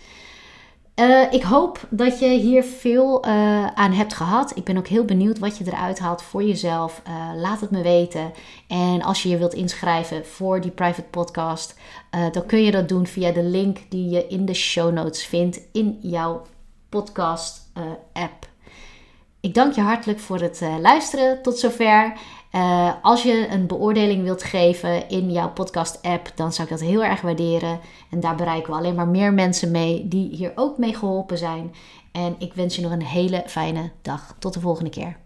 ik 1.31 1.43
hoop 1.43 1.87
dat 1.91 2.19
je 2.19 2.29
hier 2.29 2.65
veel 2.65 3.25
aan 3.75 3.93
hebt 3.93 4.15
gehad. 4.15 4.57
Ik 4.57 4.65
ben 4.65 4.77
ook 4.77 4.87
heel 4.87 5.05
benieuwd 5.05 5.39
wat 5.39 5.59
je 5.59 5.65
eruit 5.67 5.99
haalt 5.99 6.23
voor 6.23 6.43
jezelf. 6.43 7.03
laat 7.37 7.61
het 7.61 7.71
me 7.71 7.83
weten. 7.83 8.33
En 8.69 9.03
als 9.03 9.23
je 9.23 9.29
je 9.29 9.39
wilt 9.39 9.55
inschrijven 9.55 10.27
voor 10.27 10.61
die 10.61 10.71
private 10.71 11.09
podcast, 11.11 11.75
dan 12.33 12.47
kun 12.47 12.63
je 12.63 12.71
dat 12.71 12.89
doen 12.89 13.07
via 13.07 13.33
de 13.33 13.43
link 13.43 13.79
die 13.89 14.11
je 14.11 14.27
in 14.27 14.47
de 14.47 14.55
show 14.55 14.93
notes 14.93 15.27
vindt 15.27 15.61
in 15.73 15.99
jouw 16.01 16.43
podcast 16.89 17.66
uh, 17.77 17.83
app. 18.13 18.49
Ik 19.41 19.55
dank 19.55 19.75
je 19.75 19.81
hartelijk 19.81 20.21
voor 20.21 20.41
het 20.41 20.61
uh, 20.63 20.79
luisteren 20.81 21.43
tot 21.43 21.59
zover. 21.59 22.13
Uh, 22.53 22.93
als 23.03 23.23
je 23.23 23.49
een 23.51 23.67
beoordeling 23.67 24.23
wilt 24.23 24.43
geven 24.43 25.09
in 25.09 25.33
jouw 25.33 25.51
podcast 25.51 26.03
app, 26.03 26.33
dan 26.35 26.53
zou 26.53 26.69
ik 26.69 26.79
dat 26.79 26.89
heel 26.89 27.05
erg 27.05 27.21
waarderen. 27.21 27.81
En 28.11 28.21
daar 28.21 28.35
bereiken 28.35 28.73
we 28.73 28.79
alleen 28.79 28.95
maar 28.95 29.09
meer 29.09 29.33
mensen 29.33 29.71
mee 29.71 30.09
die 30.09 30.37
hier 30.37 30.53
ook 30.55 30.79
mee 30.79 30.95
geholpen 30.95 31.39
zijn. 31.39 31.75
En 32.13 32.35
ik 32.39 32.55
wens 32.55 32.77
je 32.77 32.83
nog 32.83 32.93
een 32.93 33.03
hele 33.03 33.43
fijne 33.47 33.91
dag. 34.03 34.37
Tot 34.39 34.55
de 34.55 34.61
volgende 34.61 34.91
keer. 34.91 35.17